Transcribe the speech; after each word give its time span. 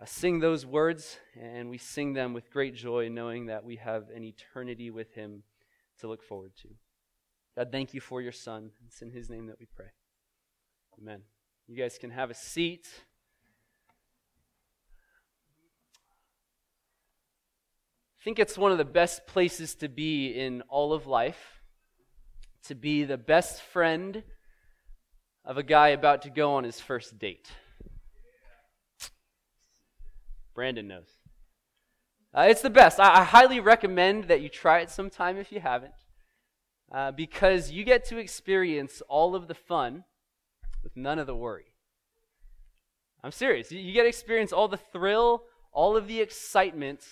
uh, 0.00 0.04
sing 0.04 0.40
those 0.40 0.66
words, 0.66 1.18
and 1.40 1.70
we 1.70 1.78
sing 1.78 2.12
them 2.12 2.34
with 2.34 2.50
great 2.50 2.74
joy, 2.74 3.08
knowing 3.08 3.46
that 3.46 3.64
we 3.64 3.76
have 3.76 4.10
an 4.14 4.22
eternity 4.22 4.90
with 4.90 5.14
Him 5.14 5.42
to 6.00 6.08
look 6.08 6.22
forward 6.22 6.52
to. 6.62 6.68
God, 7.56 7.68
thank 7.72 7.94
you 7.94 8.00
for 8.00 8.20
your 8.20 8.32
Son. 8.32 8.70
It's 8.86 9.00
in 9.00 9.10
His 9.10 9.30
name 9.30 9.46
that 9.46 9.58
we 9.58 9.66
pray. 9.66 9.86
Amen. 11.00 11.22
You 11.66 11.76
guys 11.76 11.96
can 11.98 12.10
have 12.10 12.30
a 12.30 12.34
seat. 12.34 12.86
I 18.20 18.24
think 18.24 18.38
it's 18.38 18.58
one 18.58 18.72
of 18.72 18.78
the 18.78 18.84
best 18.84 19.26
places 19.26 19.74
to 19.76 19.88
be 19.88 20.28
in 20.28 20.62
all 20.68 20.92
of 20.92 21.06
life, 21.06 21.60
to 22.64 22.74
be 22.74 23.04
the 23.04 23.16
best 23.16 23.62
friend 23.62 24.22
of 25.44 25.56
a 25.56 25.62
guy 25.62 25.88
about 25.88 26.22
to 26.22 26.30
go 26.30 26.54
on 26.54 26.64
his 26.64 26.80
first 26.80 27.18
date. 27.18 27.48
Brandon 30.56 30.88
knows. 30.88 31.18
Uh, 32.34 32.46
it's 32.48 32.62
the 32.62 32.70
best. 32.70 32.98
I, 32.98 33.20
I, 33.20 33.24
highly 33.24 33.60
recommend 33.60 34.24
that 34.24 34.40
you 34.40 34.48
try 34.48 34.80
it 34.80 34.90
sometime 34.90 35.36
if 35.36 35.52
you 35.52 35.60
haven't, 35.60 35.94
uh, 36.90 37.12
because 37.12 37.70
you 37.70 37.84
get 37.84 38.06
to 38.06 38.16
experience 38.16 39.02
all 39.08 39.34
of 39.36 39.48
the 39.48 39.54
fun 39.54 40.04
with 40.82 40.96
none 40.96 41.18
of 41.18 41.26
the 41.26 41.36
worry. 41.36 41.74
I'm 43.22 43.32
serious. 43.32 43.70
You, 43.70 43.78
you 43.80 43.92
get 43.92 44.02
to 44.02 44.08
experience 44.08 44.52
all 44.52 44.66
the 44.66 44.78
thrill, 44.78 45.44
all 45.72 45.96
of 45.96 46.08
the 46.08 46.20
excitement 46.20 47.04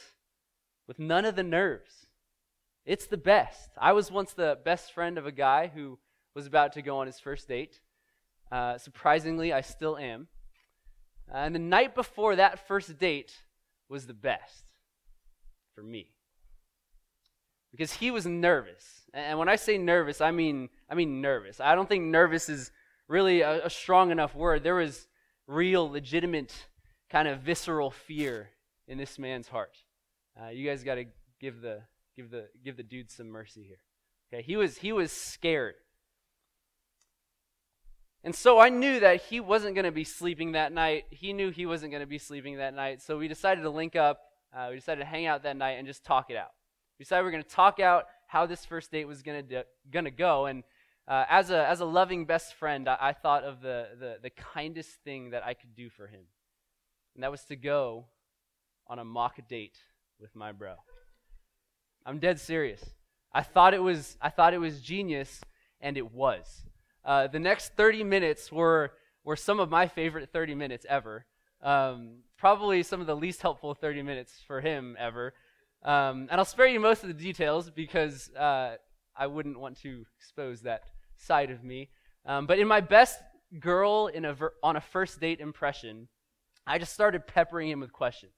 with 0.87 0.99
none 0.99 1.27
of 1.27 1.37
the 1.37 1.43
nerves. 1.43 2.07
It's 2.87 3.07
the 3.07 3.19
best. 3.19 3.71
I 3.79 3.93
was 3.93 4.11
once 4.11 4.33
the 4.33 4.59
best 4.65 4.93
friend 4.93 5.19
of 5.19 5.27
a 5.27 5.33
guy 5.33 5.71
who 5.75 5.99
was 6.35 6.47
about 6.47 6.73
to 6.73 6.83
go 6.83 6.99
on 6.99 7.07
his 7.07 7.21
first 7.21 7.47
date. 7.47 7.81
Uh, 8.51 8.79
surprisingly, 8.79 9.53
I 9.53 9.61
still 9.61 9.99
am. 9.99 10.29
And 11.33 11.55
the 11.55 11.61
night 11.61 11.95
before 11.95 12.37
that 12.37 12.67
first 12.67 12.99
date 12.99 13.33
was 13.89 14.07
the 14.07 14.15
best 14.15 14.73
for 15.75 15.83
me. 15.83 16.13
Because 17.71 17.95
he 17.95 18.11
was 18.11 18.27
nervous. 18.27 19.03
And 19.13 19.39
when 19.39 19.49
I 19.49 19.57
say 19.57 19.79
nervous, 19.79 20.21
I 20.21 20.31
mean 20.31 20.69
I 20.89 20.95
mean 20.95 21.21
nervous. 21.21 21.61
I 21.61 21.75
don't 21.75 21.89
think 21.89 22.05
nervous 22.05 22.49
is 22.49 22.71
really 23.09 23.41
a, 23.41 23.67
a 23.67 23.71
strong 23.71 24.11
enough 24.11 24.35
word. 24.35 24.63
There 24.63 24.77
was 24.77 25.09
real, 25.47 25.89
legitimate, 25.89 26.53
kind 27.11 27.29
of 27.29 27.41
visceral 27.41 27.91
fear 27.91 28.51
in 28.87 28.99
this 28.99 29.19
man's 29.19 29.49
heart. 29.49 29.77
Uh, 30.41 30.49
you 30.49 30.69
guys 30.69 30.83
got 30.83 30.97
to 30.97 31.05
give 31.41 31.61
the 31.61 31.83
give 32.17 32.31
the 32.31 32.49
give 32.65 32.77
the 32.77 32.83
dude 32.83 33.11
some 33.11 33.29
mercy 33.29 33.63
here. 33.63 33.81
Okay, 34.33 34.43
he 34.43 34.57
was 34.57 34.79
he 34.79 34.93
was 34.93 35.13
scared. 35.13 35.75
And 38.25 38.35
so 38.35 38.59
I 38.59 38.71
knew 38.71 39.01
that 39.01 39.23
he 39.25 39.39
wasn't 39.39 39.75
going 39.75 39.85
to 39.85 39.93
be 39.93 40.03
sleeping 40.03 40.53
that 40.53 40.73
night. 40.73 41.05
He 41.11 41.35
knew 41.35 41.51
he 41.51 41.67
wasn't 41.67 41.93
going 41.93 42.01
to 42.01 42.07
be 42.07 42.19
sleeping 42.19 42.57
that 42.57 42.75
night. 42.75 43.03
So 43.03 43.19
we 43.19 43.29
decided 43.29 43.61
to 43.63 43.71
link 43.71 43.97
up. 43.97 44.19
Uh, 44.57 44.69
we 44.71 44.77
decided 44.77 45.03
to 45.03 45.07
hang 45.07 45.27
out 45.27 45.43
that 45.43 45.59
night 45.59 45.73
and 45.73 45.87
just 45.87 46.05
talk 46.05 46.31
it 46.31 46.37
out. 46.37 46.53
We 46.99 47.05
decided 47.05 47.23
we 47.25 47.29
are 47.29 47.33
going 47.33 47.45
to 47.45 47.49
talk 47.51 47.81
out 47.81 48.07
how 48.27 48.47
this 48.47 48.65
first 48.65 48.91
date 48.91 49.05
was 49.05 49.23
going 49.23 49.47
to 49.49 49.67
going 49.91 50.07
to 50.07 50.11
go. 50.11 50.47
And 50.47 50.63
uh, 51.07 51.27
as 51.29 51.51
a 51.51 51.69
as 51.69 51.81
a 51.81 51.85
loving 51.85 52.25
best 52.25 52.55
friend, 52.55 52.89
I, 52.89 52.97
I 52.99 53.13
thought 53.13 53.45
of 53.45 53.61
the, 53.61 53.89
the 54.01 54.17
the 54.23 54.31
kindest 54.31 54.91
thing 55.05 55.31
that 55.31 55.45
I 55.45 55.53
could 55.53 55.75
do 55.75 55.91
for 55.91 56.07
him, 56.07 56.23
and 57.15 57.23
that 57.23 57.31
was 57.31 57.45
to 57.47 57.57
go 57.57 58.07
on 58.87 58.99
a 58.99 59.05
mock 59.05 59.37
date 59.49 59.77
with 60.19 60.35
my 60.35 60.53
bro. 60.53 60.77
I'm 62.07 62.21
dead 62.21 62.41
serious. 62.41 62.83
I 63.33 63.43
thought 63.43 63.75
it 63.75 63.83
was 63.83 64.17
I 64.23 64.31
thought 64.31 64.55
it 64.55 64.59
was 64.59 64.81
genius, 64.81 65.43
and 65.81 65.99
it 65.99 66.11
was. 66.11 66.63
Uh, 67.05 67.27
the 67.27 67.39
next 67.39 67.77
30 67.77 68.05
minutes 68.05 68.51
were, 68.51 68.93
were 69.25 69.37
some 69.37 69.61
of 69.61 69.71
my 69.71 69.87
favorite 69.87 70.31
30 70.33 70.55
minutes 70.55 70.87
ever. 70.89 71.27
Um, 71.63 72.19
probably 72.39 72.83
some 72.83 73.01
of 73.01 73.07
the 73.07 73.17
least 73.17 73.43
helpful 73.43 73.75
30 73.75 74.03
minutes 74.03 74.33
for 74.47 74.61
him 74.61 74.97
ever. 74.99 75.35
Um, 75.83 76.29
and 76.31 76.33
I'll 76.33 76.45
spare 76.45 76.67
you 76.67 76.81
most 76.81 77.03
of 77.03 77.09
the 77.09 77.15
details 77.15 77.71
because 77.71 78.31
uh, 78.35 78.77
I 79.17 79.27
wouldn't 79.27 79.59
want 79.59 79.81
to 79.83 80.05
expose 80.19 80.63
that 80.63 80.85
side 81.17 81.51
of 81.51 81.63
me. 81.63 81.91
Um, 82.27 82.47
but 82.47 82.59
in 82.59 82.67
my 82.67 82.81
best 82.81 83.21
girl 83.61 84.07
in 84.07 84.25
a 84.25 84.35
ver- 84.35 84.55
on 84.63 84.77
a 84.77 84.81
first 84.81 85.21
date 85.21 85.41
impression, 85.41 86.09
I 86.67 86.79
just 86.79 86.95
started 86.95 87.27
peppering 87.27 87.69
him 87.69 87.81
with 87.81 87.93
questions, 87.93 88.33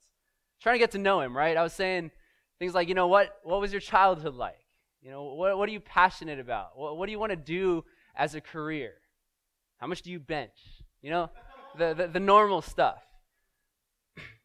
trying 0.61 0.75
to 0.75 0.79
get 0.81 0.91
to 0.93 0.99
know 0.99 1.21
him. 1.21 1.37
Right? 1.37 1.57
I 1.57 1.63
was 1.63 1.73
saying 1.73 2.11
things 2.59 2.75
like, 2.75 2.89
you 2.89 2.95
know, 2.95 3.07
what 3.07 3.37
what 3.45 3.61
was 3.61 3.73
your 3.73 3.81
childhood 3.81 4.35
like? 4.35 4.59
You 5.01 5.11
know, 5.11 5.23
what 5.35 5.57
what 5.57 5.69
are 5.69 5.73
you 5.73 5.81
passionate 5.81 6.41
about? 6.41 6.77
What, 6.77 6.99
what 6.99 7.07
do 7.07 7.13
you 7.13 7.19
want 7.19 7.31
to 7.31 7.37
do 7.37 7.85
as 8.17 8.35
a 8.35 8.41
career? 8.41 8.95
How 9.79 9.87
much 9.87 10.03
do 10.03 10.11
you 10.11 10.19
bench? 10.19 10.57
You 11.03 11.11
know, 11.11 11.31
the, 11.79 11.95
the, 11.95 12.07
the 12.09 12.21
normal 12.21 12.63
stuff. 12.63 13.03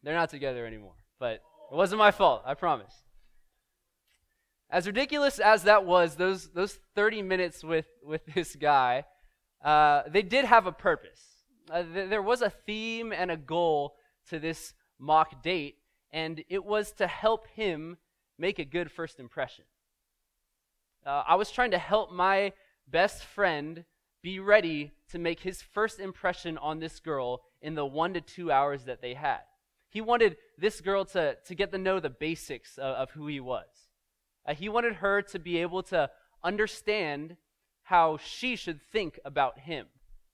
They're 0.02 0.14
not 0.14 0.30
together 0.30 0.66
anymore, 0.66 0.96
but 1.18 1.42
it 1.70 1.76
wasn't 1.76 1.98
my 1.98 2.10
fault, 2.10 2.42
I 2.44 2.54
promise. 2.54 2.94
As 4.68 4.86
ridiculous 4.86 5.38
as 5.38 5.64
that 5.64 5.84
was, 5.84 6.16
those, 6.16 6.48
those 6.48 6.78
30 6.94 7.22
minutes 7.22 7.62
with, 7.62 7.86
with 8.04 8.22
this 8.34 8.56
guy, 8.56 9.04
uh, 9.64 10.02
they 10.08 10.22
did 10.22 10.44
have 10.44 10.66
a 10.66 10.72
purpose. 10.72 11.20
Uh, 11.70 11.82
th- 11.82 12.10
there 12.10 12.22
was 12.22 12.42
a 12.42 12.50
theme 12.50 13.12
and 13.12 13.30
a 13.30 13.36
goal 13.36 13.94
to 14.28 14.38
this 14.38 14.72
mock 14.98 15.42
date, 15.42 15.76
and 16.10 16.42
it 16.48 16.64
was 16.64 16.92
to 16.92 17.06
help 17.06 17.46
him 17.54 17.98
make 18.38 18.58
a 18.58 18.64
good 18.64 18.90
first 18.90 19.20
impression. 19.20 19.64
Uh, 21.04 21.22
I 21.26 21.34
was 21.34 21.50
trying 21.50 21.72
to 21.72 21.78
help 21.78 22.12
my 22.12 22.52
best 22.92 23.24
friend 23.24 23.84
be 24.22 24.38
ready 24.38 24.92
to 25.10 25.18
make 25.18 25.40
his 25.40 25.60
first 25.60 25.98
impression 25.98 26.56
on 26.58 26.78
this 26.78 27.00
girl 27.00 27.42
in 27.60 27.74
the 27.74 27.84
one 27.84 28.14
to 28.14 28.20
two 28.20 28.52
hours 28.52 28.84
that 28.84 29.02
they 29.02 29.14
had. 29.14 29.40
He 29.88 30.00
wanted 30.00 30.36
this 30.56 30.80
girl 30.80 31.04
to, 31.06 31.36
to 31.44 31.54
get 31.54 31.72
to 31.72 31.78
know 31.78 31.98
the 31.98 32.08
basics 32.08 32.78
of, 32.78 32.94
of 32.96 33.10
who 33.10 33.26
he 33.26 33.40
was. 33.40 33.66
Uh, 34.46 34.54
he 34.54 34.68
wanted 34.68 34.94
her 34.94 35.22
to 35.22 35.38
be 35.38 35.58
able 35.58 35.82
to 35.84 36.10
understand 36.44 37.36
how 37.82 38.18
she 38.18 38.56
should 38.56 38.80
think 38.92 39.18
about 39.24 39.58
him. 39.58 39.86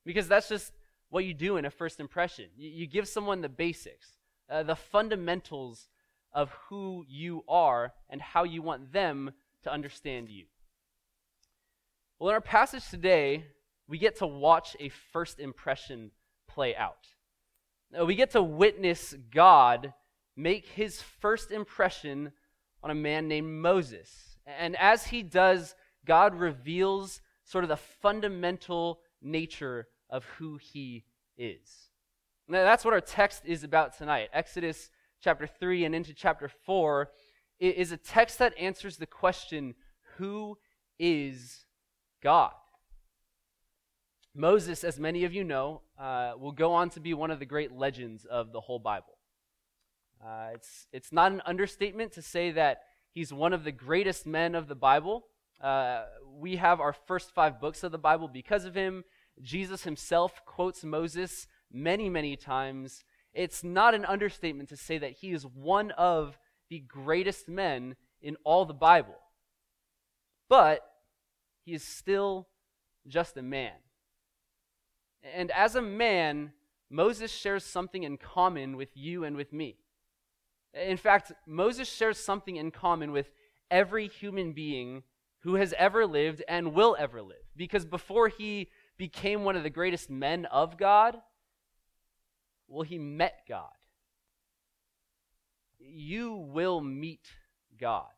Because 0.04 0.28
that's 0.28 0.48
just 0.48 0.72
what 1.10 1.24
you 1.24 1.34
do 1.34 1.56
in 1.56 1.64
a 1.64 1.70
first 1.70 1.98
impression. 1.98 2.46
You, 2.56 2.70
you 2.70 2.86
give 2.86 3.08
someone 3.08 3.40
the 3.40 3.48
basics, 3.48 4.16
uh, 4.50 4.62
the 4.62 4.76
fundamentals 4.76 5.88
of 6.32 6.50
who 6.68 7.04
you 7.08 7.42
are 7.48 7.94
and 8.10 8.20
how 8.20 8.44
you 8.44 8.62
want 8.62 8.92
them 8.92 9.32
to 9.62 9.72
understand 9.72 10.28
you. 10.28 10.44
Well, 12.18 12.30
in 12.30 12.34
our 12.34 12.40
passage 12.40 12.88
today, 12.88 13.44
we 13.86 13.96
get 13.96 14.16
to 14.16 14.26
watch 14.26 14.76
a 14.80 14.88
first 14.88 15.38
impression 15.38 16.10
play 16.48 16.74
out. 16.74 17.06
We 18.04 18.16
get 18.16 18.32
to 18.32 18.42
witness 18.42 19.14
God 19.32 19.94
make 20.36 20.66
his 20.66 21.00
first 21.00 21.52
impression 21.52 22.32
on 22.82 22.90
a 22.90 22.94
man 22.94 23.28
named 23.28 23.62
Moses. 23.62 24.36
And 24.46 24.76
as 24.76 25.06
he 25.06 25.22
does, 25.22 25.76
God 26.04 26.34
reveals 26.34 27.20
sort 27.44 27.62
of 27.62 27.68
the 27.68 27.76
fundamental 27.76 28.98
nature 29.22 29.86
of 30.10 30.24
who 30.24 30.56
he 30.56 31.04
is. 31.36 31.90
Now, 32.48 32.64
that's 32.64 32.84
what 32.84 32.94
our 32.94 33.00
text 33.00 33.42
is 33.44 33.62
about 33.62 33.96
tonight. 33.96 34.30
Exodus 34.32 34.90
chapter 35.20 35.46
3 35.46 35.84
and 35.84 35.94
into 35.94 36.14
chapter 36.14 36.48
4 36.48 37.10
is 37.60 37.92
a 37.92 37.96
text 37.96 38.40
that 38.40 38.58
answers 38.58 38.96
the 38.96 39.06
question 39.06 39.76
who 40.16 40.58
is 40.98 41.64
God. 42.22 42.52
Moses, 44.34 44.84
as 44.84 45.00
many 45.00 45.24
of 45.24 45.32
you 45.32 45.42
know, 45.42 45.82
uh, 45.98 46.32
will 46.38 46.52
go 46.52 46.72
on 46.72 46.90
to 46.90 47.00
be 47.00 47.12
one 47.14 47.30
of 47.30 47.38
the 47.38 47.46
great 47.46 47.72
legends 47.72 48.24
of 48.24 48.52
the 48.52 48.60
whole 48.60 48.78
Bible. 48.78 49.18
Uh, 50.24 50.50
it's, 50.54 50.86
it's 50.92 51.12
not 51.12 51.32
an 51.32 51.42
understatement 51.46 52.12
to 52.12 52.22
say 52.22 52.50
that 52.52 52.82
he's 53.12 53.32
one 53.32 53.52
of 53.52 53.64
the 53.64 53.72
greatest 53.72 54.26
men 54.26 54.54
of 54.54 54.68
the 54.68 54.74
Bible. 54.74 55.24
Uh, 55.60 56.04
we 56.38 56.56
have 56.56 56.80
our 56.80 56.92
first 56.92 57.34
five 57.34 57.60
books 57.60 57.82
of 57.82 57.92
the 57.92 57.98
Bible 57.98 58.28
because 58.28 58.64
of 58.64 58.74
him. 58.74 59.04
Jesus 59.42 59.84
himself 59.84 60.40
quotes 60.44 60.84
Moses 60.84 61.46
many, 61.72 62.08
many 62.08 62.36
times. 62.36 63.04
It's 63.32 63.62
not 63.62 63.94
an 63.94 64.04
understatement 64.04 64.68
to 64.70 64.76
say 64.76 64.98
that 64.98 65.12
he 65.20 65.32
is 65.32 65.44
one 65.44 65.90
of 65.92 66.38
the 66.70 66.80
greatest 66.80 67.48
men 67.48 67.96
in 68.20 68.36
all 68.44 68.64
the 68.64 68.74
Bible. 68.74 69.16
But 70.48 70.80
he 71.68 71.74
is 71.74 71.84
still 71.84 72.48
just 73.06 73.36
a 73.36 73.42
man. 73.42 73.74
And 75.22 75.50
as 75.50 75.74
a 75.74 75.82
man, 75.82 76.52
Moses 76.88 77.30
shares 77.30 77.62
something 77.62 78.04
in 78.04 78.16
common 78.16 78.74
with 78.78 78.88
you 78.94 79.22
and 79.22 79.36
with 79.36 79.52
me. 79.52 79.76
In 80.72 80.96
fact, 80.96 81.30
Moses 81.46 81.86
shares 81.86 82.16
something 82.16 82.56
in 82.56 82.70
common 82.70 83.12
with 83.12 83.30
every 83.70 84.08
human 84.08 84.54
being 84.54 85.02
who 85.40 85.56
has 85.56 85.74
ever 85.76 86.06
lived 86.06 86.42
and 86.48 86.72
will 86.72 86.96
ever 86.98 87.20
live. 87.20 87.44
Because 87.54 87.84
before 87.84 88.28
he 88.28 88.70
became 88.96 89.44
one 89.44 89.54
of 89.54 89.62
the 89.62 89.68
greatest 89.68 90.08
men 90.08 90.46
of 90.46 90.78
God, 90.78 91.18
well, 92.66 92.82
he 92.82 92.98
met 92.98 93.40
God. 93.46 93.68
You 95.78 96.32
will 96.32 96.80
meet 96.80 97.28
God 97.78 98.08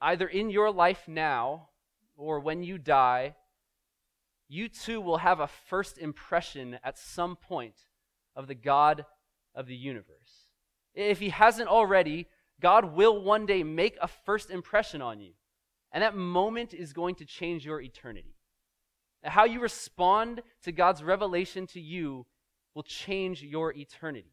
either 0.00 0.26
in 0.26 0.50
your 0.50 0.70
life 0.70 1.04
now 1.06 1.68
or 2.16 2.40
when 2.40 2.62
you 2.62 2.78
die, 2.78 3.34
you 4.48 4.68
too 4.68 5.00
will 5.00 5.18
have 5.18 5.40
a 5.40 5.46
first 5.46 5.98
impression 5.98 6.78
at 6.82 6.98
some 6.98 7.36
point 7.36 7.86
of 8.34 8.46
the 8.46 8.54
God 8.54 9.04
of 9.54 9.66
the 9.66 9.76
universe. 9.76 10.50
If 10.94 11.20
he 11.20 11.28
hasn't 11.28 11.68
already, 11.68 12.26
God 12.60 12.96
will 12.96 13.22
one 13.22 13.46
day 13.46 13.62
make 13.62 13.96
a 14.00 14.08
first 14.08 14.50
impression 14.50 15.00
on 15.02 15.20
you. 15.20 15.32
And 15.92 16.02
that 16.02 16.16
moment 16.16 16.74
is 16.74 16.92
going 16.92 17.16
to 17.16 17.24
change 17.24 17.64
your 17.64 17.80
eternity. 17.80 18.34
How 19.22 19.44
you 19.44 19.60
respond 19.60 20.42
to 20.62 20.72
God's 20.72 21.02
revelation 21.02 21.66
to 21.68 21.80
you 21.80 22.26
will 22.74 22.82
change 22.82 23.42
your 23.42 23.72
eternity. 23.72 24.32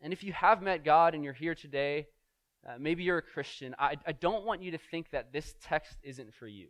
And 0.00 0.12
if 0.12 0.22
you 0.22 0.32
have 0.32 0.62
met 0.62 0.84
God 0.84 1.14
and 1.14 1.24
you're 1.24 1.32
here 1.32 1.54
today, 1.54 2.06
uh, 2.68 2.72
maybe 2.78 3.02
you're 3.02 3.18
a 3.18 3.22
Christian, 3.22 3.74
I, 3.78 3.96
I 4.06 4.12
don't 4.12 4.44
want 4.44 4.62
you 4.62 4.72
to 4.72 4.78
think 4.78 5.10
that 5.10 5.32
this 5.32 5.54
text 5.62 5.96
isn't 6.02 6.34
for 6.34 6.46
you. 6.46 6.68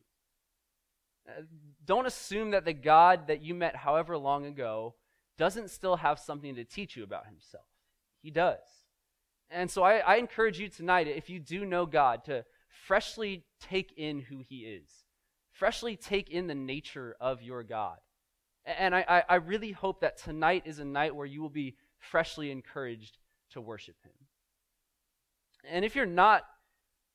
Uh, 1.29 1.43
don't 1.85 2.07
assume 2.07 2.53
that 2.53 2.65
the 2.65 2.73
God 2.73 3.27
that 3.27 3.43
you 3.43 3.55
met 3.55 3.75
however 3.75 4.17
long 4.17 4.47
ago 4.47 4.95
doesn't 5.37 5.71
still 5.71 5.97
have 5.97 6.19
something 6.19 6.55
to 6.55 6.65
teach 6.65 6.97
you 6.97 7.03
about 7.03 7.27
himself. 7.27 7.65
He 8.23 8.31
does. 8.31 8.61
And 9.51 9.71
so 9.71 9.83
I, 9.83 9.99
I 9.99 10.17
encourage 10.17 10.59
you 10.59 10.69
tonight, 10.69 11.09
if 11.09 11.29
you 11.31 11.41
do 11.41 11.65
know 11.65 11.87
God, 11.87 12.25
to 12.25 12.45
freshly 12.87 13.45
take 13.61 13.93
in 13.97 14.21
who 14.21 14.41
he 14.47 14.59
is, 14.59 14.89
freshly 15.53 15.97
take 15.97 16.31
in 16.31 16.47
the 16.47 16.55
nature 16.55 17.17
of 17.21 17.43
your 17.43 17.63
God. 17.63 17.97
And 18.65 18.95
I, 18.95 19.25
I 19.29 19.37
really 19.37 19.73
hope 19.73 20.03
that 20.03 20.19
tonight 20.19 20.65
is 20.67 20.79
a 20.79 20.85
night 20.85 21.17
where 21.17 21.27
you 21.27 21.41
will 21.41 21.49
be 21.49 21.77
freshly 21.99 22.51
encouraged 22.51 23.17
to 23.53 23.61
worship 23.61 23.97
him. 24.05 24.13
And 25.71 25.85
if 25.85 25.95
you're 25.95 26.07
not 26.07 26.45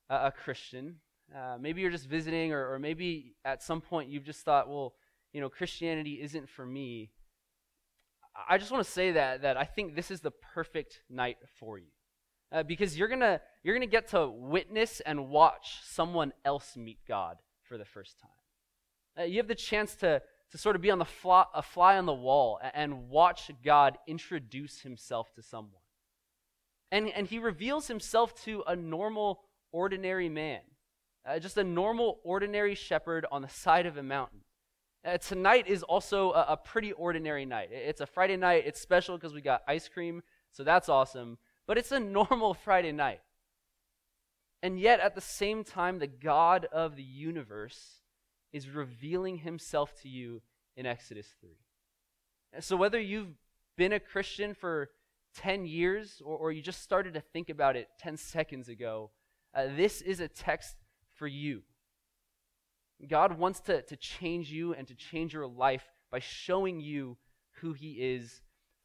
a, 0.08 0.26
a 0.26 0.32
Christian, 0.32 0.96
uh, 1.34 1.56
maybe 1.60 1.80
you're 1.80 1.90
just 1.90 2.08
visiting, 2.08 2.52
or, 2.52 2.74
or 2.74 2.78
maybe 2.78 3.34
at 3.44 3.62
some 3.62 3.80
point 3.80 4.10
you've 4.10 4.24
just 4.24 4.44
thought, 4.44 4.68
well, 4.68 4.94
you 5.32 5.40
know, 5.40 5.48
Christianity 5.48 6.20
isn't 6.22 6.48
for 6.48 6.64
me. 6.64 7.10
I 8.48 8.58
just 8.58 8.70
want 8.70 8.84
to 8.84 8.90
say 8.90 9.12
that 9.12 9.42
that 9.42 9.56
I 9.56 9.64
think 9.64 9.94
this 9.94 10.10
is 10.10 10.20
the 10.20 10.32
perfect 10.32 11.02
night 11.08 11.36
for 11.58 11.78
you, 11.78 11.90
uh, 12.50 12.62
because 12.64 12.98
you're 12.98 13.08
gonna 13.08 13.40
you're 13.62 13.74
gonna 13.74 13.86
get 13.86 14.08
to 14.08 14.28
witness 14.28 15.00
and 15.00 15.28
watch 15.28 15.78
someone 15.84 16.32
else 16.44 16.76
meet 16.76 16.98
God 17.06 17.36
for 17.62 17.78
the 17.78 17.84
first 17.84 18.18
time. 18.20 18.30
Uh, 19.18 19.26
you 19.26 19.36
have 19.36 19.46
the 19.46 19.54
chance 19.54 19.94
to 19.96 20.20
to 20.50 20.58
sort 20.58 20.76
of 20.76 20.82
be 20.82 20.90
on 20.90 20.98
the 20.98 21.04
fly, 21.04 21.44
a 21.54 21.62
fly 21.62 21.96
on 21.96 22.06
the 22.06 22.14
wall 22.14 22.60
and 22.74 23.08
watch 23.08 23.50
God 23.64 23.98
introduce 24.06 24.80
Himself 24.80 25.32
to 25.34 25.42
someone, 25.42 25.82
and 26.90 27.08
and 27.10 27.26
He 27.26 27.38
reveals 27.38 27.88
Himself 27.88 28.34
to 28.44 28.62
a 28.66 28.76
normal, 28.76 29.42
ordinary 29.72 30.28
man, 30.28 30.60
uh, 31.26 31.38
just 31.38 31.56
a 31.56 31.64
normal, 31.64 32.20
ordinary 32.24 32.74
shepherd 32.74 33.26
on 33.30 33.42
the 33.42 33.48
side 33.48 33.86
of 33.86 33.96
a 33.96 34.02
mountain. 34.02 34.40
Uh, 35.04 35.18
tonight 35.18 35.66
is 35.66 35.82
also 35.82 36.32
a, 36.32 36.46
a, 36.50 36.56
pretty 36.56 36.92
ordinary 36.92 37.44
night. 37.44 37.68
It's 37.70 38.00
a 38.00 38.06
Friday 38.06 38.38
night. 38.38 38.64
It's 38.66 38.80
special 38.80 39.18
because 39.18 39.34
we 39.34 39.42
got 39.42 39.62
ice 39.68 39.86
cream, 39.86 40.22
so 40.50 40.64
that's 40.64 40.88
awesome. 40.88 41.36
But 41.66 41.76
it's 41.76 41.92
a 41.92 42.00
normal 42.00 42.54
Friday 42.64 42.92
night. 42.92 43.20
And 44.62 44.80
yet, 44.80 45.00
at 45.00 45.14
the 45.14 45.20
same 45.20 45.62
time, 45.62 45.98
the 45.98 46.06
God 46.06 46.66
of 46.72 46.96
the 46.96 47.02
universe 47.02 48.00
is 48.50 48.70
revealing 48.70 49.38
himself 49.38 49.92
to 50.00 50.08
you 50.08 50.40
in 50.74 50.86
Exodus 50.86 51.26
3. 51.38 51.50
So, 52.60 52.74
whether 52.74 52.98
you've 52.98 53.34
been 53.76 53.92
a 53.92 54.00
Christian 54.00 54.54
for 54.54 54.88
10 55.36 55.66
years 55.66 56.22
or, 56.24 56.36
or 56.36 56.52
you 56.52 56.62
just 56.62 56.82
started 56.82 57.14
to 57.14 57.20
think 57.20 57.50
about 57.50 57.76
it 57.76 57.88
10 57.98 58.16
seconds 58.16 58.68
ago, 58.68 59.10
uh, 59.54 59.66
this 59.76 60.00
is 60.00 60.20
a 60.20 60.28
text 60.28 60.76
for 61.14 61.26
you. 61.26 61.62
God 63.08 63.38
wants 63.38 63.60
to, 63.60 63.82
to 63.82 63.96
change 63.96 64.50
you 64.50 64.74
and 64.74 64.86
to 64.88 64.94
change 64.94 65.32
your 65.32 65.46
life 65.46 65.84
by 66.10 66.20
showing 66.20 66.80
you 66.80 67.16
who 67.60 67.72
He 67.72 67.92
is 67.92 68.42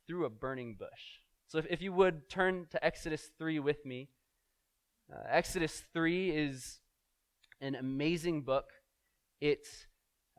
through 0.07 0.25
a 0.25 0.29
burning 0.29 0.75
bush. 0.77 1.21
So, 1.47 1.57
if, 1.57 1.65
if 1.69 1.81
you 1.81 1.93
would 1.93 2.29
turn 2.29 2.67
to 2.71 2.83
Exodus 2.83 3.29
3 3.37 3.59
with 3.59 3.85
me, 3.85 4.09
uh, 5.11 5.21
Exodus 5.29 5.83
3 5.93 6.31
is 6.31 6.79
an 7.61 7.75
amazing 7.75 8.41
book. 8.41 8.71
It 9.41 9.67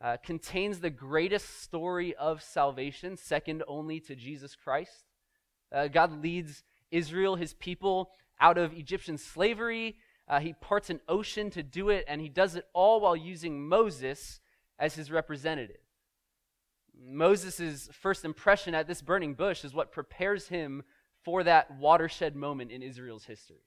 uh, 0.03 0.17
contains 0.25 0.81
the 0.81 0.91
greatest 0.91 1.63
story 1.63 2.15
of 2.17 2.43
salvation, 2.43 3.17
second 3.17 3.63
only 3.67 4.01
to 4.01 4.15
Jesus 4.15 4.57
Christ. 4.57 5.05
Uh, 5.73 5.89
God 5.89 6.23
leads 6.23 6.65
Israel, 6.91 7.37
his 7.37 7.55
people, 7.55 8.11
out 8.41 8.59
of 8.59 8.73
Egyptian 8.73 9.19
slavery 9.19 9.97
uh, 10.31 10.39
he 10.39 10.53
parts 10.53 10.91
an 10.91 11.01
ocean 11.09 11.51
to 11.51 11.63
do 11.63 11.89
it, 11.89 12.05
and 12.07 12.21
he 12.21 12.29
does 12.29 12.55
it 12.55 12.65
all 12.73 13.01
while 13.01 13.17
using 13.17 13.69
Moses 13.69 14.39
as 14.79 14.95
his 14.95 15.11
representative. 15.11 15.81
Moses' 16.97 17.89
first 17.93 18.25
impression 18.25 18.73
at 18.73 18.87
this 18.87 19.03
burning 19.03 19.35
bush 19.35 19.65
is 19.65 19.75
what 19.75 19.91
prepares 19.91 20.47
him 20.47 20.85
for 21.25 21.43
that 21.43 21.77
watershed 21.77 22.37
moment 22.37 22.71
in 22.71 22.81
Israel's 22.81 23.25
history. 23.25 23.65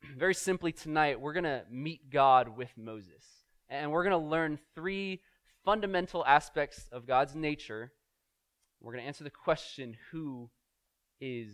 Very 0.16 0.34
simply, 0.34 0.70
tonight, 0.70 1.20
we're 1.20 1.32
going 1.32 1.42
to 1.42 1.64
meet 1.68 2.08
God 2.08 2.56
with 2.56 2.70
Moses. 2.76 3.24
And 3.68 3.90
we're 3.90 4.04
going 4.04 4.22
to 4.22 4.28
learn 4.28 4.60
three 4.76 5.22
fundamental 5.64 6.24
aspects 6.24 6.86
of 6.92 7.04
God's 7.04 7.34
nature. 7.34 7.90
We're 8.84 8.92
going 8.92 9.02
to 9.04 9.08
answer 9.08 9.24
the 9.24 9.30
question 9.30 9.96
who 10.10 10.50
is 11.18 11.48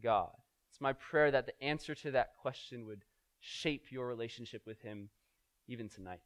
God? 0.00 0.30
It's 0.70 0.80
my 0.80 0.92
prayer 0.92 1.32
that 1.32 1.46
the 1.46 1.60
answer 1.60 1.92
to 1.96 2.12
that 2.12 2.36
question 2.40 2.86
would 2.86 3.02
shape 3.40 3.86
your 3.90 4.06
relationship 4.06 4.62
with 4.64 4.80
Him 4.80 5.08
even 5.66 5.88
tonight. 5.88 6.20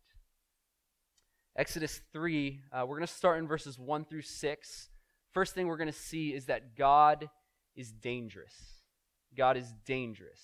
Exodus 1.57 2.03
3, 2.13 2.61
uh, 2.71 2.85
we're 2.87 2.99
going 2.99 3.07
to 3.07 3.13
start 3.13 3.39
in 3.39 3.49
verses 3.49 3.79
1 3.79 4.05
through 4.05 4.21
6. 4.21 4.89
First 5.33 5.55
thing 5.55 5.67
we're 5.67 5.79
going 5.79 5.87
to 5.87 5.93
see 5.93 6.35
is 6.35 6.45
that 6.47 6.77
God 6.77 7.31
is 7.75 7.91
dangerous. 7.91 8.55
God 9.35 9.57
is 9.57 9.73
dangerous. 9.87 10.43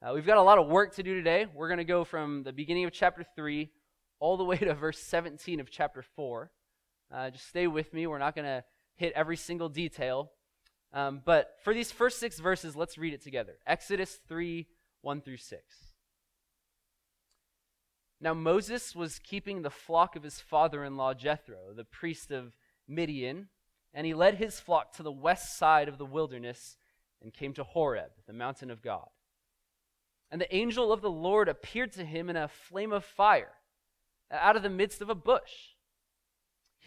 Uh, 0.00 0.12
we've 0.14 0.24
got 0.24 0.38
a 0.38 0.42
lot 0.42 0.56
of 0.56 0.66
work 0.66 0.94
to 0.94 1.02
do 1.02 1.14
today. 1.14 1.44
We're 1.54 1.68
going 1.68 1.76
to 1.76 1.84
go 1.84 2.04
from 2.04 2.42
the 2.42 2.54
beginning 2.54 2.86
of 2.86 2.92
chapter 2.92 3.22
3 3.36 3.70
all 4.18 4.38
the 4.38 4.44
way 4.44 4.56
to 4.56 4.72
verse 4.72 4.98
17 4.98 5.60
of 5.60 5.70
chapter 5.70 6.02
4. 6.16 6.50
Uh, 7.12 7.28
just 7.28 7.48
stay 7.48 7.66
with 7.66 7.92
me. 7.92 8.06
We're 8.06 8.16
not 8.16 8.34
going 8.34 8.46
to 8.46 8.64
hit 8.98 9.12
every 9.14 9.36
single 9.36 9.70
detail. 9.70 10.32
Um, 10.92 11.22
but 11.24 11.54
for 11.64 11.72
these 11.72 11.90
first 11.90 12.18
six 12.18 12.38
verses, 12.38 12.76
let's 12.76 12.98
read 12.98 13.14
it 13.14 13.22
together 13.22 13.56
Exodus 13.66 14.20
3 14.28 14.66
1 15.00 15.20
through 15.22 15.36
6. 15.38 15.62
Now 18.20 18.34
Moses 18.34 18.96
was 18.96 19.20
keeping 19.20 19.62
the 19.62 19.70
flock 19.70 20.16
of 20.16 20.24
his 20.24 20.40
father 20.40 20.84
in 20.84 20.96
law 20.96 21.14
Jethro, 21.14 21.72
the 21.74 21.84
priest 21.84 22.30
of 22.30 22.56
Midian, 22.88 23.48
and 23.94 24.06
he 24.06 24.14
led 24.14 24.34
his 24.34 24.58
flock 24.58 24.92
to 24.96 25.02
the 25.02 25.12
west 25.12 25.56
side 25.56 25.88
of 25.88 25.98
the 25.98 26.04
wilderness 26.04 26.76
and 27.22 27.32
came 27.32 27.52
to 27.54 27.64
Horeb, 27.64 28.10
the 28.26 28.32
mountain 28.32 28.70
of 28.70 28.82
God. 28.82 29.08
And 30.30 30.40
the 30.40 30.54
angel 30.54 30.92
of 30.92 31.00
the 31.00 31.10
Lord 31.10 31.48
appeared 31.48 31.92
to 31.92 32.04
him 32.04 32.28
in 32.28 32.36
a 32.36 32.48
flame 32.48 32.92
of 32.92 33.04
fire 33.04 33.52
out 34.30 34.56
of 34.56 34.62
the 34.62 34.68
midst 34.68 35.00
of 35.00 35.08
a 35.08 35.14
bush. 35.14 35.76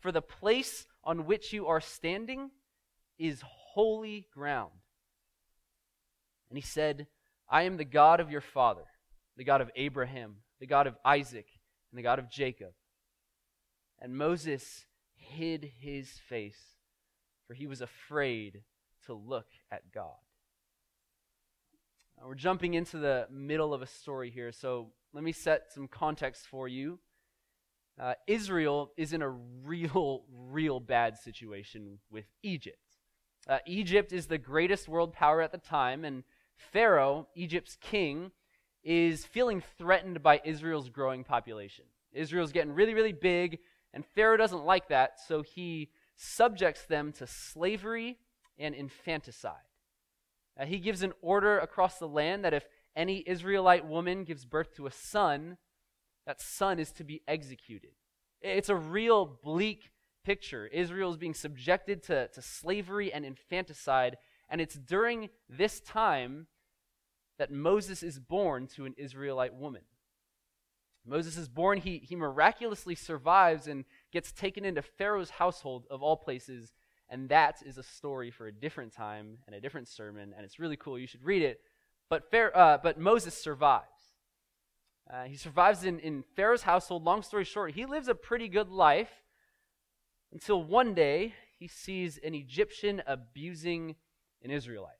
for 0.00 0.12
the 0.12 0.22
place 0.22 0.86
on 1.04 1.26
which 1.26 1.52
you 1.52 1.66
are 1.66 1.80
standing 1.80 2.50
is 3.18 3.42
holy 3.44 4.26
ground. 4.34 4.72
And 6.48 6.58
he 6.58 6.62
said, 6.62 7.06
I 7.48 7.62
am 7.62 7.76
the 7.76 7.84
God 7.84 8.20
of 8.20 8.30
your 8.30 8.40
father, 8.40 8.84
the 9.36 9.44
God 9.44 9.60
of 9.60 9.70
Abraham, 9.76 10.36
the 10.60 10.66
God 10.66 10.86
of 10.86 10.96
Isaac, 11.04 11.46
and 11.90 11.98
the 11.98 12.02
God 12.02 12.18
of 12.18 12.30
Jacob. 12.30 12.72
And 14.00 14.16
Moses 14.16 14.84
hid 15.14 15.70
his 15.80 16.10
face, 16.28 16.60
for 17.46 17.54
he 17.54 17.66
was 17.66 17.80
afraid 17.80 18.62
to 19.06 19.14
look 19.14 19.46
at 19.70 19.92
God. 19.92 20.16
Now, 22.18 22.26
we're 22.26 22.34
jumping 22.34 22.74
into 22.74 22.98
the 22.98 23.26
middle 23.30 23.74
of 23.74 23.82
a 23.82 23.86
story 23.86 24.30
here, 24.30 24.52
so 24.52 24.92
let 25.12 25.22
me 25.22 25.32
set 25.32 25.72
some 25.72 25.88
context 25.88 26.46
for 26.46 26.66
you. 26.66 26.98
Uh, 27.98 28.14
Israel 28.26 28.92
is 28.96 29.12
in 29.12 29.22
a 29.22 29.30
real, 29.30 30.24
real 30.48 30.80
bad 30.80 31.16
situation 31.18 31.98
with 32.10 32.26
Egypt. 32.42 32.78
Uh, 33.48 33.58
Egypt 33.66 34.12
is 34.12 34.26
the 34.26 34.38
greatest 34.38 34.88
world 34.88 35.12
power 35.12 35.40
at 35.40 35.52
the 35.52 35.58
time, 35.58 36.04
and 36.04 36.24
Pharaoh, 36.56 37.28
Egypt's 37.34 37.76
king, 37.80 38.32
is 38.82 39.24
feeling 39.24 39.62
threatened 39.78 40.22
by 40.22 40.40
Israel's 40.44 40.88
growing 40.88 41.24
population. 41.24 41.84
Israel's 42.12 42.52
getting 42.52 42.72
really, 42.72 42.94
really 42.94 43.12
big, 43.12 43.58
and 43.92 44.04
Pharaoh 44.04 44.36
doesn't 44.36 44.64
like 44.64 44.88
that, 44.88 45.20
so 45.26 45.42
he 45.42 45.90
subjects 46.16 46.84
them 46.86 47.12
to 47.12 47.26
slavery 47.26 48.18
and 48.58 48.74
infanticide. 48.74 49.54
Uh, 50.58 50.64
he 50.64 50.78
gives 50.78 51.02
an 51.02 51.12
order 51.20 51.58
across 51.58 51.98
the 51.98 52.08
land 52.08 52.44
that 52.44 52.54
if 52.54 52.66
any 52.94 53.22
Israelite 53.26 53.86
woman 53.86 54.24
gives 54.24 54.44
birth 54.44 54.74
to 54.74 54.86
a 54.86 54.92
son, 54.92 55.58
that 56.26 56.40
son 56.40 56.78
is 56.78 56.92
to 56.92 57.04
be 57.04 57.22
executed. 57.26 57.92
It's 58.42 58.68
a 58.68 58.76
real 58.76 59.38
bleak 59.42 59.90
picture. 60.24 60.66
Israel 60.66 61.10
is 61.12 61.16
being 61.16 61.34
subjected 61.34 62.02
to, 62.04 62.28
to 62.28 62.42
slavery 62.42 63.12
and 63.12 63.24
infanticide, 63.24 64.16
and 64.48 64.60
it's 64.60 64.74
during 64.74 65.30
this 65.48 65.80
time 65.80 66.46
that 67.38 67.52
Moses 67.52 68.02
is 68.02 68.18
born 68.18 68.66
to 68.68 68.84
an 68.86 68.94
Israelite 68.96 69.54
woman. 69.54 69.82
Moses 71.06 71.36
is 71.36 71.48
born, 71.48 71.78
he, 71.78 71.98
he 71.98 72.16
miraculously 72.16 72.96
survives 72.96 73.68
and 73.68 73.84
gets 74.12 74.32
taken 74.32 74.64
into 74.64 74.82
Pharaoh's 74.82 75.30
household, 75.30 75.86
of 75.88 76.02
all 76.02 76.16
places, 76.16 76.72
and 77.08 77.28
that 77.28 77.62
is 77.64 77.78
a 77.78 77.82
story 77.82 78.32
for 78.32 78.48
a 78.48 78.52
different 78.52 78.92
time 78.92 79.38
and 79.46 79.54
a 79.54 79.60
different 79.60 79.86
sermon, 79.86 80.34
and 80.36 80.44
it's 80.44 80.58
really 80.58 80.76
cool. 80.76 80.98
You 80.98 81.06
should 81.06 81.24
read 81.24 81.42
it. 81.42 81.60
But, 82.10 82.28
Pharaoh, 82.30 82.52
uh, 82.54 82.78
but 82.82 82.98
Moses 82.98 83.34
survives. 83.40 83.84
Uh, 85.08 85.24
he 85.24 85.36
survives 85.36 85.84
in, 85.84 85.98
in 86.00 86.24
Pharaoh's 86.34 86.62
household. 86.62 87.04
Long 87.04 87.22
story 87.22 87.44
short, 87.44 87.74
he 87.74 87.86
lives 87.86 88.08
a 88.08 88.14
pretty 88.14 88.48
good 88.48 88.68
life 88.68 89.10
until 90.32 90.62
one 90.62 90.94
day 90.94 91.34
he 91.58 91.68
sees 91.68 92.18
an 92.18 92.34
Egyptian 92.34 93.02
abusing 93.06 93.96
an 94.42 94.50
Israelite. 94.50 94.94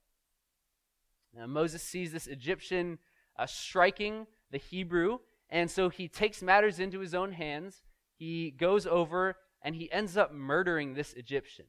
Now, 1.34 1.46
Moses 1.46 1.82
sees 1.82 2.12
this 2.12 2.26
Egyptian 2.26 2.98
uh, 3.38 3.46
striking 3.46 4.26
the 4.50 4.58
Hebrew, 4.58 5.18
and 5.50 5.70
so 5.70 5.88
he 5.88 6.08
takes 6.08 6.42
matters 6.42 6.80
into 6.80 7.00
his 7.00 7.14
own 7.14 7.32
hands. 7.32 7.82
He 8.16 8.50
goes 8.50 8.86
over 8.86 9.36
and 9.62 9.74
he 9.74 9.90
ends 9.92 10.16
up 10.16 10.32
murdering 10.32 10.94
this 10.94 11.12
Egyptian. 11.14 11.66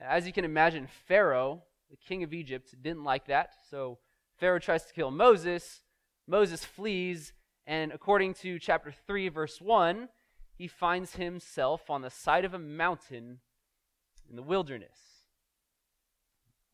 As 0.00 0.26
you 0.26 0.32
can 0.32 0.44
imagine, 0.44 0.86
Pharaoh, 1.06 1.62
the 1.90 1.96
king 1.96 2.22
of 2.22 2.32
Egypt, 2.32 2.74
didn't 2.82 3.04
like 3.04 3.26
that. 3.26 3.50
So 3.70 3.98
Pharaoh 4.38 4.58
tries 4.58 4.84
to 4.84 4.92
kill 4.92 5.10
Moses. 5.10 5.82
Moses 6.26 6.64
flees, 6.64 7.32
and 7.66 7.92
according 7.92 8.34
to 8.34 8.58
chapter 8.58 8.92
3, 9.06 9.28
verse 9.28 9.60
1, 9.60 10.08
he 10.56 10.66
finds 10.66 11.16
himself 11.16 11.90
on 11.90 12.02
the 12.02 12.10
side 12.10 12.44
of 12.44 12.54
a 12.54 12.58
mountain 12.58 13.40
in 14.28 14.36
the 14.36 14.42
wilderness. 14.42 14.98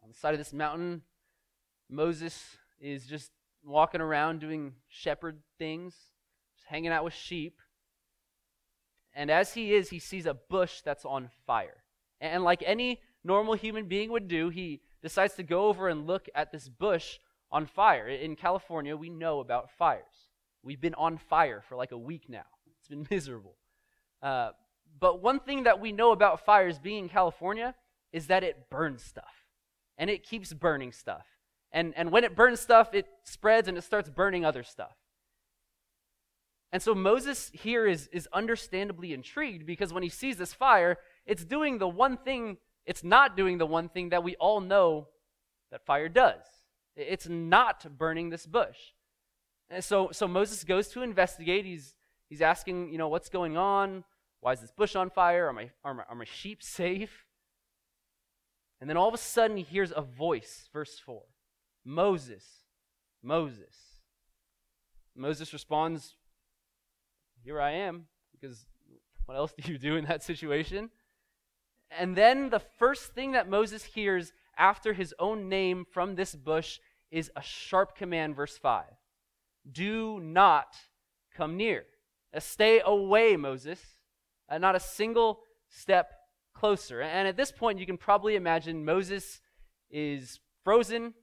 On 0.03 0.09
the 0.09 0.15
side 0.15 0.35
of 0.35 0.39
this 0.39 0.53
mountain, 0.53 1.03
Moses 1.89 2.57
is 2.81 3.07
just 3.07 3.33
walking 3.65 4.01
around 4.01 4.41
doing 4.41 4.75
shepherd 4.89 5.41
things, 5.59 5.95
just 6.55 6.67
hanging 6.69 6.93
out 6.93 7.05
with 7.05 7.15
sheep. 7.15 7.61
And 9.15 9.31
as 9.31 9.55
he 9.55 9.75
is, 9.75 9.91
he 9.91 9.99
sees 9.99 10.27
a 10.27 10.35
bush 10.35 10.81
that's 10.83 11.05
on 11.05 11.31
fire. 11.47 11.83
And 12.21 12.45
like 12.45 12.63
any 12.65 13.01
normal 13.25 13.55
human 13.55 13.87
being 13.87 14.11
would 14.13 14.29
do, 14.29 14.51
he 14.51 14.81
decides 15.03 15.35
to 15.35 15.43
go 15.43 15.67
over 15.67 15.89
and 15.89 16.07
look 16.07 16.29
at 16.35 16.53
this 16.53 16.69
bush 16.69 17.19
on 17.51 17.67
fire. 17.67 18.09
In 18.09 18.37
California, 18.37 18.97
we 18.97 19.09
know 19.09 19.41
about 19.41 19.71
fires. 19.71 20.29
We've 20.63 20.81
been 20.81 20.95
on 20.95 21.19
fire 21.19 21.63
for 21.69 21.77
like 21.77 21.93
a 21.93 21.99
week 21.99 22.29
now, 22.29 22.45
it's 22.79 22.89
been 22.89 23.07
miserable. 23.11 23.57
Uh, 24.23 24.51
but 24.99 25.23
one 25.23 25.41
thing 25.41 25.65
that 25.65 25.81
we 25.81 25.93
know 25.93 26.13
about 26.13 26.45
fires 26.45 26.79
being 26.79 27.05
in 27.05 27.09
California 27.09 27.75
is 28.13 28.27
that 28.27 28.45
it 28.45 28.69
burns 28.71 29.03
stuff. 29.03 29.47
And 29.97 30.11
it 30.11 30.25
keeps 30.25 30.53
burning 30.53 30.93
stuff. 30.93 31.27
And, 31.73 31.95
and 31.97 32.11
when 32.11 32.25
it 32.25 32.35
burns 32.35 32.61
stuff, 32.61 32.95
it 32.95 33.07
spreads 33.23 33.69
and 33.69 33.79
it 33.79 33.85
starts 33.85 34.11
burning 34.11 34.45
other 34.45 34.63
stuff. 34.63 34.97
And 36.73 36.83
so 36.83 36.95
Moses 36.95 37.51
here 37.53 37.87
is, 37.87 38.09
is 38.13 38.29
understandably 38.33 39.13
intrigued 39.13 39.67
because 39.67 39.93
when 39.93 40.03
he 40.03 40.09
sees 40.09 40.37
this 40.37 40.53
fire, 40.53 40.99
it's 41.27 41.45
doing 41.45 41.79
the 41.79 41.89
one 41.89 42.17
thing 42.17 42.59
it's 42.87 43.05
not 43.05 43.37
doing 43.37 43.59
the 43.59 43.67
one 43.67 43.89
thing 43.89 44.09
that 44.09 44.25
we 44.25 44.37
all 44.37 44.61
know 44.61 45.09
that 45.71 45.85
fire 45.85 46.09
does. 46.09 46.43
It's 47.01 47.29
not 47.29 47.97
burning 47.97 48.31
this 48.31 48.47
bush. 48.47 48.79
And 49.71 49.83
so, 49.83 50.11
so 50.13 50.27
Moses 50.27 50.65
goes 50.65 50.89
to 50.89 51.03
investigate. 51.03 51.65
He's, 51.65 51.95
he's 52.29 52.43
asking, 52.43 52.93
you 52.93 52.99
know, 52.99 53.09
what's 53.09 53.29
going 53.29 53.57
on? 53.57 54.05
Why 54.41 54.53
is 54.53 54.61
this 54.61 54.73
bush 54.73 54.97
on 54.97 55.11
fire? 55.11 55.49
Are 55.49 55.53
my, 55.53 55.71
are 55.85 55.95
my, 55.95 56.03
are 56.09 56.15
my 56.15 56.25
sheep 56.25 56.63
safe? 56.63 57.27
And 58.81 58.89
then 58.89 58.97
all 58.97 59.09
of 59.09 59.15
a 59.15 59.19
sudden 59.19 59.57
he 59.57 59.63
hears 59.63 59.93
a 59.95 60.03
voice, 60.03 60.69
verse 60.73 60.99
4 60.99 61.23
Moses, 61.85 62.45
Moses. 63.23 63.77
Moses 65.15 65.53
responds, 65.53 66.15
Here 67.43 67.61
I 67.61 67.73
am, 67.73 68.07
because 68.33 68.67
what 69.27 69.37
else 69.37 69.53
do 69.61 69.71
you 69.71 69.79
do 69.79 69.97
in 69.97 70.07
that 70.07 70.23
situation? 70.23 70.91
And 71.91 72.17
then 72.17 72.51
the 72.51 72.61
first 72.61 73.15
thing 73.15 73.33
that 73.33 73.49
Moses 73.49 73.85
hears 73.85 74.33
after 74.57 74.93
his 74.93 75.15
own 75.19 75.49
name 75.49 75.85
from 75.91 76.15
this 76.15 76.35
bush 76.35 76.79
is 77.11 77.31
a 77.37 77.43
sharp 77.43 77.97
command, 77.97 78.37
verse 78.37 78.57
5. 78.57 78.85
Do 79.71 80.21
not 80.21 80.77
come 81.37 81.57
near. 81.57 81.85
Uh, 82.35 82.41
stay 82.41 82.81
away, 82.85 83.37
Moses. 83.37 83.81
Uh, 84.49 84.59
not 84.59 84.77
a 84.77 84.81
single 84.81 85.41
step 85.69 86.13
closer. 86.55 87.01
And 87.01 87.27
at 87.29 87.37
this 87.37 87.53
point, 87.53 87.79
you 87.79 87.87
can 87.87 87.97
probably 87.97 88.37
imagine 88.37 88.85
Moses 88.85 89.41
is 89.91 90.41
frozen. 90.65 91.15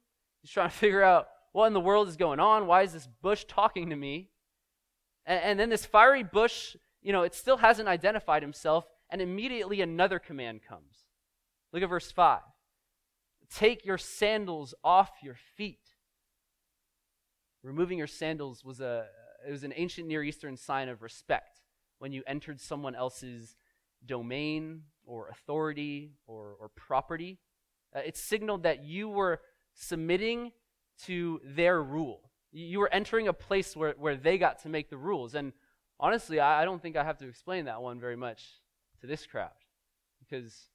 He's 0.42 0.52
trying 0.52 0.70
to 0.70 0.76
figure 0.78 1.04
out 1.04 1.28
what 1.52 1.68
in 1.68 1.74
the 1.74 1.80
world 1.80 2.08
is 2.08 2.18
going 2.18 2.40
on. 2.40 2.68
Why 2.68 2.84
is 2.84 2.94
this 2.94 3.08
bush 3.22 3.46
talking 3.48 3.90
to 3.90 3.96
me? 3.96 4.30
And, 5.26 5.42
and 5.44 5.60
then 5.60 5.70
this 5.70 5.86
fiery 5.86 6.24
bush, 6.24 6.76
you 7.02 7.12
know, 7.12 7.24
it 7.24 7.34
still 7.34 7.58
hasn't 7.58 7.88
identified 7.88 8.42
himself 8.42 8.86
and 9.10 9.22
immediately 9.22 9.82
another 9.82 10.20
command 10.20 10.62
comes. 10.68 11.06
Look 11.72 11.84
at 11.84 11.90
verse 11.90 12.12
5. 12.12 12.42
Take 13.54 13.86
your 13.86 13.98
sandals 13.98 14.74
off 14.84 15.12
your 15.22 15.36
feet. 15.56 15.80
Removing 17.64 17.98
your 17.98 18.08
sandals 18.08 18.64
was, 18.64 18.80
a, 18.82 19.06
it 19.48 19.52
was 19.52 19.64
an 19.64 19.74
ancient 19.76 20.08
Near 20.08 20.24
Eastern 20.24 20.58
sign 20.58 20.90
of 20.90 21.02
respect 21.02 21.62
when 22.00 22.12
you 22.12 22.24
entered 22.28 22.60
someone 22.60 22.96
else's 22.96 23.56
domain 24.06 24.84
or 25.06 25.30
authority 25.30 26.12
or, 26.28 26.56
or 26.60 26.70
property. 26.70 27.40
Uh, 27.96 28.00
it 28.06 28.18
signaled 28.18 28.64
that 28.64 28.84
you 28.84 29.10
were 29.10 29.42
submitting 29.74 30.52
to 31.06 31.40
their 31.44 31.82
rule. 31.82 32.32
You 32.52 32.80
were 32.80 32.94
entering 32.94 33.28
a 33.28 33.34
place 33.34 33.76
where, 33.76 33.96
where 33.98 34.16
they 34.16 34.38
got 34.38 34.62
to 34.64 34.70
make 34.70 34.90
the 34.90 34.98
rules. 34.98 35.36
And 35.36 35.54
honestly, 36.00 36.40
I, 36.40 36.62
I 36.62 36.66
don't 36.66 36.82
think 36.82 36.96
I 36.96 37.04
have 37.04 37.18
to 37.20 37.28
explain 37.28 37.66
that 37.66 37.82
one 37.82 38.00
very 38.00 38.16
much 38.16 38.44
to 39.02 39.08
this 39.08 39.26
crowd 39.26 39.52
because 40.20 40.70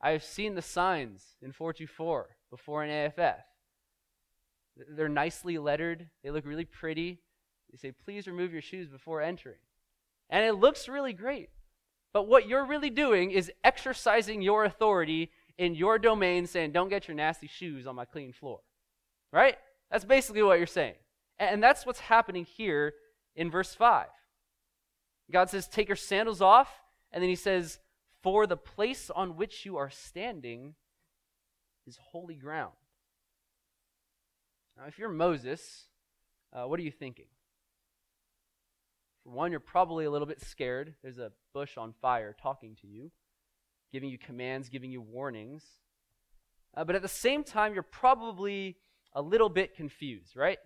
I 0.00 0.10
have 0.10 0.22
seen 0.22 0.54
the 0.54 0.62
signs 0.62 1.24
in 1.42 1.52
424 1.52 2.36
before 2.50 2.84
in 2.84 2.90
AFF. 2.90 3.44
They're 4.90 5.08
nicely 5.08 5.58
lettered, 5.58 6.08
they 6.22 6.30
look 6.30 6.46
really 6.46 6.64
pretty. 6.64 7.20
They 7.70 7.76
say, 7.76 7.92
please 7.92 8.26
remove 8.26 8.52
your 8.52 8.62
shoes 8.62 8.88
before 8.88 9.20
entering. 9.20 9.58
And 10.30 10.44
it 10.44 10.54
looks 10.54 10.88
really 10.88 11.12
great. 11.12 11.50
But 12.12 12.28
what 12.28 12.48
you're 12.48 12.64
really 12.64 12.90
doing 12.90 13.30
is 13.30 13.52
exercising 13.62 14.40
your 14.40 14.64
authority 14.64 15.30
in 15.58 15.74
your 15.74 15.98
domain, 15.98 16.46
saying, 16.46 16.72
don't 16.72 16.88
get 16.88 17.08
your 17.08 17.16
nasty 17.16 17.46
shoes 17.46 17.86
on 17.86 17.96
my 17.96 18.04
clean 18.04 18.32
floor. 18.32 18.60
Right? 19.32 19.56
That's 19.90 20.04
basically 20.04 20.42
what 20.42 20.58
you're 20.58 20.66
saying. 20.66 20.94
And 21.38 21.62
that's 21.62 21.84
what's 21.84 22.00
happening 22.00 22.44
here 22.44 22.94
in 23.36 23.50
verse 23.50 23.74
5. 23.74 24.06
God 25.30 25.50
says, 25.50 25.68
take 25.68 25.88
your 25.88 25.96
sandals 25.96 26.40
off 26.40 26.70
and 27.12 27.22
then 27.22 27.28
he 27.28 27.36
says, 27.36 27.78
For 28.30 28.46
the 28.46 28.58
place 28.58 29.08
on 29.08 29.38
which 29.38 29.64
you 29.64 29.78
are 29.78 29.88
standing 29.88 30.74
is 31.86 31.98
holy 32.10 32.34
ground. 32.34 32.74
Now, 34.76 34.84
if 34.86 34.98
you're 34.98 35.08
Moses, 35.08 35.86
uh, 36.52 36.64
what 36.64 36.78
are 36.78 36.82
you 36.82 36.90
thinking? 36.90 37.24
For 39.24 39.30
one, 39.30 39.50
you're 39.50 39.60
probably 39.60 40.04
a 40.04 40.10
little 40.10 40.26
bit 40.26 40.42
scared. 40.42 40.92
There's 41.02 41.16
a 41.16 41.32
bush 41.54 41.78
on 41.78 41.94
fire 42.02 42.36
talking 42.38 42.76
to 42.82 42.86
you, 42.86 43.10
giving 43.94 44.10
you 44.10 44.18
commands, 44.18 44.68
giving 44.68 44.90
you 44.90 45.00
warnings. 45.00 45.64
Uh, 46.76 46.84
but 46.84 46.96
at 46.96 47.00
the 47.00 47.08
same 47.08 47.42
time, 47.42 47.72
you're 47.72 47.82
probably 47.82 48.76
a 49.14 49.22
little 49.22 49.48
bit 49.48 49.74
confused, 49.74 50.36
right? 50.36 50.58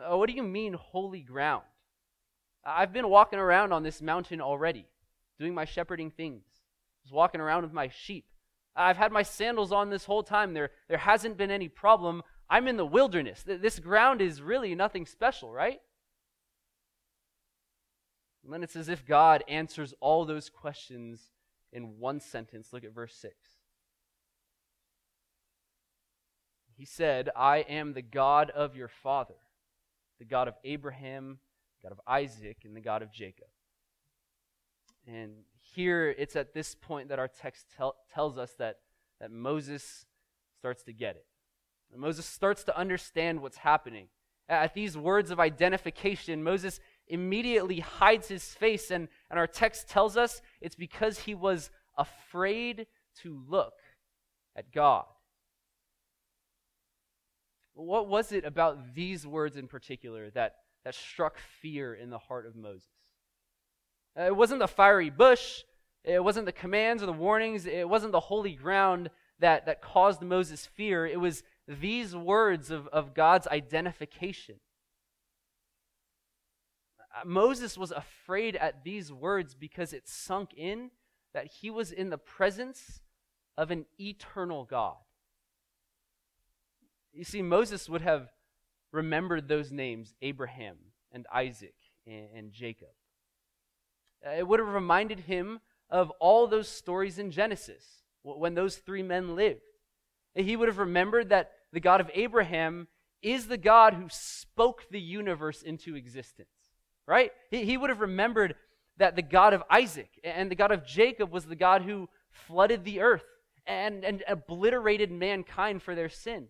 Uh, 0.00 0.16
what 0.16 0.28
do 0.28 0.36
you 0.36 0.44
mean, 0.44 0.74
holy 0.74 1.22
ground? 1.22 1.64
I've 2.64 2.92
been 2.92 3.08
walking 3.08 3.40
around 3.40 3.72
on 3.72 3.82
this 3.82 4.00
mountain 4.00 4.40
already 4.40 4.86
doing 5.40 5.54
my 5.54 5.64
shepherding 5.64 6.10
things. 6.10 6.44
I 6.54 7.00
was 7.06 7.12
walking 7.12 7.40
around 7.40 7.62
with 7.62 7.72
my 7.72 7.88
sheep. 7.88 8.26
I've 8.76 8.98
had 8.98 9.10
my 9.10 9.22
sandals 9.22 9.72
on 9.72 9.90
this 9.90 10.04
whole 10.04 10.22
time. 10.22 10.52
There, 10.52 10.70
there 10.88 10.98
hasn't 10.98 11.38
been 11.38 11.50
any 11.50 11.68
problem. 11.68 12.22
I'm 12.48 12.68
in 12.68 12.76
the 12.76 12.86
wilderness. 12.86 13.42
This 13.44 13.78
ground 13.78 14.20
is 14.20 14.42
really 14.42 14.74
nothing 14.74 15.06
special, 15.06 15.50
right? 15.50 15.80
And 18.44 18.52
then 18.52 18.62
it's 18.62 18.76
as 18.76 18.88
if 18.88 19.06
God 19.06 19.42
answers 19.48 19.94
all 20.00 20.24
those 20.24 20.50
questions 20.50 21.30
in 21.72 21.98
one 21.98 22.20
sentence. 22.20 22.72
Look 22.72 22.84
at 22.84 22.94
verse 22.94 23.14
6. 23.14 23.34
He 26.76 26.84
said, 26.84 27.30
I 27.36 27.58
am 27.58 27.92
the 27.92 28.02
God 28.02 28.50
of 28.50 28.76
your 28.76 28.88
father, 28.88 29.34
the 30.18 30.24
God 30.24 30.48
of 30.48 30.54
Abraham, 30.64 31.38
God 31.82 31.92
of 31.92 32.00
Isaac, 32.06 32.58
and 32.64 32.76
the 32.76 32.80
God 32.80 33.02
of 33.02 33.12
Jacob. 33.12 33.48
And 35.06 35.32
here 35.74 36.14
it's 36.16 36.36
at 36.36 36.54
this 36.54 36.74
point 36.74 37.08
that 37.08 37.18
our 37.18 37.28
text 37.28 37.66
tell, 37.76 37.96
tells 38.12 38.38
us 38.38 38.52
that, 38.58 38.76
that 39.20 39.30
Moses 39.30 40.06
starts 40.58 40.82
to 40.84 40.92
get 40.92 41.16
it. 41.16 41.26
And 41.92 42.00
Moses 42.00 42.26
starts 42.26 42.64
to 42.64 42.78
understand 42.78 43.40
what's 43.40 43.58
happening. 43.58 44.08
At 44.48 44.74
these 44.74 44.96
words 44.96 45.30
of 45.30 45.40
identification, 45.40 46.42
Moses 46.42 46.80
immediately 47.06 47.80
hides 47.80 48.28
his 48.28 48.44
face, 48.44 48.90
and, 48.90 49.08
and 49.30 49.38
our 49.38 49.46
text 49.46 49.88
tells 49.88 50.16
us 50.16 50.42
it's 50.60 50.76
because 50.76 51.20
he 51.20 51.34
was 51.34 51.70
afraid 51.96 52.86
to 53.22 53.40
look 53.48 53.74
at 54.56 54.72
God. 54.72 55.06
What 57.74 58.08
was 58.08 58.32
it 58.32 58.44
about 58.44 58.94
these 58.94 59.26
words 59.26 59.56
in 59.56 59.66
particular 59.66 60.30
that, 60.30 60.56
that 60.84 60.94
struck 60.94 61.38
fear 61.60 61.94
in 61.94 62.10
the 62.10 62.18
heart 62.18 62.46
of 62.46 62.56
Moses? 62.56 62.88
Uh, 64.18 64.24
it 64.24 64.36
wasn't 64.36 64.60
the 64.60 64.68
fiery 64.68 65.10
bush, 65.10 65.62
it 66.04 66.22
wasn't 66.22 66.46
the 66.46 66.52
commands 66.52 67.02
or 67.02 67.06
the 67.06 67.12
warnings, 67.12 67.66
it 67.66 67.88
wasn't 67.88 68.12
the 68.12 68.20
holy 68.20 68.54
ground 68.54 69.10
that, 69.38 69.66
that 69.66 69.82
caused 69.82 70.22
Moses 70.22 70.66
fear. 70.66 71.06
It 71.06 71.20
was 71.20 71.42
these 71.66 72.14
words 72.16 72.70
of, 72.70 72.86
of 72.88 73.14
God's 73.14 73.46
identification. 73.46 74.56
Uh, 77.14 77.26
Moses 77.26 77.76
was 77.76 77.90
afraid 77.90 78.56
at 78.56 78.84
these 78.84 79.12
words 79.12 79.54
because 79.54 79.92
it 79.92 80.08
sunk 80.08 80.50
in 80.56 80.90
that 81.34 81.46
he 81.46 81.70
was 81.70 81.92
in 81.92 82.10
the 82.10 82.18
presence 82.18 83.00
of 83.56 83.70
an 83.70 83.86
eternal 83.98 84.64
God. 84.64 84.96
You 87.12 87.24
see, 87.24 87.42
Moses 87.42 87.88
would 87.88 88.02
have 88.02 88.28
remembered 88.92 89.48
those 89.48 89.70
names 89.70 90.14
Abraham 90.22 90.76
and 91.12 91.26
Isaac 91.32 91.74
and, 92.06 92.28
and 92.34 92.52
Jacob. 92.52 92.88
Uh, 94.26 94.30
it 94.30 94.46
would 94.46 94.58
have 94.58 94.68
reminded 94.68 95.20
him 95.20 95.60
of 95.88 96.10
all 96.20 96.46
those 96.46 96.68
stories 96.68 97.18
in 97.18 97.30
Genesis 97.30 97.84
when 98.22 98.54
those 98.54 98.76
three 98.76 99.02
men 99.02 99.34
lived. 99.34 99.60
He 100.34 100.56
would 100.56 100.68
have 100.68 100.78
remembered 100.78 101.30
that 101.30 101.52
the 101.72 101.80
God 101.80 102.00
of 102.00 102.10
Abraham 102.14 102.86
is 103.22 103.46
the 103.46 103.58
God 103.58 103.94
who 103.94 104.06
spoke 104.08 104.84
the 104.90 105.00
universe 105.00 105.62
into 105.62 105.96
existence, 105.96 106.48
right? 107.06 107.32
He, 107.50 107.64
he 107.64 107.76
would 107.76 107.90
have 107.90 108.00
remembered 108.00 108.54
that 108.98 109.16
the 109.16 109.22
God 109.22 109.54
of 109.54 109.62
Isaac 109.70 110.10
and 110.22 110.50
the 110.50 110.54
God 110.54 110.72
of 110.72 110.86
Jacob 110.86 111.32
was 111.32 111.46
the 111.46 111.56
God 111.56 111.82
who 111.82 112.08
flooded 112.30 112.84
the 112.84 113.00
earth 113.00 113.24
and, 113.66 114.04
and 114.04 114.22
obliterated 114.28 115.10
mankind 115.10 115.82
for 115.82 115.94
their 115.94 116.08
sin. 116.08 116.48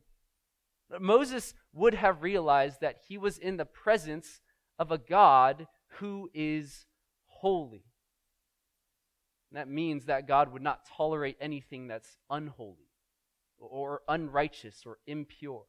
Moses 0.98 1.54
would 1.72 1.94
have 1.94 2.22
realized 2.22 2.80
that 2.80 2.96
he 3.08 3.16
was 3.16 3.38
in 3.38 3.56
the 3.56 3.64
presence 3.64 4.40
of 4.78 4.90
a 4.90 4.98
God 4.98 5.68
who 5.98 6.28
is 6.34 6.86
holy. 7.40 7.84
And 9.50 9.58
that 9.58 9.68
means 9.68 10.06
that 10.06 10.28
God 10.28 10.52
would 10.52 10.62
not 10.62 10.86
tolerate 10.96 11.36
anything 11.40 11.88
that's 11.88 12.16
unholy 12.28 12.90
or 13.58 14.02
unrighteous 14.08 14.82
or 14.86 14.98
impure. 15.06 15.64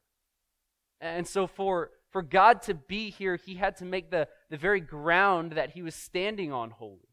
And 0.99 1.27
so, 1.27 1.47
for, 1.47 1.89
for 2.11 2.21
God 2.21 2.61
to 2.63 2.75
be 2.75 3.09
here, 3.09 3.35
he 3.35 3.55
had 3.55 3.77
to 3.77 3.85
make 3.85 4.11
the, 4.11 4.27
the 4.49 4.57
very 4.57 4.79
ground 4.79 5.53
that 5.53 5.71
he 5.71 5.81
was 5.81 5.95
standing 5.95 6.51
on 6.51 6.69
holy. 6.69 7.09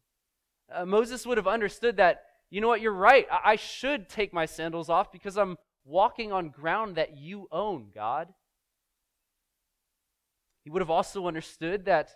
Uh, 0.71 0.85
Moses 0.85 1.25
would 1.25 1.37
have 1.37 1.47
understood 1.47 1.97
that, 1.97 2.21
you 2.51 2.61
know 2.61 2.67
what, 2.67 2.81
you're 2.81 2.91
right. 2.91 3.25
I, 3.31 3.51
I 3.51 3.55
should 3.55 4.07
take 4.07 4.31
my 4.31 4.45
sandals 4.45 4.89
off 4.89 5.11
because 5.11 5.37
I'm 5.37 5.57
walking 5.85 6.31
on 6.31 6.49
ground 6.49 6.95
that 6.97 7.17
you 7.17 7.47
own, 7.51 7.87
God. 7.93 8.27
He 10.63 10.69
would 10.69 10.81
have 10.81 10.91
also 10.91 11.25
understood 11.25 11.85
that 11.85 12.11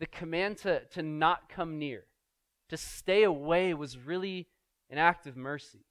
the 0.00 0.06
command 0.06 0.56
to, 0.58 0.80
to 0.86 1.02
not 1.02 1.48
come 1.48 1.78
near, 1.78 2.04
to 2.70 2.76
stay 2.76 3.22
away, 3.22 3.74
was 3.74 3.98
really 3.98 4.48
an 4.88 4.98
act 4.98 5.26
of 5.26 5.36
mercy. 5.36 5.84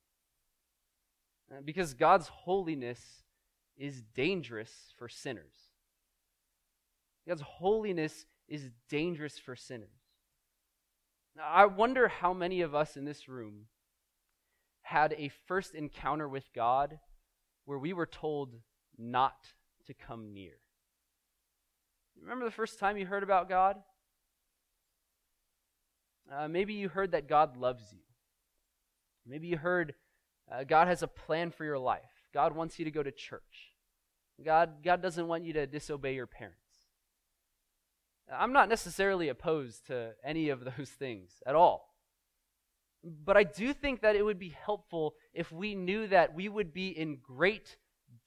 Uh, 1.51 1.61
because 1.63 1.93
God's 1.93 2.27
holiness 2.27 3.23
is 3.77 4.01
dangerous 4.15 4.93
for 4.97 5.07
sinners. 5.07 5.53
God's 7.27 7.41
holiness 7.41 8.25
is 8.47 8.71
dangerous 8.89 9.37
for 9.37 9.55
sinners. 9.55 9.89
Now, 11.35 11.47
I 11.47 11.65
wonder 11.65 12.07
how 12.07 12.33
many 12.33 12.61
of 12.61 12.73
us 12.73 12.97
in 12.97 13.05
this 13.05 13.29
room 13.29 13.67
had 14.81 15.13
a 15.17 15.29
first 15.47 15.75
encounter 15.75 16.27
with 16.27 16.51
God 16.53 16.99
where 17.65 17.77
we 17.77 17.93
were 17.93 18.07
told 18.07 18.55
not 18.97 19.53
to 19.85 19.93
come 19.93 20.33
near. 20.33 20.57
Remember 22.19 22.45
the 22.45 22.51
first 22.51 22.79
time 22.79 22.97
you 22.97 23.05
heard 23.05 23.23
about 23.23 23.47
God? 23.47 23.77
Uh, 26.31 26.47
maybe 26.47 26.73
you 26.73 26.89
heard 26.89 27.11
that 27.11 27.27
God 27.27 27.57
loves 27.57 27.91
you. 27.91 27.99
Maybe 29.25 29.47
you 29.47 29.57
heard 29.57 29.95
uh, 30.51 30.63
God 30.63 30.87
has 30.87 31.03
a 31.03 31.07
plan 31.07 31.51
for 31.51 31.63
your 31.63 31.77
life. 31.77 32.01
God 32.33 32.55
wants 32.55 32.79
you 32.79 32.85
to 32.85 32.91
go 32.91 33.03
to 33.03 33.11
church. 33.11 33.73
God, 34.43 34.83
God 34.83 35.01
doesn't 35.01 35.27
want 35.27 35.43
you 35.43 35.53
to 35.53 35.67
disobey 35.67 36.15
your 36.15 36.27
parents. 36.27 36.57
I'm 38.31 38.53
not 38.53 38.69
necessarily 38.69 39.29
opposed 39.29 39.87
to 39.87 40.13
any 40.23 40.49
of 40.49 40.63
those 40.63 40.89
things 40.99 41.31
at 41.45 41.55
all. 41.55 41.89
But 43.03 43.37
I 43.37 43.43
do 43.43 43.73
think 43.73 44.01
that 44.01 44.15
it 44.15 44.23
would 44.23 44.39
be 44.39 44.49
helpful 44.49 45.15
if 45.33 45.51
we 45.51 45.73
knew 45.73 46.07
that 46.07 46.33
we 46.35 46.49
would 46.49 46.73
be 46.73 46.89
in 46.89 47.19
great 47.21 47.77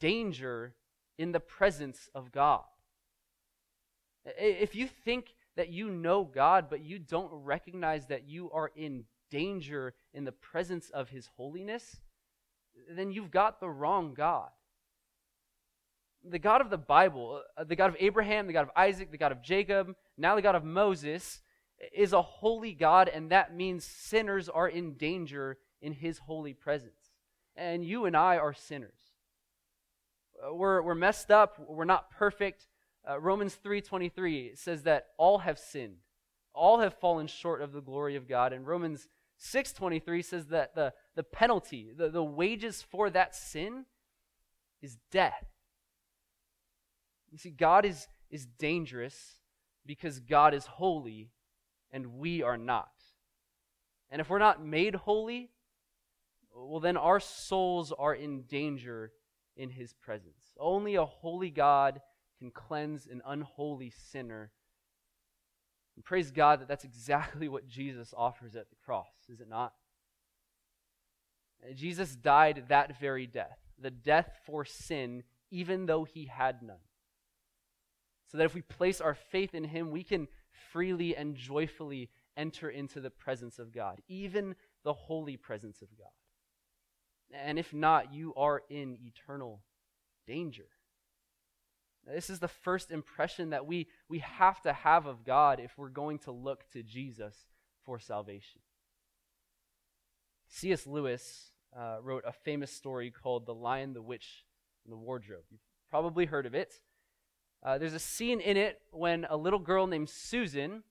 danger 0.01 0.75
in 1.19 1.33
the 1.33 1.41
presence 1.41 2.09
of 2.15 2.33
God. 2.33 2.63
If 4.25 4.75
you 4.75 4.87
think 4.87 5.35
that 5.57 5.69
you 5.69 5.91
know 5.91 6.25
God, 6.25 6.67
but 6.71 6.81
you 6.81 6.99
don't 6.99 7.31
recognize 7.33 8.07
that 8.07 8.29
you 8.29 8.51
are 8.53 8.71
in 8.75 9.05
danger 9.31 9.95
in 10.13 10.25
the 10.25 10.33
presence 10.33 10.91
of 10.91 11.09
His 11.09 11.29
holiness, 11.37 12.01
then 12.91 13.11
you've 13.11 13.31
got 13.31 13.61
the 13.61 13.69
wrong 13.69 14.15
God. 14.15 14.49
The 16.25 16.39
God 16.39 16.61
of 16.61 16.71
the 16.71 16.79
Bible, 16.79 17.43
uh, 17.57 17.65
the 17.65 17.75
God 17.75 17.91
of 17.91 17.97
Abraham, 17.99 18.47
the 18.47 18.53
God 18.53 18.63
of 18.63 18.71
Isaac, 18.77 19.11
the 19.11 19.19
God 19.19 19.33
of 19.33 19.43
Jacob, 19.43 19.95
now 20.17 20.37
the 20.37 20.43
God 20.43 20.55
of 20.55 20.65
Moses, 20.65 21.43
is 21.93 22.13
a 22.13 22.23
holy 22.23 22.73
God, 22.73 23.09
and 23.09 23.31
that 23.31 23.55
means 23.55 23.85
sinners 23.85 24.49
are 24.49 24.69
in 24.69 24.95
danger 24.95 25.59
in 25.81 25.93
his 25.93 26.19
holy 26.19 26.55
presence. 26.55 27.11
And 27.57 27.85
you 27.85 28.05
and 28.05 28.17
I 28.17 28.37
are 28.37 28.55
sinners. 28.55 29.01
Uh, 30.43 30.55
we're, 30.55 30.81
we're 30.83 30.95
messed 30.95 31.31
up, 31.31 31.59
we're 31.69 31.85
not 31.85 32.11
perfect. 32.11 32.69
Uh, 33.09 33.19
Romans 33.19 33.57
3:23 33.57 34.57
says 34.57 34.85
that 34.85 35.09
all 35.17 35.39
have 35.39 35.59
sinned. 35.59 35.99
All 36.55 36.81
have 36.81 36.95
fallen 36.95 37.27
short 37.27 37.63
of 37.63 37.73
the 37.73 37.81
glory 37.81 38.17
of 38.17 38.29
God. 38.29 38.53
And 38.53 38.67
Romans 38.67 39.09
6:23 39.39 40.25
says 40.25 40.47
that 40.49 40.75
the, 40.75 40.95
the 41.15 41.25
penalty, 41.25 41.93
the, 41.93 42.09
the 42.09 42.23
wages 42.23 42.83
for 42.83 43.11
that 43.11 43.35
sin 43.35 43.87
is 44.81 44.99
death. 45.11 45.47
You 47.31 47.39
see, 47.39 47.51
God 47.51 47.85
is, 47.85 48.09
is 48.31 48.47
dangerous 48.47 49.41
because 49.87 50.21
God 50.21 50.55
is 50.55 50.67
holy 50.67 51.31
and 51.91 52.19
we 52.19 52.43
are 52.43 52.59
not. 52.59 52.91
And 54.11 54.21
if 54.21 54.29
we're 54.29 54.39
not 54.39 54.65
made 54.65 54.95
holy, 54.95 55.51
well, 56.55 56.81
then 56.81 56.97
our 56.97 57.19
souls 57.19 57.93
are 57.99 58.15
in 58.15 58.43
danger 58.43 59.13
in 59.57 59.71
his 59.71 59.95
presence. 59.95 60.55
Only 60.59 60.95
a 60.95 61.05
holy 61.05 61.51
God 61.51 62.01
can 62.43 62.51
cleanse 62.51 63.07
an 63.07 63.23
unholy 63.25 63.93
sinner. 64.11 64.51
And 65.95 66.05
praise 66.05 66.33
God 66.33 66.61
that 66.61 66.67
that's 66.67 66.85
exactly 66.85 67.49
what 67.49 67.69
Jesus 67.69 68.13
offers 68.17 68.57
at 68.57 68.69
the 68.69 68.77
cross, 68.85 69.07
is 69.33 69.41
it 69.41 69.49
not? 69.49 69.75
Jesus 71.77 72.17
died 72.17 72.65
that 72.69 72.99
very 72.99 73.29
death, 73.29 73.59
the 73.81 73.93
death 73.93 74.41
for 74.45 74.65
sin, 74.65 75.23
even 75.53 75.87
though 75.87 76.03
he 76.03 76.27
had 76.27 76.63
none. 76.63 76.83
So 78.27 78.39
that 78.39 78.45
if 78.45 78.55
we 78.55 78.63
place 78.63 79.01
our 79.01 79.15
faith 79.15 79.55
in 79.55 79.63
him, 79.63 79.93
we 79.93 80.03
can 80.03 80.27
freely 80.73 81.15
and 81.15 81.37
joyfully 81.37 82.11
enter 82.37 82.69
into 82.69 83.01
the 83.01 83.11
presence 83.11 83.61
of 83.61 83.73
God, 83.73 84.01
even 84.09 84.57
the 84.83 84.95
holy 84.95 85.37
presence 85.37 85.81
of 85.81 85.97
God. 85.97 86.09
And 87.33 87.57
if 87.57 87.73
not, 87.73 88.13
you 88.13 88.35
are 88.35 88.63
in 88.69 88.99
eternal 89.07 89.63
danger. 90.27 90.67
This 92.07 92.31
is 92.31 92.41
the 92.41 92.49
first 92.49 92.91
impression 92.91 93.51
that 93.51 93.67
we, 93.67 93.89
we 94.09 94.19
have 94.21 94.61
to 94.63 94.73
have 94.73 95.07
of 95.07 95.25
God 95.25 95.61
if 95.61 95.79
we're 95.79 95.89
going 95.89 96.19
to 96.21 96.33
look 96.33 96.69
to 96.73 96.83
Jesus 96.83 97.35
for 97.85 97.99
salvation. 97.99 98.61
C.S. 100.49 100.87
Lewis 100.87 101.53
uh, 101.77 101.97
wrote 102.03 102.25
a 102.27 102.33
famous 102.33 102.73
story 102.73 103.11
called 103.11 103.47
The 103.47 103.55
Lion, 103.55 103.95
the 103.95 104.03
Witch, 104.03 104.45
and 104.85 104.93
the 104.93 104.97
Wardrobe. 104.97 105.45
You've 105.51 105.61
probably 105.89 106.27
heard 106.27 106.45
of 106.45 106.55
it. 106.55 106.75
Uh, 107.63 107.79
there's 107.79 107.95
a 107.95 108.01
scene 108.01 108.41
in 108.41 108.57
it 108.57 108.81
when 108.91 109.25
a 109.31 109.37
little 109.37 109.61
girl 109.61 109.87
named 109.87 110.11
Susan 110.11 110.83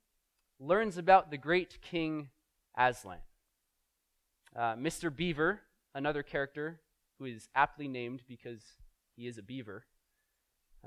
learns 0.60 0.98
about 0.98 1.30
the 1.30 1.38
great 1.38 1.82
king 1.82 2.30
Aslan. 2.78 3.18
Uh, 4.56 4.76
Mr. 4.76 5.14
Beaver, 5.14 5.62
another 5.94 6.24
character 6.24 6.80
who 7.20 7.26
is 7.26 7.50
aptly 7.54 7.88
named 7.88 8.24
because 8.28 8.62
he 9.16 9.28
is 9.28 9.38
a 9.38 9.44
beaver, 9.44 9.86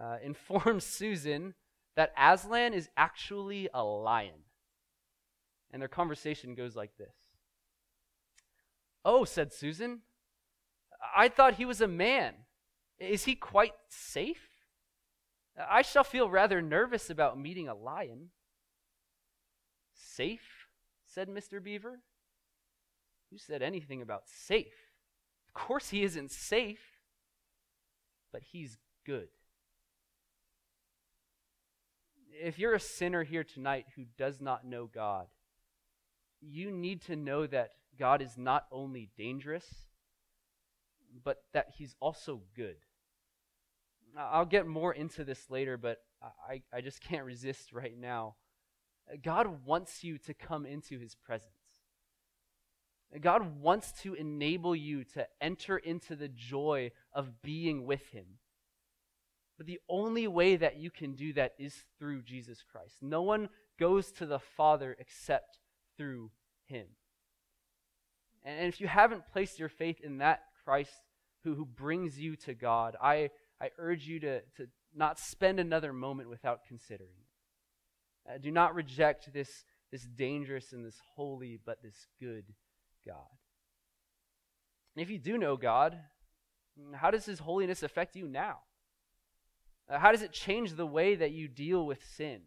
uh, 0.00 0.16
informs 0.22 0.84
Susan 0.84 1.54
that 1.96 2.12
Aslan 2.18 2.74
is 2.74 2.88
actually 2.96 3.68
a 3.72 3.84
lion. 3.84 4.44
And 5.70 5.80
their 5.80 5.88
conversation 5.88 6.54
goes 6.54 6.76
like 6.76 6.96
this 6.98 7.14
Oh, 9.04 9.24
said 9.24 9.52
Susan, 9.52 10.00
I 11.16 11.28
thought 11.28 11.54
he 11.54 11.64
was 11.64 11.80
a 11.80 11.88
man. 11.88 12.34
Is 12.98 13.24
he 13.24 13.34
quite 13.34 13.74
safe? 13.88 14.48
I 15.58 15.82
shall 15.82 16.04
feel 16.04 16.28
rather 16.28 16.62
nervous 16.62 17.10
about 17.10 17.38
meeting 17.38 17.68
a 17.68 17.74
lion. 17.74 18.30
Safe? 19.92 20.66
said 21.04 21.28
Mr. 21.28 21.62
Beaver. 21.62 22.00
Who 23.30 23.38
said 23.38 23.62
anything 23.62 24.02
about 24.02 24.28
safe? 24.28 24.92
Of 25.48 25.54
course 25.54 25.90
he 25.90 26.02
isn't 26.02 26.30
safe, 26.30 26.98
but 28.32 28.42
he's 28.42 28.78
good. 29.04 29.28
If 32.42 32.58
you're 32.58 32.74
a 32.74 32.80
sinner 32.80 33.22
here 33.22 33.44
tonight 33.44 33.86
who 33.96 34.04
does 34.18 34.40
not 34.40 34.64
know 34.64 34.86
God, 34.92 35.26
you 36.40 36.70
need 36.70 37.02
to 37.02 37.16
know 37.16 37.46
that 37.46 37.70
God 37.98 38.20
is 38.20 38.36
not 38.36 38.66
only 38.72 39.08
dangerous, 39.16 39.66
but 41.22 41.42
that 41.52 41.68
he's 41.76 41.94
also 42.00 42.42
good. 42.56 42.76
I'll 44.16 44.44
get 44.44 44.66
more 44.66 44.92
into 44.92 45.24
this 45.24 45.50
later, 45.50 45.76
but 45.76 45.98
I, 46.48 46.62
I 46.72 46.80
just 46.80 47.00
can't 47.00 47.24
resist 47.24 47.72
right 47.72 47.96
now. 47.96 48.34
God 49.22 49.66
wants 49.66 50.02
you 50.02 50.18
to 50.18 50.34
come 50.34 50.66
into 50.66 50.98
his 50.98 51.14
presence. 51.14 51.50
God 53.20 53.60
wants 53.60 53.92
to 54.02 54.14
enable 54.14 54.74
you 54.74 55.04
to 55.14 55.26
enter 55.40 55.76
into 55.76 56.16
the 56.16 56.28
joy 56.28 56.90
of 57.12 57.42
being 57.42 57.86
with 57.86 58.08
him. 58.10 58.24
But 59.56 59.66
the 59.66 59.80
only 59.88 60.26
way 60.26 60.56
that 60.56 60.76
you 60.76 60.90
can 60.90 61.14
do 61.14 61.32
that 61.34 61.54
is 61.58 61.84
through 61.98 62.22
Jesus 62.22 62.62
Christ. 62.70 62.96
No 63.00 63.22
one 63.22 63.48
goes 63.78 64.10
to 64.12 64.26
the 64.26 64.38
Father 64.38 64.96
except 64.98 65.58
through 65.96 66.30
him. 66.66 66.86
And 68.44 68.68
if 68.68 68.80
you 68.80 68.88
haven't 68.88 69.28
placed 69.32 69.58
your 69.58 69.68
faith 69.68 70.00
in 70.02 70.18
that 70.18 70.42
Christ 70.64 70.92
who, 71.44 71.54
who 71.54 71.64
brings 71.64 72.18
you 72.18 72.36
to 72.36 72.54
God, 72.54 72.96
I, 73.00 73.30
I 73.60 73.70
urge 73.78 74.06
you 74.06 74.20
to, 74.20 74.40
to 74.56 74.68
not 74.94 75.18
spend 75.18 75.60
another 75.60 75.92
moment 75.92 76.28
without 76.28 76.60
considering 76.66 77.14
it. 77.18 78.34
Uh, 78.34 78.38
do 78.38 78.50
not 78.50 78.74
reject 78.74 79.32
this, 79.32 79.64
this 79.92 80.02
dangerous 80.02 80.72
and 80.72 80.84
this 80.84 81.00
holy, 81.14 81.58
but 81.64 81.82
this 81.82 82.06
good 82.20 82.44
God. 83.06 83.16
And 84.96 85.02
if 85.02 85.10
you 85.10 85.18
do 85.18 85.38
know 85.38 85.56
God, 85.56 85.98
how 86.94 87.10
does 87.10 87.26
His 87.26 87.40
holiness 87.40 87.82
affect 87.82 88.16
you 88.16 88.26
now? 88.26 88.58
Uh, 89.88 89.98
how 89.98 90.12
does 90.12 90.22
it 90.22 90.32
change 90.32 90.74
the 90.74 90.86
way 90.86 91.14
that 91.14 91.32
you 91.32 91.48
deal 91.48 91.86
with 91.86 92.04
sin? 92.16 92.40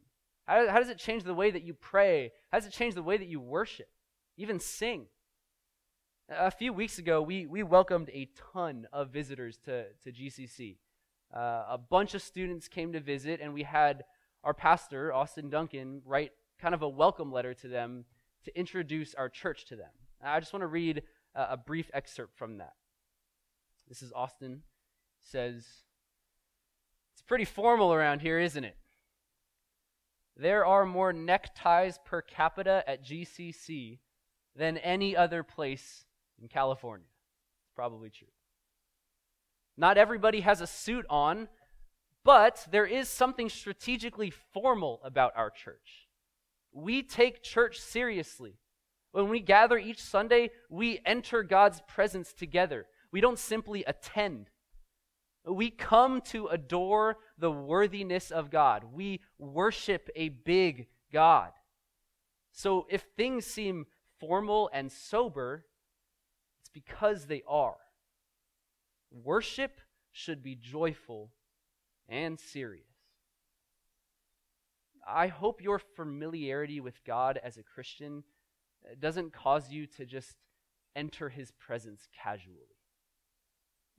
How, 0.46 0.70
how 0.70 0.80
does 0.80 0.90
it 0.90 0.98
change 0.98 1.24
the 1.24 1.34
way 1.34 1.52
that 1.52 1.64
you 1.64 1.74
pray? 1.74 2.32
How 2.52 2.58
does 2.58 2.68
it 2.68 2.74
change 2.74 2.96
the 2.96 3.04
way 3.04 3.18
that 3.18 3.28
you 3.28 3.40
worship, 3.40 3.90
even 4.38 4.60
sing? 4.60 5.08
A 6.30 6.52
few 6.52 6.74
weeks 6.74 6.98
ago, 6.98 7.22
we, 7.22 7.46
we 7.46 7.64
welcomed 7.64 8.10
a 8.10 8.30
ton 8.54 8.88
of 8.92 9.10
visitors 9.10 9.58
to, 9.66 9.86
to 10.04 10.12
GCC. 10.12 10.78
Uh, 11.34 11.66
a 11.70 11.78
bunch 11.78 12.14
of 12.14 12.22
students 12.22 12.68
came 12.68 12.94
to 12.94 13.00
visit, 13.00 13.40
and 13.42 13.54
we 13.54 13.64
had 13.64 14.04
our 14.44 14.54
pastor, 14.54 15.14
Austin 15.14 15.50
Duncan, 15.50 16.02
write 16.06 16.32
kind 16.60 16.74
of 16.74 16.82
a 16.82 16.90
welcome 16.90 17.32
letter 17.32 17.54
to 17.54 17.68
them 17.68 18.06
to 18.44 18.58
introduce 18.58 19.14
our 19.14 19.30
church 19.30 19.66
to 19.66 19.76
them. 19.76 19.90
I 20.24 20.40
just 20.40 20.54
want 20.54 20.64
to 20.64 20.68
read 20.68 21.04
a, 21.36 21.48
a 21.52 21.58
brief 21.58 21.90
excerpt 21.94 22.38
from 22.38 22.58
that. 22.58 22.74
This 23.88 24.02
is 24.02 24.12
Austin 24.14 24.64
says, 25.22 25.66
It's 27.18 27.24
pretty 27.24 27.46
formal 27.46 27.92
around 27.92 28.22
here, 28.22 28.40
isn't 28.40 28.64
it? 28.64 28.78
There 30.36 30.64
are 30.64 30.86
more 30.86 31.12
neckties 31.12 31.98
per 32.06 32.22
capita 32.22 32.84
at 32.88 33.04
GCC 33.04 33.98
than 34.56 34.78
any 34.78 35.18
other 35.18 35.42
place 35.42 36.06
in 36.40 36.48
California. 36.48 37.08
It's 37.08 37.74
probably 37.76 38.12
true. 38.12 38.28
Not 39.76 39.98
everybody 39.98 40.42
has 40.42 40.62
a 40.62 40.68
suit 40.68 41.08
on, 41.10 41.48
but 42.24 42.68
there 42.70 42.86
is 42.86 43.10
something 43.10 43.50
strategically 43.50 44.30
formal 44.30 45.02
about 45.04 45.34
our 45.36 45.50
church. 45.50 46.08
We 46.72 47.02
take 47.02 47.42
church 47.42 47.80
seriously. 47.80 48.60
When 49.12 49.28
we 49.28 49.40
gather 49.40 49.80
each 49.80 50.04
Sunday, 50.04 50.52
we 50.70 51.00
enter 51.04 51.42
God's 51.42 51.82
presence 51.88 52.32
together. 52.32 52.86
We 53.12 53.22
don't 53.22 53.40
simply 53.40 53.84
attend. 53.86 54.52
We 55.48 55.70
come 55.70 56.22
to 56.22 56.48
adore 56.48 57.18
the 57.38 57.52
worthiness 57.52 58.32
of 58.32 58.50
God. 58.50 58.84
We 58.94 59.22
worship 59.40 60.10
a 60.16 60.30
big 60.30 60.88
God. 61.12 61.52
So 62.52 62.86
if 62.90 63.06
things 63.16 63.46
seem 63.46 63.86
formal 64.20 64.70
and 64.74 64.92
sober, 64.92 65.66
it's 66.62 66.70
because 66.70 67.26
they 67.26 67.44
are. 67.48 67.78
Worship 69.12 69.80
should 70.12 70.44
be 70.44 70.56
joyful 70.56 71.32
and 72.10 72.40
serious. 72.40 72.84
I 75.08 75.28
hope 75.28 75.62
your 75.62 75.80
familiarity 75.80 76.82
with 76.82 77.04
God 77.06 77.40
as 77.42 77.58
a 77.58 77.64
Christian 77.64 78.24
uh, 78.84 78.96
doesn't 79.00 79.32
cause 79.32 79.72
you 79.72 79.88
to 79.88 80.06
just 80.06 80.36
enter 80.96 81.30
his 81.30 81.52
presence 81.52 82.08
casually. 82.24 82.77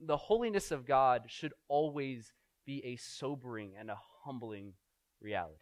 The 0.01 0.17
holiness 0.17 0.71
of 0.71 0.87
God 0.87 1.25
should 1.27 1.53
always 1.69 2.33
be 2.65 2.85
a 2.85 2.97
sobering 2.97 3.73
and 3.79 3.91
a 3.91 3.99
humbling 4.25 4.75
reality. 5.21 5.59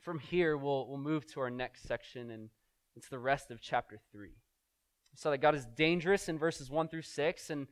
From 0.00 0.18
here, 0.18 0.56
we'll, 0.56 0.86
we'll 0.88 0.98
move 0.98 1.26
to 1.32 1.40
our 1.40 1.50
next 1.50 1.84
section, 1.84 2.30
and 2.30 2.50
it's 2.94 3.08
the 3.08 3.18
rest 3.18 3.50
of 3.50 3.60
chapter 3.60 3.98
3 4.12 4.34
saw 5.16 5.30
that 5.30 5.38
God 5.38 5.54
is 5.54 5.66
dangerous 5.76 6.28
in 6.28 6.38
verses 6.38 6.70
1 6.70 6.88
through 6.88 7.02
6 7.02 7.50
and 7.50 7.66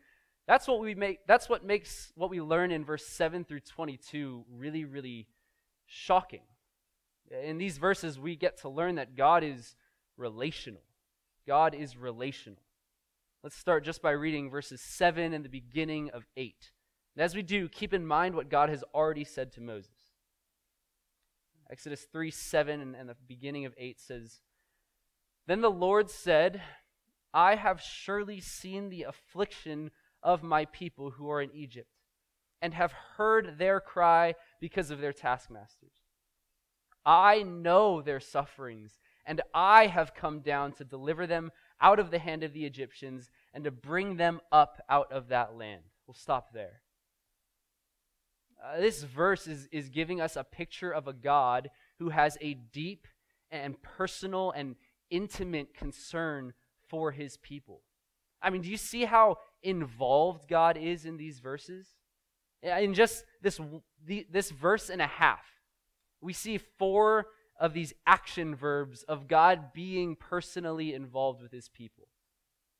that's 0.47 0.67
what 0.67 0.81
we 0.81 0.95
make 0.95 1.27
that's 1.27 1.49
what 1.49 1.65
makes 1.65 2.13
what 2.15 2.31
we 2.31 2.41
learn 2.41 2.71
in 2.71 2.85
verse 2.85 3.07
7 3.07 3.45
through 3.45 3.61
22 3.61 4.45
really 4.51 4.85
really 4.85 5.29
shocking. 5.87 6.43
In 7.43 7.59
these 7.59 7.79
verses 7.79 8.19
we 8.19 8.37
get 8.37 8.61
to 8.63 8.69
learn 8.69 8.97
that 8.97 9.17
God 9.17 9.45
is 9.45 9.75
relational. 10.17 10.83
God 11.47 11.75
is 11.75 11.97
relational. 11.97 12.63
Let's 13.43 13.57
start 13.57 13.85
just 13.85 14.03
by 14.03 14.13
reading 14.13 14.51
verses 14.51 14.81
7 14.81 15.33
and 15.33 15.45
the 15.45 15.49
beginning 15.49 16.11
of 16.11 16.27
8. 16.37 16.71
And 17.17 17.25
as 17.25 17.35
we 17.35 17.43
do, 17.43 17.69
keep 17.69 17.93
in 17.93 18.07
mind 18.07 18.37
what 18.37 18.49
God 18.49 18.69
has 18.69 18.85
already 18.95 19.25
said 19.25 19.51
to 19.53 19.61
Moses. 19.61 19.91
Exodus 21.69 22.07
3 22.13 22.31
7 22.31 22.81
and, 22.81 22.95
and 22.95 23.09
the 23.09 23.17
beginning 23.27 23.65
of 23.65 23.75
8 23.77 23.99
says, 23.99 24.43
Then 25.49 25.61
the 25.61 25.73
Lord 25.73 26.09
said, 26.09 26.63
I 27.35 27.57
have 27.57 27.81
surely 27.81 28.41
seen 28.41 28.91
the 28.91 29.03
affliction 29.03 29.91
of 30.23 30.45
my 30.45 30.67
people 30.67 31.11
who 31.11 31.29
are 31.29 31.43
in 31.43 31.51
Egypt, 31.53 31.89
and 32.61 32.75
have 32.75 32.95
heard 33.17 33.59
their 33.59 33.81
cry 33.81 34.35
because 34.61 34.93
of 34.93 35.01
their 35.01 35.13
taskmasters. 35.13 35.95
I 37.05 37.43
know 37.43 38.03
their 38.03 38.21
sufferings, 38.21 39.01
and 39.27 39.41
I 39.53 39.89
have 39.89 40.15
come 40.15 40.43
down 40.43 40.73
to 40.75 40.85
deliver 40.85 41.27
them 41.27 41.51
out 41.83 41.99
of 41.99 42.11
the 42.11 42.19
hand 42.19 42.43
of 42.45 42.53
the 42.53 42.65
Egyptians 42.65 43.31
and 43.53 43.65
to 43.65 43.71
bring 43.71 44.17
them 44.17 44.41
up 44.51 44.81
out 44.89 45.13
of 45.13 45.29
that 45.29 45.57
land. 45.57 45.83
We'll 46.07 46.15
stop 46.15 46.53
there. 46.55 46.81
Uh, 48.65 48.81
this 48.81 49.03
verse 49.03 49.47
is, 49.49 49.69
is 49.73 49.89
giving 49.89 50.21
us 50.21 50.37
a 50.37 50.45
picture 50.45 50.93
of 50.93 51.09
a 51.09 51.13
God 51.13 51.69
who 51.99 52.11
has 52.11 52.39
a 52.41 52.55
deep 52.55 53.09
and 53.51 53.81
personal 53.83 54.53
and 54.53 54.77
intimate 55.11 55.75
concern 55.75 56.53
for 56.89 57.11
his 57.11 57.37
people. 57.39 57.83
I 58.41 58.51
mean, 58.51 58.63
do 58.63 58.71
you 58.71 58.77
see 58.77 59.05
how 59.05 59.39
involved 59.63 60.49
God 60.49 60.77
is 60.77 61.05
in 61.05 61.17
these 61.17 61.41
verses? 61.41 61.89
In 62.63 62.95
just 62.95 63.25
this, 63.41 63.61
this 64.07 64.51
verse 64.51 64.89
and 64.89 65.03
a 65.03 65.07
half, 65.07 65.45
we 66.21 66.33
see 66.33 66.59
four 66.59 67.27
of 67.63 67.73
these 67.73 67.95
action 68.09 68.57
verbs 68.57 69.05
of 69.05 69.29
God 69.29 69.73
being 69.73 70.17
personally 70.17 70.93
involved 70.93 71.41
with 71.41 71.53
his 71.53 71.69
people. 71.69 72.09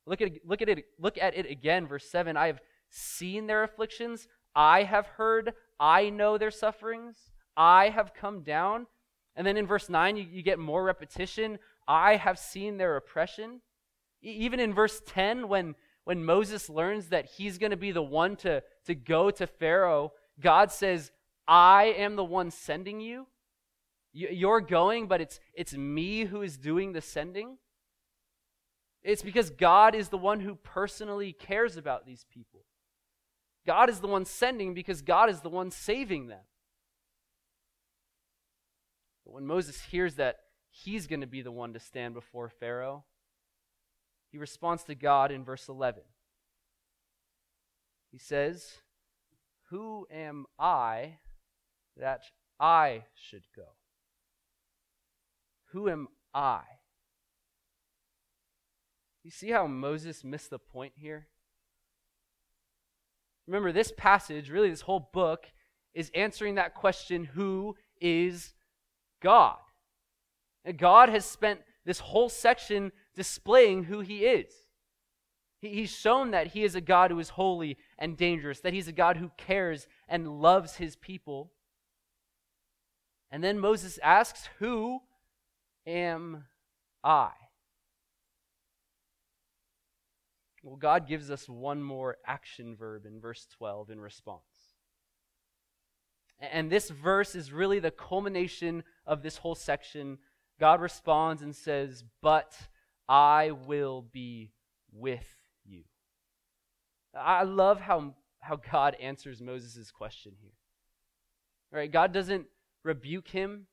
Look 0.07 0.21
at, 0.21 0.33
look 0.45 0.61
at 0.61 0.69
it, 0.69 0.87
look 0.99 1.17
at 1.17 1.37
it 1.37 1.49
again, 1.49 1.87
verse 1.87 2.11
7. 2.11 2.37
I 2.37 2.49
have 2.49 2.61
seen 2.91 3.47
their 3.47 3.63
afflictions, 3.63 4.27
I 4.57 4.83
have 4.83 5.07
heard, 5.07 5.53
I 5.79 6.11
know 6.11 6.37
their 6.37 6.51
sufferings, 6.51 7.31
I 7.57 7.91
have 7.91 8.13
come 8.13 8.43
down. 8.43 8.89
And 9.37 9.47
then 9.47 9.57
in 9.57 9.69
verse 9.69 9.89
9, 9.89 10.17
you, 10.17 10.27
you 10.29 10.43
get 10.43 10.59
more 10.59 10.83
repetition. 10.83 11.61
I 11.87 12.17
have 12.17 12.39
seen 12.39 12.77
their 12.77 12.97
oppression. 12.97 13.61
Even 14.21 14.59
in 14.59 14.75
verse 14.75 15.01
10, 15.07 15.49
when, 15.49 15.77
when 16.05 16.25
Moses 16.25 16.69
learns 16.69 17.09
that 17.11 17.27
he's 17.27 17.57
going 17.57 17.71
to 17.71 17.77
be 17.77 17.93
the 17.93 18.03
one 18.03 18.35
to, 18.39 18.65
to 18.87 18.95
go 18.97 19.31
to 19.31 19.47
Pharaoh, 19.47 20.13
God 20.41 20.73
says, 20.73 21.13
I 21.47 21.95
am 21.97 22.17
the 22.17 22.25
one 22.25 22.51
sending 22.51 23.01
you. 23.01 23.29
You're 24.13 24.61
going, 24.61 25.07
but 25.07 25.21
it's, 25.21 25.41
it's 25.55 25.75
me 25.75 26.25
who 26.25 26.43
is 26.43 26.59
doing 26.59 26.93
the 26.93 27.01
sending. 27.01 27.57
It's 29.03 29.23
because 29.23 29.51
God 29.51 29.95
is 29.95 30.11
the 30.11 30.19
one 30.19 30.41
who 30.41 30.55
personally 30.55 31.33
cares 31.33 31.77
about 31.77 32.07
these 32.07 32.27
people. 32.31 32.65
God 33.67 33.89
is 33.89 34.01
the 34.01 34.09
one 34.09 34.25
sending 34.25 34.75
because 34.75 35.03
God 35.03 35.31
is 35.31 35.41
the 35.41 35.49
one 35.49 35.71
saving 35.71 36.27
them. 36.27 36.43
But 39.25 39.35
when 39.35 39.47
Moses 39.47 39.81
hears 39.81 40.17
that 40.17 40.41
he's 40.71 41.07
going 41.07 41.21
to 41.21 41.27
be 41.27 41.43
the 41.43 41.53
one 41.53 41.73
to 41.73 41.81
stand 41.81 42.15
before 42.15 42.49
Pharaoh, 42.49 43.05
he 44.31 44.39
responds 44.39 44.85
to 44.85 44.95
God 44.95 45.31
in 45.31 45.45
verse 45.45 45.69
11. 45.69 46.03
He 48.11 48.19
says, 48.19 48.73
Who 49.71 50.07
am 50.11 50.47
I 50.59 51.19
that 51.97 52.23
I 52.59 53.05
should 53.15 53.45
go? 53.55 53.69
Who 55.73 55.89
am 55.89 56.09
I? 56.35 56.61
You 59.25 59.31
see 59.31 59.51
how 59.51 59.67
Moses 59.67 60.25
missed 60.25 60.51
the 60.51 60.59
point 60.59 60.95
here? 60.97 61.29
Remember, 63.47 63.73
this 63.73 63.93
passage, 63.97 64.51
really, 64.51 64.71
this 64.71 64.83
whole 64.83 65.11
book, 65.13 65.47
is 65.95 66.11
answering 66.15 66.57
that 66.57 66.75
question 66.75 67.25
who 67.25 67.77
is 68.01 68.55
God? 69.21 69.59
And 70.65 70.79
God 70.79 71.09
has 71.09 71.25
spent 71.25 71.61
this 71.85 72.01
whole 72.01 72.29
section 72.29 72.93
displaying 73.15 73.85
who 73.85 74.01
he 74.01 74.25
is. 74.25 74.53
He's 75.61 75.91
shown 75.91 76.33
that 76.33 76.49
he 76.49 76.65
is 76.65 76.75
a 76.75 76.81
God 76.81 77.13
who 77.13 77.19
is 77.21 77.31
holy 77.31 77.79
and 77.99 78.17
dangerous, 78.17 78.61
that 78.61 78.73
he's 78.73 78.89
a 78.89 78.93
God 78.93 79.17
who 79.17 79.31
cares 79.37 79.87
and 80.09 80.41
loves 80.41 80.77
his 80.77 80.97
people. 80.97 81.53
And 83.31 83.45
then 83.45 83.61
Moses 83.61 83.99
asks, 84.03 84.49
Who 84.59 85.03
am 85.87 86.45
I? 87.03 87.31
Well, 90.63 90.77
God 90.77 91.09
gives 91.09 91.31
us 91.31 91.49
one 91.49 91.83
more 91.83 92.19
action 92.27 92.77
verb 92.77 93.05
in 93.05 93.21
verse 93.21 93.47
12 93.57 93.91
in 93.91 94.01
response. 94.01 94.43
And 96.41 96.71
this 96.71 96.89
verse 96.91 97.35
is 97.35 97.53
really 97.53 97.79
the 97.79 97.91
culmination 97.91 98.85
of 99.07 99.23
this 99.23 99.39
whole 99.39 99.55
section. 99.55 100.19
God 100.59 100.81
responds 100.81 101.43
and 101.43 101.55
says, 101.55 102.05
But 102.21 102.57
I 103.09 103.53
will 103.53 104.03
be 104.03 104.53
with 104.93 105.27
you. 105.65 105.85
I 107.15 107.43
love 107.43 107.81
how, 107.81 108.15
how 108.41 108.57
God 108.57 108.97
answers 109.01 109.41
Moses' 109.41 109.91
question 109.91 110.33
here. 110.41 110.53
All 111.73 111.79
right, 111.79 111.91
God 111.91 112.13
doesn't 112.13 112.47
rebuke 112.85 113.29
him. 113.29 113.67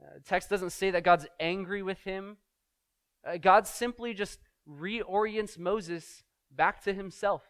Uh, 0.00 0.18
text 0.24 0.48
doesn't 0.48 0.70
say 0.70 0.90
that 0.90 1.04
God's 1.04 1.26
angry 1.40 1.82
with 1.82 2.00
him. 2.00 2.36
Uh, 3.26 3.36
God 3.36 3.66
simply 3.66 4.14
just 4.14 4.38
reorients 4.68 5.58
Moses 5.58 6.22
back 6.50 6.82
to 6.84 6.92
himself. 6.94 7.42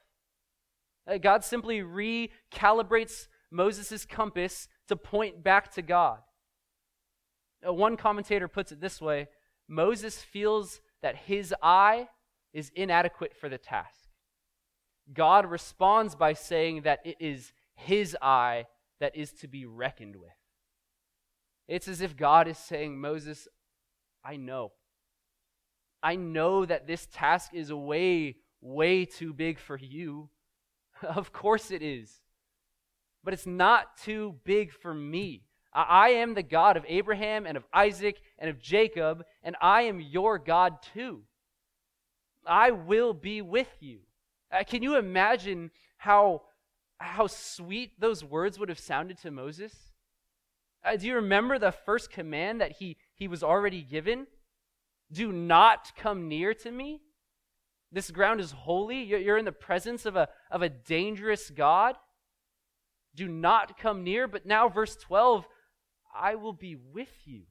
Uh, 1.06 1.18
God 1.18 1.44
simply 1.44 1.80
recalibrates 1.80 3.28
Moses' 3.50 4.04
compass 4.04 4.68
to 4.88 4.96
point 4.96 5.42
back 5.42 5.72
to 5.74 5.82
God. 5.82 6.20
One 7.62 7.96
commentator 7.96 8.46
puts 8.46 8.72
it 8.72 8.80
this 8.80 9.00
way 9.00 9.28
Moses 9.66 10.22
feels 10.22 10.80
that 11.02 11.16
his 11.16 11.54
I 11.62 12.08
is 12.52 12.70
inadequate 12.74 13.36
for 13.36 13.48
the 13.48 13.58
task. 13.58 14.08
God 15.12 15.46
responds 15.46 16.14
by 16.14 16.32
saying 16.34 16.82
that 16.82 17.00
it 17.04 17.16
is 17.20 17.52
his 17.74 18.16
I 18.20 18.66
that 19.00 19.16
is 19.16 19.32
to 19.32 19.48
be 19.48 19.64
reckoned 19.64 20.16
with. 20.16 20.30
It's 21.68 21.86
as 21.86 22.00
if 22.00 22.16
God 22.16 22.48
is 22.48 22.58
saying, 22.58 22.98
Moses, 22.98 23.46
I 24.24 24.36
know. 24.36 24.72
I 26.02 26.16
know 26.16 26.64
that 26.64 26.86
this 26.86 27.06
task 27.12 27.52
is 27.52 27.72
way, 27.72 28.36
way 28.60 29.04
too 29.04 29.32
big 29.32 29.58
for 29.58 29.76
you. 29.76 30.30
of 31.02 31.32
course 31.32 31.70
it 31.70 31.82
is. 31.82 32.20
But 33.22 33.34
it's 33.34 33.46
not 33.46 33.96
too 33.98 34.36
big 34.44 34.72
for 34.72 34.94
me. 34.94 35.42
I 35.72 36.10
am 36.10 36.34
the 36.34 36.42
God 36.42 36.76
of 36.76 36.84
Abraham 36.88 37.46
and 37.46 37.56
of 37.56 37.64
Isaac 37.72 38.20
and 38.38 38.48
of 38.48 38.58
Jacob, 38.58 39.24
and 39.42 39.54
I 39.60 39.82
am 39.82 40.00
your 40.00 40.38
God 40.38 40.76
too. 40.94 41.22
I 42.46 42.70
will 42.70 43.12
be 43.12 43.42
with 43.42 43.68
you. 43.80 44.00
Uh, 44.50 44.64
can 44.64 44.82
you 44.82 44.96
imagine 44.96 45.70
how, 45.98 46.42
how 46.96 47.26
sweet 47.26 48.00
those 48.00 48.24
words 48.24 48.58
would 48.58 48.70
have 48.70 48.78
sounded 48.78 49.18
to 49.18 49.30
Moses? 49.30 49.87
Uh, 50.88 50.96
do 50.96 51.06
you 51.06 51.16
remember 51.16 51.58
the 51.58 51.72
first 51.72 52.10
command 52.10 52.60
that 52.60 52.72
he, 52.78 52.96
he 53.14 53.28
was 53.28 53.42
already 53.42 53.82
given? 53.82 54.26
Do 55.12 55.32
not 55.32 55.92
come 55.96 56.28
near 56.28 56.54
to 56.54 56.70
me. 56.70 57.02
This 57.92 58.10
ground 58.10 58.40
is 58.40 58.52
holy. 58.52 59.02
You're 59.02 59.38
in 59.38 59.44
the 59.44 59.52
presence 59.52 60.06
of 60.06 60.16
a, 60.16 60.28
of 60.50 60.62
a 60.62 60.68
dangerous 60.68 61.50
God. 61.50 61.96
Do 63.14 63.28
not 63.28 63.78
come 63.78 64.02
near. 64.02 64.26
But 64.26 64.46
now, 64.46 64.68
verse 64.68 64.96
12, 64.96 65.46
I 66.14 66.36
will 66.36 66.52
be 66.52 66.74
with 66.76 67.12
you. 67.24 67.42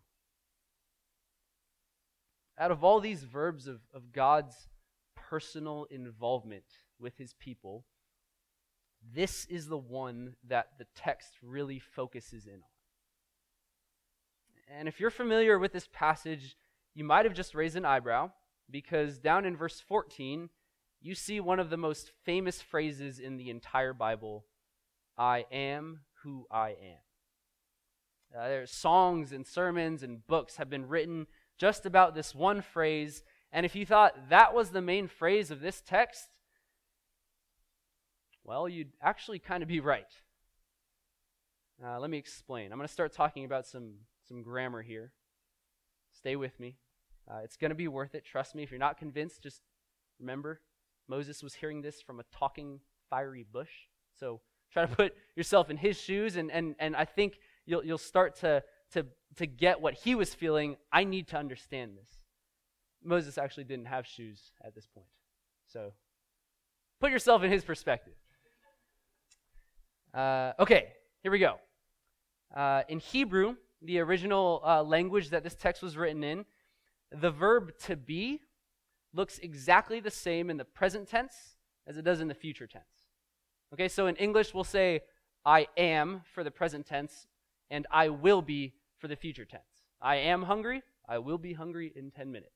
Out 2.60 2.72
of 2.72 2.84
all 2.84 3.00
these 3.00 3.24
verbs 3.24 3.68
of, 3.68 3.82
of 3.94 4.12
God's 4.12 4.68
personal 5.16 5.86
involvement 5.92 6.66
with 7.00 7.18
his 7.18 7.36
people, 7.36 7.86
this 9.14 9.46
is 9.46 9.68
the 9.68 9.78
one 9.78 10.36
that 10.48 10.70
the 10.80 10.88
text 10.96 11.34
really 11.44 11.80
focuses 11.80 12.48
in 12.48 12.62
on. 12.64 12.77
And 14.68 14.88
if 14.88 15.00
you're 15.00 15.10
familiar 15.10 15.58
with 15.58 15.74
this 15.74 15.88
passage, 15.92 16.58
you 16.94 17.04
might 17.04 17.26
have 17.26 17.34
just 17.34 17.56
raised 17.56 17.76
an 17.76 17.86
eyebrow 17.86 18.32
because 18.70 19.18
down 19.18 19.46
in 19.46 19.56
verse 19.56 19.80
14, 19.80 20.50
you 21.02 21.16
see 21.16 21.40
one 21.40 21.60
of 21.60 21.70
the 21.70 21.78
most 21.78 22.12
famous 22.26 22.62
phrases 22.62 23.20
in 23.20 23.38
the 23.38 23.50
entire 23.50 23.94
Bible 23.94 24.46
I 25.18 25.46
am 25.52 26.02
who 26.24 26.46
I 26.52 26.70
am. 26.70 28.38
Uh, 28.38 28.48
there's 28.50 28.72
songs 28.72 29.32
and 29.32 29.48
sermons 29.48 30.04
and 30.04 30.26
books 30.28 30.58
have 30.58 30.70
been 30.70 30.88
written 30.88 31.28
just 31.58 31.86
about 31.86 32.14
this 32.14 32.36
one 32.36 32.62
phrase. 32.62 33.24
And 33.52 33.66
if 33.66 33.76
you 33.76 33.86
thought 33.86 34.30
that 34.30 34.54
was 34.54 34.70
the 34.70 34.82
main 34.82 35.08
phrase 35.08 35.50
of 35.50 35.62
this 35.62 35.82
text, 35.82 36.28
well, 38.44 38.68
you'd 38.68 38.92
actually 39.02 39.40
kind 39.40 39.64
of 39.64 39.70
be 39.70 39.80
right. 39.80 40.12
Uh, 41.84 42.00
let 42.00 42.10
me 42.10 42.18
explain. 42.18 42.72
I'm 42.72 42.78
going 42.78 42.88
to 42.88 42.94
start 42.94 43.14
talking 43.14 43.46
about 43.46 43.66
some, 43.66 43.94
some 44.28 44.42
grammar 44.42 44.82
here. 44.82 45.12
Stay 46.12 46.36
with 46.36 46.60
me. 46.60 46.78
Uh, 47.30 47.40
it's 47.44 47.58
going 47.58 47.70
to 47.70 47.76
be 47.76 47.88
worth 47.88 48.16
it. 48.16 48.26
Trust 48.26 48.56
me. 48.56 48.64
If 48.64 48.72
you're 48.72 48.80
not 48.80 48.98
convinced, 48.98 49.44
just 49.44 49.62
remember 50.20 50.62
Moses 51.08 51.44
was 51.44 51.54
hearing 51.54 51.82
this 51.82 52.02
from 52.02 52.20
a 52.20 52.24
talking, 52.32 52.80
fiery 53.10 53.46
bush. 53.50 53.72
So 54.20 54.42
try 54.72 54.86
to 54.86 54.96
put 54.96 55.14
yourself 55.36 55.70
in 55.70 55.78
his 55.78 56.00
shoes, 56.00 56.36
and, 56.36 56.52
and, 56.52 56.76
and 56.80 56.96
I 56.96 57.06
think 57.06 57.40
you'll, 57.66 57.84
you'll 57.86 57.98
start 57.98 58.36
to, 58.38 58.64
to, 58.94 59.06
to 59.38 59.46
get 59.46 59.82
what 59.82 59.94
he 59.94 60.16
was 60.16 60.34
feeling. 60.34 60.78
I 60.92 61.04
need 61.04 61.28
to 61.30 61.38
understand 61.38 61.98
this. 61.98 62.10
Moses 63.04 63.38
actually 63.38 63.66
didn't 63.66 63.88
have 63.88 64.06
shoes 64.06 64.52
at 64.66 64.76
this 64.76 64.88
point. 64.88 65.08
So 65.68 65.94
put 67.00 67.12
yourself 67.12 67.44
in 67.44 67.52
his 67.52 67.64
perspective. 67.64 68.14
Uh, 70.14 70.54
okay, 70.60 70.94
here 71.22 71.32
we 71.32 71.40
go. 71.40 71.56
Uh, 72.56 72.84
in 72.90 73.00
Hebrew, 73.00 73.56
the 73.82 74.00
original 74.00 74.62
uh, 74.66 74.84
language 74.84 75.30
that 75.30 75.44
this 75.44 75.56
text 75.56 75.82
was 75.82 75.98
written 75.98 76.24
in, 76.24 76.46
the 77.12 77.32
verb 77.32 77.78
to 77.86 77.96
be 77.96 78.42
looks 79.14 79.40
exactly 79.40 80.00
the 80.00 80.12
same 80.12 80.50
in 80.50 80.58
the 80.58 80.66
present 80.66 81.08
tense 81.08 81.58
as 81.88 81.98
it 81.98 82.04
does 82.04 82.20
in 82.20 82.28
the 82.28 82.34
future 82.34 82.68
tense. 82.68 82.84
Okay, 83.74 83.88
so 83.88 84.08
in 84.08 84.16
English, 84.16 84.54
we'll 84.54 84.64
say 84.64 85.02
I 85.46 85.68
am 85.78 86.22
for 86.34 86.44
the 86.44 86.52
present 86.52 86.86
tense, 86.86 87.28
and 87.70 87.86
I 87.92 88.10
will 88.10 88.42
be 88.42 88.74
for 88.98 89.08
the 89.08 89.16
future 89.16 89.46
tense. 89.46 89.64
I 90.02 90.18
am 90.18 90.44
hungry, 90.44 90.84
I 91.08 91.20
will 91.20 91.38
be 91.38 91.54
hungry 91.54 91.92
in 91.96 92.12
10 92.12 92.32
minutes. 92.32 92.52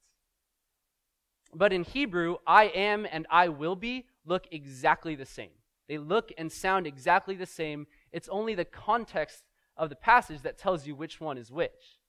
But 1.53 1.73
in 1.73 1.83
Hebrew, 1.83 2.37
I 2.47 2.65
am 2.65 3.05
and 3.11 3.27
I 3.29 3.49
will 3.49 3.75
be 3.75 4.05
look 4.25 4.47
exactly 4.51 5.15
the 5.15 5.25
same. 5.25 5.51
They 5.87 5.97
look 5.97 6.31
and 6.37 6.51
sound 6.51 6.87
exactly 6.87 7.35
the 7.35 7.45
same. 7.45 7.87
It's 8.13 8.29
only 8.29 8.55
the 8.55 8.65
context 8.65 9.43
of 9.81 9.89
the 9.89 9.95
passage 9.95 10.43
that 10.43 10.59
tells 10.59 10.85
you 10.85 10.95
which 10.95 11.19
one 11.19 11.39
is 11.39 11.51
which. 11.51 11.99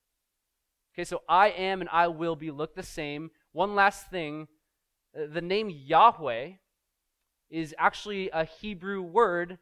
Okay, 0.94 1.04
so 1.04 1.22
I 1.26 1.48
am 1.48 1.80
and 1.80 1.88
I 1.90 2.08
will 2.08 2.36
be 2.36 2.50
look 2.50 2.74
the 2.74 2.82
same. 2.82 3.30
One 3.52 3.74
last 3.74 4.10
thing 4.10 4.46
uh, 5.16 5.22
the 5.32 5.40
name 5.40 5.70
Yahweh 5.70 6.50
is 7.50 7.74
actually 7.78 8.28
a 8.30 8.44
Hebrew 8.44 9.00
word 9.00 9.58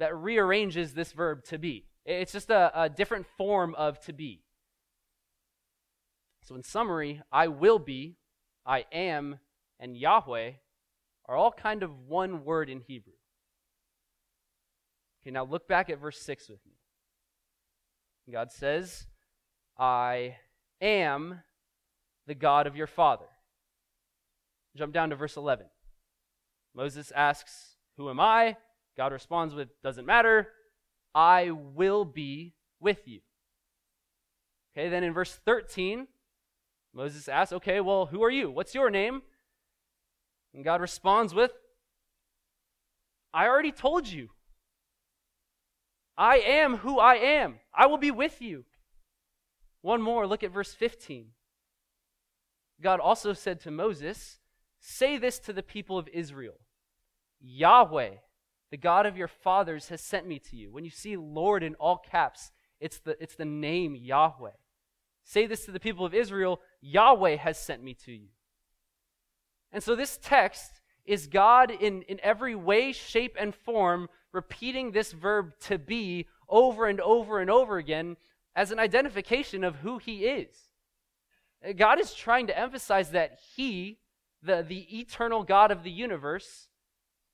that 0.00 0.16
rearranges 0.16 0.94
this 0.94 1.12
verb 1.12 1.44
to 1.44 1.58
be. 1.58 1.86
It's 2.04 2.32
just 2.32 2.50
a, 2.50 2.72
a 2.74 2.88
different 2.88 3.26
form 3.36 3.74
of 3.76 4.00
to 4.06 4.12
be. 4.12 4.42
So, 6.42 6.56
in 6.56 6.62
summary, 6.64 7.22
I 7.30 7.48
will 7.48 7.78
be, 7.78 8.16
I 8.64 8.84
am, 8.92 9.38
and 9.78 9.96
Yahweh 9.96 10.52
are 11.26 11.36
all 11.36 11.52
kind 11.52 11.82
of 11.82 12.08
one 12.08 12.44
word 12.44 12.70
in 12.70 12.80
Hebrew. 12.80 13.12
Okay, 15.22 15.30
now 15.30 15.44
look 15.44 15.68
back 15.68 15.90
at 15.90 16.00
verse 16.00 16.20
6 16.20 16.48
with 16.48 16.64
me. 16.66 16.77
God 18.30 18.52
says, 18.52 19.06
I 19.78 20.36
am 20.80 21.40
the 22.26 22.34
God 22.34 22.66
of 22.66 22.76
your 22.76 22.86
father. 22.86 23.26
Jump 24.76 24.92
down 24.92 25.10
to 25.10 25.16
verse 25.16 25.36
11. 25.36 25.66
Moses 26.74 27.10
asks, 27.12 27.76
Who 27.96 28.10
am 28.10 28.20
I? 28.20 28.56
God 28.96 29.12
responds 29.12 29.54
with, 29.54 29.68
Doesn't 29.82 30.06
matter. 30.06 30.48
I 31.14 31.50
will 31.50 32.04
be 32.04 32.54
with 32.80 33.08
you. 33.08 33.20
Okay, 34.76 34.88
then 34.88 35.02
in 35.02 35.12
verse 35.12 35.40
13, 35.44 36.06
Moses 36.94 37.28
asks, 37.28 37.52
Okay, 37.52 37.80
well, 37.80 38.06
who 38.06 38.22
are 38.22 38.30
you? 38.30 38.50
What's 38.50 38.74
your 38.74 38.90
name? 38.90 39.22
And 40.54 40.64
God 40.64 40.80
responds 40.80 41.34
with, 41.34 41.52
I 43.32 43.46
already 43.46 43.72
told 43.72 44.08
you. 44.08 44.30
I 46.18 46.38
am 46.38 46.78
who 46.78 46.98
I 46.98 47.14
am. 47.14 47.60
I 47.72 47.86
will 47.86 47.96
be 47.96 48.10
with 48.10 48.42
you. 48.42 48.64
One 49.82 50.02
more, 50.02 50.26
look 50.26 50.42
at 50.42 50.52
verse 50.52 50.74
15. 50.74 51.28
God 52.82 52.98
also 52.98 53.32
said 53.32 53.60
to 53.60 53.70
Moses, 53.70 54.40
Say 54.80 55.16
this 55.16 55.38
to 55.40 55.52
the 55.52 55.62
people 55.62 55.96
of 55.96 56.08
Israel 56.12 56.58
Yahweh, 57.40 58.10
the 58.72 58.76
God 58.76 59.06
of 59.06 59.16
your 59.16 59.28
fathers, 59.28 59.88
has 59.88 60.00
sent 60.00 60.26
me 60.26 60.40
to 60.40 60.56
you. 60.56 60.72
When 60.72 60.84
you 60.84 60.90
see 60.90 61.16
Lord 61.16 61.62
in 61.62 61.76
all 61.76 61.98
caps, 61.98 62.50
it's 62.80 62.98
the, 62.98 63.16
it's 63.22 63.36
the 63.36 63.44
name 63.44 63.94
Yahweh. 63.94 64.50
Say 65.24 65.46
this 65.46 65.64
to 65.66 65.70
the 65.70 65.80
people 65.80 66.04
of 66.04 66.14
Israel 66.14 66.60
Yahweh 66.80 67.36
has 67.36 67.58
sent 67.58 67.82
me 67.82 67.94
to 68.06 68.12
you. 68.12 68.28
And 69.70 69.82
so 69.84 69.94
this 69.94 70.18
text 70.20 70.80
is 71.04 71.28
God 71.28 71.70
in, 71.70 72.02
in 72.02 72.18
every 72.22 72.54
way, 72.54 72.92
shape, 72.92 73.36
and 73.38 73.54
form 73.54 74.08
repeating 74.32 74.92
this 74.92 75.12
verb 75.12 75.52
to 75.60 75.78
be 75.78 76.26
over 76.48 76.86
and 76.86 77.00
over 77.00 77.40
and 77.40 77.50
over 77.50 77.78
again 77.78 78.16
as 78.54 78.70
an 78.70 78.78
identification 78.78 79.64
of 79.64 79.76
who 79.76 79.98
he 79.98 80.24
is. 80.24 80.68
Uh, 81.66 81.72
God 81.72 82.00
is 82.00 82.14
trying 82.14 82.46
to 82.48 82.58
emphasize 82.58 83.10
that 83.10 83.38
he, 83.56 83.98
the, 84.42 84.64
the 84.66 84.98
eternal 84.98 85.44
God 85.44 85.70
of 85.70 85.82
the 85.82 85.90
universe, 85.90 86.68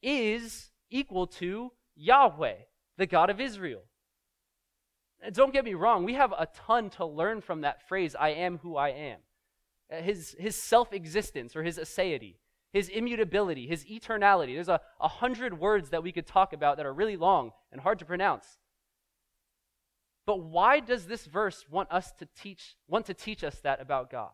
is 0.02 0.70
equal 0.90 1.26
to 1.26 1.72
Yahweh, 1.96 2.56
the 2.98 3.06
God 3.06 3.30
of 3.30 3.40
Israel. 3.40 3.82
Uh, 5.24 5.30
don't 5.30 5.52
get 5.52 5.64
me 5.64 5.74
wrong, 5.74 6.04
we 6.04 6.14
have 6.14 6.32
a 6.32 6.48
ton 6.66 6.90
to 6.90 7.06
learn 7.06 7.40
from 7.40 7.62
that 7.62 7.88
phrase, 7.88 8.14
I 8.18 8.30
am 8.30 8.58
who 8.58 8.76
I 8.76 8.90
am. 8.90 9.18
Uh, 9.92 10.02
his, 10.02 10.34
his 10.38 10.60
self 10.60 10.92
existence 10.92 11.56
or 11.56 11.62
his 11.62 11.78
aseity 11.78 12.36
his 12.74 12.88
immutability, 12.88 13.68
his 13.68 13.84
eternality. 13.84 14.54
There's 14.54 14.68
a, 14.68 14.80
a 15.00 15.06
hundred 15.06 15.58
words 15.58 15.90
that 15.90 16.02
we 16.02 16.10
could 16.10 16.26
talk 16.26 16.52
about 16.52 16.76
that 16.76 16.84
are 16.84 16.92
really 16.92 17.16
long 17.16 17.52
and 17.70 17.80
hard 17.80 18.00
to 18.00 18.04
pronounce. 18.04 18.44
But 20.26 20.40
why 20.40 20.80
does 20.80 21.06
this 21.06 21.24
verse 21.24 21.64
want 21.70 21.92
us 21.92 22.10
to 22.18 22.26
teach, 22.36 22.74
want 22.88 23.06
to 23.06 23.14
teach 23.14 23.44
us 23.44 23.60
that 23.60 23.80
about 23.80 24.10
God? 24.10 24.32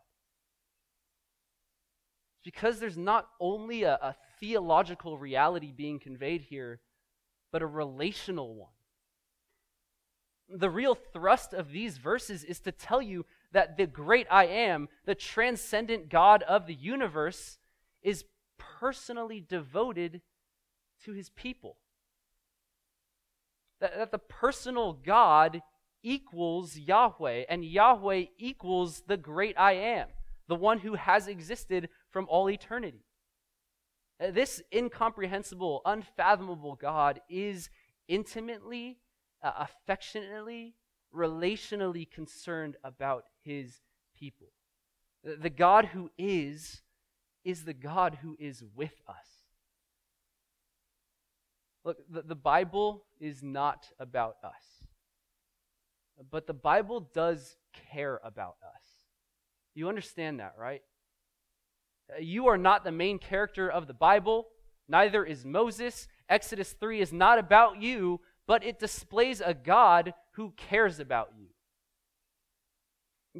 Because 2.42 2.80
there's 2.80 2.96
not 2.96 3.28
only 3.38 3.82
a, 3.82 3.92
a 3.96 4.16
theological 4.40 5.18
reality 5.18 5.70
being 5.76 6.00
conveyed 6.00 6.40
here, 6.40 6.80
but 7.52 7.60
a 7.60 7.66
relational 7.66 8.54
one. 8.54 8.70
The 10.48 10.70
real 10.70 10.94
thrust 10.94 11.52
of 11.52 11.72
these 11.72 11.98
verses 11.98 12.42
is 12.42 12.58
to 12.60 12.72
tell 12.72 13.02
you 13.02 13.26
that 13.52 13.76
the 13.76 13.86
great 13.86 14.26
I 14.30 14.46
am, 14.46 14.88
the 15.04 15.14
transcendent 15.14 16.08
God 16.08 16.42
of 16.44 16.66
the 16.66 16.74
universe, 16.74 17.58
is 18.02 18.24
personally 18.58 19.44
devoted 19.46 20.22
to 21.04 21.12
his 21.12 21.30
people. 21.30 21.76
That, 23.80 23.96
that 23.96 24.10
the 24.12 24.18
personal 24.18 24.92
God 24.92 25.62
equals 26.02 26.76
Yahweh, 26.76 27.44
and 27.48 27.64
Yahweh 27.64 28.24
equals 28.38 29.02
the 29.06 29.16
great 29.16 29.58
I 29.58 29.72
am, 29.72 30.08
the 30.48 30.54
one 30.54 30.78
who 30.78 30.94
has 30.94 31.28
existed 31.28 31.88
from 32.10 32.26
all 32.28 32.48
eternity. 32.50 33.04
Uh, 34.20 34.30
this 34.30 34.62
incomprehensible, 34.74 35.82
unfathomable 35.84 36.76
God 36.76 37.20
is 37.28 37.70
intimately, 38.08 38.98
uh, 39.42 39.52
affectionately, 39.58 40.74
relationally 41.14 42.10
concerned 42.10 42.76
about 42.84 43.24
his 43.42 43.80
people. 44.14 44.48
The, 45.24 45.36
the 45.36 45.50
God 45.50 45.86
who 45.86 46.10
is 46.18 46.82
is 47.44 47.64
the 47.64 47.72
God 47.74 48.18
who 48.22 48.36
is 48.38 48.62
with 48.74 48.94
us. 49.08 49.16
Look, 51.84 51.98
the, 52.10 52.22
the 52.22 52.34
Bible 52.34 53.04
is 53.20 53.42
not 53.42 53.86
about 53.98 54.36
us, 54.44 54.86
but 56.30 56.46
the 56.46 56.54
Bible 56.54 57.08
does 57.14 57.56
care 57.92 58.20
about 58.22 58.56
us. 58.62 58.82
You 59.74 59.88
understand 59.88 60.40
that, 60.40 60.54
right? 60.58 60.82
Uh, 62.10 62.20
you 62.20 62.48
are 62.48 62.58
not 62.58 62.84
the 62.84 62.92
main 62.92 63.18
character 63.18 63.70
of 63.70 63.86
the 63.86 63.94
Bible, 63.94 64.48
neither 64.88 65.24
is 65.24 65.44
Moses. 65.44 66.06
Exodus 66.28 66.72
3 66.72 67.00
is 67.00 67.12
not 67.12 67.38
about 67.38 67.80
you, 67.80 68.20
but 68.46 68.64
it 68.64 68.78
displays 68.78 69.40
a 69.40 69.54
God 69.54 70.12
who 70.32 70.52
cares 70.56 71.00
about 71.00 71.30
you. 71.38 71.46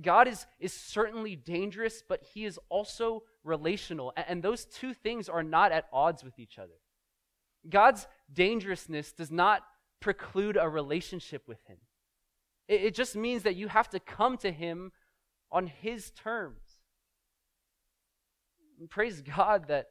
God 0.00 0.29
is, 0.29 0.46
is 0.61 0.72
certainly 0.72 1.35
dangerous, 1.35 2.03
but 2.07 2.22
he 2.35 2.44
is 2.44 2.59
also 2.68 3.24
relational. 3.42 4.12
And 4.16 4.42
those 4.42 4.64
two 4.64 4.94
things 4.94 5.29
are 5.29 5.42
not 5.42 5.72
at 5.72 5.87
odds 5.92 6.22
with 6.22 6.38
each 6.38 6.59
other. 6.59 6.79
God's 7.68 8.07
dangerousness 8.33 9.12
does 9.12 9.31
not 9.31 9.62
preclude 10.00 10.57
a 10.57 10.68
relationship 10.68 11.46
with 11.46 11.62
him, 11.66 11.79
it, 12.68 12.83
it 12.83 12.94
just 12.94 13.16
means 13.16 13.42
that 13.42 13.57
you 13.57 13.68
have 13.68 13.90
to 13.90 14.00
come 14.00 14.37
to 14.38 14.53
him 14.53 14.92
on 15.50 15.66
his 15.66 16.11
terms. 16.12 16.61
And 18.79 18.88
praise 18.88 19.20
God 19.20 19.68
that 19.68 19.88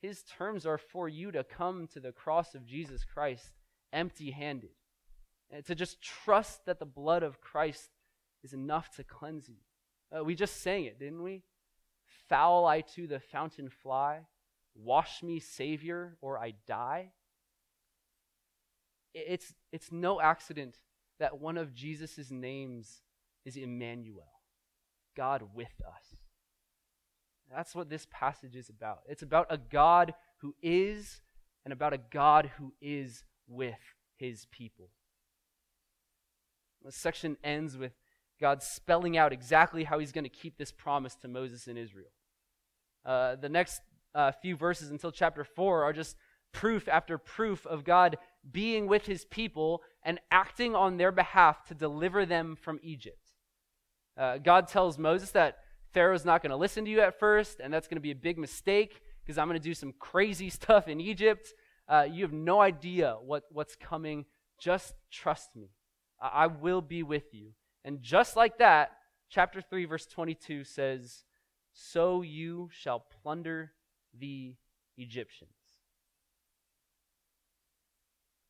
his 0.00 0.22
terms 0.22 0.66
are 0.66 0.78
for 0.78 1.08
you 1.08 1.32
to 1.32 1.42
come 1.42 1.88
to 1.88 2.00
the 2.00 2.12
cross 2.12 2.54
of 2.54 2.66
Jesus 2.66 3.04
Christ 3.04 3.50
empty 3.92 4.30
handed. 4.30 4.70
And 5.50 5.64
to 5.66 5.74
just 5.74 6.00
trust 6.02 6.66
that 6.66 6.78
the 6.78 6.86
blood 6.86 7.22
of 7.22 7.40
Christ 7.40 7.90
is 8.42 8.52
enough 8.52 8.90
to 8.96 9.04
cleanse 9.04 9.48
you. 9.48 9.56
Uh, 10.16 10.24
we 10.24 10.34
just 10.34 10.62
sang 10.62 10.84
it, 10.84 10.98
didn't 10.98 11.22
we? 11.22 11.42
Foul 12.28 12.66
I 12.66 12.80
to 12.80 13.06
the 13.06 13.20
fountain 13.20 13.68
fly, 13.68 14.20
wash 14.74 15.22
me, 15.22 15.38
Savior, 15.38 16.16
or 16.20 16.38
I 16.38 16.54
die. 16.66 17.12
It's, 19.14 19.54
it's 19.72 19.92
no 19.92 20.20
accident 20.20 20.78
that 21.18 21.40
one 21.40 21.58
of 21.58 21.74
Jesus' 21.74 22.30
names 22.30 23.02
is 23.44 23.56
Emmanuel, 23.56 24.40
God 25.16 25.42
with 25.54 25.80
us. 25.86 26.16
That's 27.54 27.74
what 27.74 27.90
this 27.90 28.06
passage 28.10 28.56
is 28.56 28.70
about. 28.70 29.00
It's 29.06 29.22
about 29.22 29.46
a 29.50 29.58
God 29.58 30.14
who 30.38 30.54
is 30.62 31.20
and 31.64 31.72
about 31.72 31.92
a 31.92 31.98
God 31.98 32.50
who 32.56 32.72
is 32.80 33.24
with 33.46 33.78
his 34.16 34.46
people. 34.50 34.88
The 36.82 36.92
section 36.92 37.36
ends 37.44 37.76
with 37.76 37.92
God 38.42 38.60
spelling 38.60 39.16
out 39.16 39.32
exactly 39.32 39.84
how 39.84 40.00
he's 40.00 40.10
going 40.10 40.24
to 40.24 40.28
keep 40.28 40.58
this 40.58 40.72
promise 40.72 41.14
to 41.22 41.28
Moses 41.28 41.68
and 41.68 41.78
Israel. 41.78 42.10
Uh, 43.06 43.36
the 43.36 43.48
next 43.48 43.80
uh, 44.16 44.32
few 44.32 44.56
verses 44.56 44.90
until 44.90 45.12
chapter 45.12 45.44
4 45.44 45.84
are 45.84 45.92
just 45.92 46.16
proof 46.52 46.88
after 46.88 47.18
proof 47.18 47.64
of 47.66 47.84
God 47.84 48.18
being 48.50 48.88
with 48.88 49.06
his 49.06 49.24
people 49.24 49.82
and 50.02 50.18
acting 50.32 50.74
on 50.74 50.96
their 50.96 51.12
behalf 51.12 51.64
to 51.68 51.74
deliver 51.74 52.26
them 52.26 52.56
from 52.60 52.80
Egypt. 52.82 53.28
Uh, 54.18 54.38
God 54.38 54.66
tells 54.66 54.98
Moses 54.98 55.30
that 55.30 55.58
Pharaoh's 55.94 56.24
not 56.24 56.42
going 56.42 56.50
to 56.50 56.56
listen 56.56 56.84
to 56.84 56.90
you 56.90 57.00
at 57.00 57.20
first, 57.20 57.60
and 57.60 57.72
that's 57.72 57.86
going 57.86 57.96
to 57.96 58.02
be 58.02 58.10
a 58.10 58.16
big 58.16 58.38
mistake 58.38 59.00
because 59.22 59.38
I'm 59.38 59.46
going 59.46 59.60
to 59.60 59.64
do 59.64 59.72
some 59.72 59.94
crazy 60.00 60.50
stuff 60.58 60.88
in 60.88 61.00
Egypt. 61.00 61.54
Uh, 61.88 62.08
you 62.10 62.24
have 62.24 62.32
no 62.32 62.60
idea 62.60 63.16
what, 63.24 63.44
what's 63.52 63.76
coming. 63.76 64.24
Just 64.58 64.94
trust 65.12 65.54
me. 65.54 65.70
I, 66.20 66.44
I 66.44 66.46
will 66.48 66.82
be 66.82 67.04
with 67.04 67.32
you. 67.32 67.52
And 67.84 68.02
just 68.02 68.36
like 68.36 68.58
that, 68.58 68.92
chapter 69.28 69.60
3, 69.60 69.84
verse 69.86 70.06
22 70.06 70.64
says, 70.64 71.24
So 71.72 72.22
you 72.22 72.68
shall 72.72 73.04
plunder 73.22 73.72
the 74.18 74.54
Egyptians. 74.96 75.50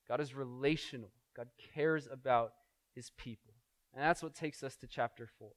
God 0.08 0.20
is 0.20 0.34
relational, 0.34 1.10
God 1.34 1.48
cares 1.74 2.06
about 2.10 2.52
his 2.94 3.10
people. 3.16 3.54
And 3.94 4.02
that's 4.02 4.22
what 4.22 4.34
takes 4.34 4.62
us 4.62 4.76
to 4.76 4.86
chapter 4.86 5.28
4. 5.38 5.50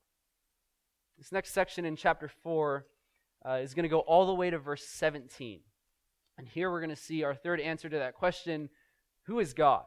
This 1.17 1.31
next 1.31 1.51
section 1.53 1.85
in 1.85 1.95
chapter 1.95 2.29
4 2.43 2.85
uh, 3.45 3.51
is 3.61 3.73
going 3.73 3.83
to 3.83 3.89
go 3.89 3.99
all 3.99 4.25
the 4.25 4.33
way 4.33 4.49
to 4.49 4.59
verse 4.59 4.85
17. 4.85 5.61
And 6.37 6.47
here 6.47 6.69
we're 6.69 6.81
going 6.81 6.89
to 6.89 6.95
see 6.95 7.23
our 7.23 7.33
third 7.35 7.61
answer 7.61 7.89
to 7.89 7.97
that 7.97 8.15
question 8.15 8.69
Who 9.23 9.39
is 9.39 9.53
God? 9.53 9.83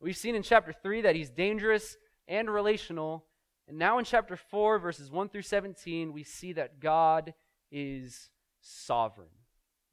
We've 0.00 0.16
seen 0.16 0.34
in 0.34 0.42
chapter 0.42 0.72
3 0.72 1.02
that 1.02 1.16
he's 1.16 1.30
dangerous 1.30 1.96
and 2.28 2.50
relational. 2.50 3.24
And 3.66 3.78
now 3.78 3.98
in 3.98 4.04
chapter 4.04 4.36
4, 4.36 4.78
verses 4.78 5.10
1 5.10 5.28
through 5.28 5.42
17, 5.42 6.12
we 6.12 6.22
see 6.22 6.52
that 6.52 6.80
God 6.80 7.34
is 7.70 8.30
sovereign. 8.60 9.28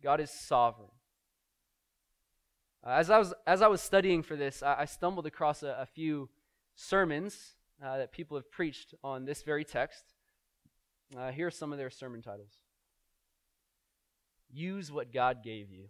God 0.04 0.20
is 0.22 0.30
sovereign. 0.30 0.92
Uh, 2.86 2.92
as, 2.92 3.10
I 3.10 3.18
was, 3.18 3.34
as 3.48 3.62
I 3.62 3.68
was 3.68 3.82
studying 3.82 4.22
for 4.22 4.36
this, 4.36 4.62
I, 4.62 4.82
I 4.82 4.86
stumbled 4.86 5.26
across 5.26 5.64
a, 5.64 5.78
a 5.80 5.86
few 5.86 6.30
sermons 6.76 7.56
uh, 7.84 7.98
that 7.98 8.12
people 8.12 8.38
have 8.38 8.52
preached 8.52 8.94
on 9.04 9.26
this 9.26 9.42
very 9.42 9.66
text. 9.66 10.04
Uh, 11.18 11.32
here 11.32 11.48
are 11.48 11.52
some 11.52 11.72
of 11.72 11.78
their 11.78 11.90
sermon 11.90 12.22
titles 12.22 12.54
Use 14.52 14.92
what 14.92 15.12
God 15.12 15.44
gave 15.44 15.72
you, 15.72 15.90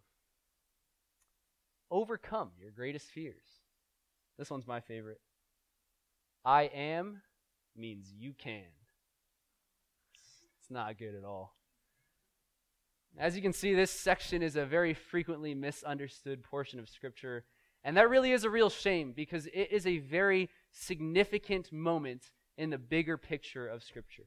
Overcome 1.92 2.52
your 2.60 2.72
greatest 2.72 3.08
fears. 3.08 3.46
This 4.38 4.50
one's 4.50 4.68
my 4.68 4.80
favorite. 4.80 5.22
I 6.46 6.64
am 6.64 7.22
means 7.76 8.14
you 8.16 8.34
can. 8.38 8.62
It's 10.14 10.70
not 10.70 10.98
good 10.98 11.16
at 11.16 11.24
all. 11.24 11.56
As 13.18 13.36
you 13.36 13.42
can 13.42 13.54
see, 13.54 13.74
this 13.74 13.92
section 13.92 14.44
is 14.44 14.56
a 14.56 14.66
very 14.66 14.94
frequently 14.94 15.56
misunderstood 15.56 16.44
portion 16.44 16.80
of 16.80 16.90
Scripture. 16.90 17.46
And 17.84 17.98
that 17.98 18.10
really 18.10 18.32
is 18.32 18.44
a 18.44 18.50
real 18.50 18.70
shame 18.70 19.14
because 19.16 19.48
it 19.48 19.70
is 19.72 19.88
a 19.88 20.00
very 20.00 20.50
significant 20.72 21.72
moment 21.72 22.32
in 22.58 22.70
the 22.70 22.78
bigger 22.78 23.18
picture 23.18 23.68
of 23.68 23.84
Scripture. 23.84 24.26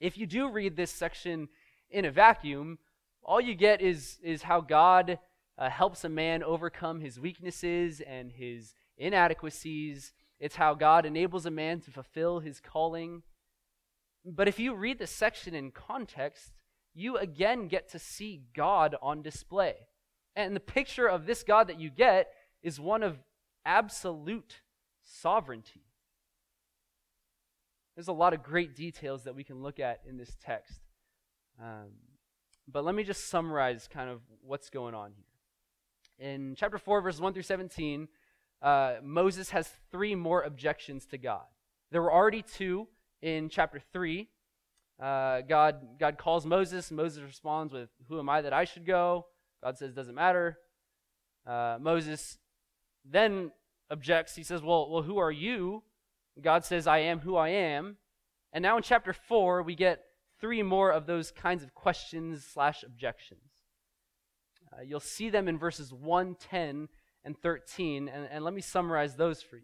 If 0.00 0.16
you 0.16 0.26
do 0.26 0.50
read 0.50 0.76
this 0.76 0.90
section 0.90 1.48
in 1.90 2.06
a 2.06 2.10
vacuum, 2.10 2.78
all 3.22 3.40
you 3.40 3.54
get 3.54 3.82
is, 3.82 4.18
is 4.22 4.42
how 4.42 4.60
God 4.62 5.18
uh, 5.58 5.68
helps 5.68 6.04
a 6.04 6.08
man 6.08 6.42
overcome 6.42 7.00
his 7.00 7.20
weaknesses 7.20 8.00
and 8.00 8.32
his 8.32 8.74
inadequacies. 8.96 10.12
It's 10.40 10.56
how 10.56 10.74
God 10.74 11.04
enables 11.04 11.44
a 11.44 11.50
man 11.50 11.80
to 11.80 11.90
fulfill 11.90 12.40
his 12.40 12.60
calling. 12.60 13.22
But 14.24 14.48
if 14.48 14.58
you 14.58 14.74
read 14.74 14.98
the 14.98 15.06
section 15.06 15.54
in 15.54 15.70
context, 15.70 16.52
you 16.94 17.16
again 17.18 17.68
get 17.68 17.90
to 17.90 17.98
see 17.98 18.42
God 18.56 18.96
on 19.02 19.22
display. 19.22 19.74
And 20.34 20.56
the 20.56 20.60
picture 20.60 21.06
of 21.06 21.26
this 21.26 21.42
God 21.42 21.68
that 21.68 21.78
you 21.78 21.90
get 21.90 22.32
is 22.62 22.80
one 22.80 23.02
of 23.02 23.18
absolute 23.64 24.62
sovereignty. 25.02 25.84
There's 27.94 28.08
a 28.08 28.12
lot 28.12 28.32
of 28.32 28.42
great 28.42 28.74
details 28.74 29.24
that 29.24 29.34
we 29.34 29.44
can 29.44 29.62
look 29.62 29.78
at 29.78 30.00
in 30.08 30.16
this 30.16 30.34
text. 30.42 30.80
Um, 31.60 31.90
but 32.66 32.84
let 32.84 32.94
me 32.94 33.02
just 33.02 33.28
summarize 33.28 33.88
kind 33.92 34.08
of 34.08 34.20
what's 34.42 34.70
going 34.70 34.94
on 34.94 35.12
here. 35.12 36.26
In 36.32 36.54
chapter 36.56 36.78
4, 36.78 37.02
verses 37.02 37.20
1 37.20 37.32
through 37.32 37.42
17, 37.42 38.08
uh, 38.62 38.96
Moses 39.02 39.50
has 39.50 39.70
three 39.90 40.14
more 40.14 40.42
objections 40.42 41.06
to 41.06 41.18
God. 41.18 41.44
There 41.90 42.02
were 42.02 42.12
already 42.12 42.42
two 42.42 42.88
in 43.22 43.48
chapter 43.48 43.80
3. 43.92 44.28
Uh, 45.00 45.40
God, 45.42 45.98
God 45.98 46.18
calls 46.18 46.44
Moses. 46.44 46.90
Moses 46.90 47.22
responds 47.22 47.72
with, 47.72 47.88
Who 48.08 48.18
am 48.18 48.28
I 48.28 48.42
that 48.42 48.52
I 48.52 48.64
should 48.64 48.86
go? 48.86 49.26
God 49.62 49.78
says, 49.78 49.94
Doesn't 49.94 50.14
matter. 50.14 50.58
Uh, 51.46 51.78
Moses 51.80 52.38
then 53.04 53.50
objects. 53.90 54.36
He 54.36 54.42
says, 54.42 54.62
well, 54.62 54.90
well, 54.90 55.02
who 55.02 55.18
are 55.18 55.32
you? 55.32 55.82
God 56.40 56.64
says, 56.64 56.86
I 56.86 56.98
am 56.98 57.20
who 57.20 57.36
I 57.36 57.48
am. 57.50 57.96
And 58.52 58.62
now 58.62 58.76
in 58.76 58.82
chapter 58.82 59.12
4, 59.12 59.62
we 59.62 59.74
get 59.74 60.04
three 60.40 60.62
more 60.62 60.90
of 60.90 61.06
those 61.06 61.30
kinds 61.30 61.62
of 61.62 61.74
questions 61.74 62.44
slash 62.44 62.82
objections. 62.82 63.40
Uh, 64.72 64.82
you'll 64.82 65.00
see 65.00 65.30
them 65.30 65.48
in 65.48 65.58
verses 65.58 65.92
1, 65.92 66.36
10, 66.36 66.88
and 67.24 67.36
13, 67.40 68.08
and, 68.08 68.28
and 68.30 68.44
let 68.44 68.54
me 68.54 68.60
summarize 68.60 69.16
those 69.16 69.42
for 69.42 69.56
you. 69.56 69.62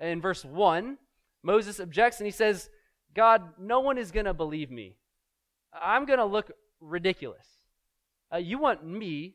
In 0.00 0.20
verse 0.20 0.44
1, 0.44 0.98
Moses 1.42 1.80
objects 1.80 2.20
and 2.20 2.26
he 2.26 2.30
says, 2.32 2.70
God, 3.14 3.42
no 3.58 3.80
one 3.80 3.98
is 3.98 4.10
going 4.10 4.26
to 4.26 4.34
believe 4.34 4.70
me. 4.70 4.96
I'm 5.72 6.06
going 6.06 6.18
to 6.18 6.24
look 6.24 6.50
ridiculous. 6.80 7.46
Uh, 8.32 8.38
you 8.38 8.58
want 8.58 8.84
me, 8.84 9.34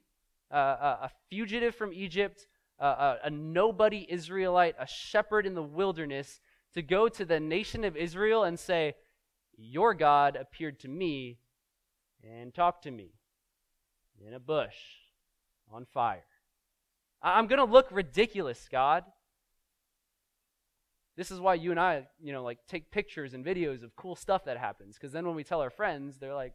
uh, 0.52 0.98
a 1.02 1.12
fugitive 1.30 1.76
from 1.76 1.94
Egypt, 1.94 2.48
a, 2.80 3.18
a 3.26 3.30
nobody 3.30 4.06
Israelite, 4.10 4.76
a 4.80 4.88
shepherd 4.88 5.46
in 5.46 5.56
the 5.56 5.64
wilderness, 5.64 6.40
to 6.74 6.82
go 6.82 7.08
to 7.10 7.26
the 7.26 7.40
nation 7.40 7.84
of 7.84 7.96
Israel 7.96 8.44
and 8.44 8.60
say, 8.60 8.96
Your 9.58 9.94
God 9.94 10.36
appeared 10.36 10.80
to 10.82 10.88
me 10.88 11.40
and 12.24 12.54
talked 12.54 12.84
to 12.84 12.92
me 12.92 13.12
in 14.26 14.34
a 14.34 14.40
bush 14.40 14.76
on 15.72 15.86
fire. 15.86 16.26
I'm 17.26 17.48
going 17.48 17.60
to 17.60 17.66
look 17.66 17.88
ridiculous, 17.92 18.68
God. 18.72 19.04
This 21.18 21.32
is 21.32 21.40
why 21.40 21.56
you 21.56 21.72
and 21.72 21.80
I, 21.80 22.08
you 22.22 22.32
know, 22.32 22.44
like 22.44 22.60
take 22.68 22.92
pictures 22.92 23.34
and 23.34 23.44
videos 23.44 23.84
of 23.84 23.96
cool 23.96 24.16
stuff 24.16 24.46
that 24.46 24.58
happens. 24.58 24.96
Because 24.96 25.12
then 25.12 25.26
when 25.26 25.36
we 25.36 25.44
tell 25.44 25.62
our 25.62 25.70
friends, 25.70 26.18
they're 26.18 26.36
like, 26.36 26.54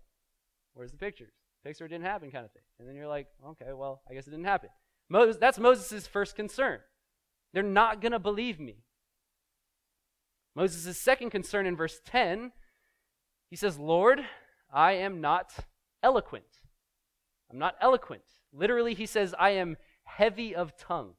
Where's 0.75 0.93
the 0.93 0.99
pictures? 0.99 1.33
Picture 1.65 1.89
didn't 1.89 2.05
happen, 2.05 2.31
kind 2.31 2.45
of 2.45 2.53
thing. 2.53 2.63
And 2.79 2.89
then 2.89 2.95
you're 2.95 3.09
like, 3.09 3.27
Okay, 3.45 3.73
well, 3.75 4.03
I 4.09 4.15
guess 4.15 4.27
it 4.27 4.31
didn't 4.31 4.45
happen. 4.45 4.71
Moses, 5.09 5.39
that's 5.41 5.59
Moses' 5.59 6.07
first 6.07 6.37
concern. 6.37 6.79
They're 7.53 7.63
not 7.65 8.01
going 8.01 8.13
to 8.13 8.21
believe 8.21 8.61
me. 8.61 8.85
Moses' 10.55 11.01
second 11.01 11.31
concern 11.31 11.67
in 11.67 11.75
verse 11.75 12.01
10, 12.07 12.53
he 13.49 13.57
says, 13.57 13.79
Lord, 13.79 14.21
I 14.73 14.93
am 14.93 15.21
not 15.21 15.53
eloquent. 16.03 16.45
I'm 17.51 17.59
not 17.59 17.75
eloquent. 17.81 18.23
Literally, 18.53 18.95
he 18.95 19.07
says, 19.07 19.35
I 19.39 19.51
am 19.51 19.77
heavy 20.17 20.55
of 20.55 20.77
tongue. 20.77 21.13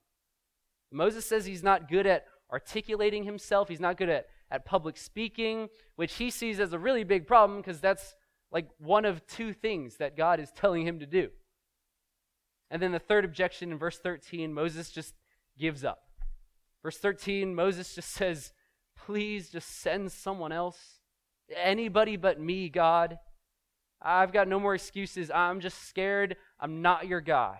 Moses 0.91 1.25
says 1.25 1.45
he's 1.45 1.63
not 1.63 1.89
good 1.89 2.05
at 2.05 2.25
articulating 2.51 3.23
himself, 3.23 3.69
he's 3.69 3.79
not 3.79 3.97
good 3.97 4.09
at, 4.09 4.25
at 4.49 4.65
public 4.65 4.97
speaking, 4.97 5.69
which 5.95 6.15
he 6.15 6.29
sees 6.29 6.59
as 6.59 6.73
a 6.73 6.79
really 6.79 7.03
big 7.03 7.25
problem 7.25 7.59
because 7.59 7.79
that's 7.79 8.15
like 8.51 8.67
one 8.77 9.05
of 9.05 9.25
two 9.27 9.53
things 9.53 9.97
that 9.97 10.17
God 10.17 10.39
is 10.39 10.51
telling 10.51 10.85
him 10.85 10.99
to 10.99 11.05
do. 11.05 11.29
And 12.69 12.81
then 12.81 12.91
the 12.91 12.99
third 12.99 13.25
objection 13.25 13.71
in 13.71 13.77
verse 13.77 13.97
13, 13.97 14.53
Moses 14.53 14.91
just 14.91 15.13
gives 15.57 15.83
up. 15.83 16.03
Verse 16.83 16.97
13, 16.97 17.55
Moses 17.55 17.95
just 17.95 18.09
says, 18.13 18.53
Please 18.95 19.49
just 19.49 19.81
send 19.81 20.11
someone 20.11 20.51
else. 20.51 20.99
Anybody 21.55 22.17
but 22.17 22.39
me, 22.39 22.69
God. 22.69 23.17
I've 24.01 24.33
got 24.33 24.47
no 24.47 24.59
more 24.59 24.75
excuses. 24.75 25.31
I'm 25.31 25.59
just 25.59 25.87
scared. 25.87 26.35
I'm 26.59 26.81
not 26.81 27.07
your 27.07 27.21
guy. 27.21 27.59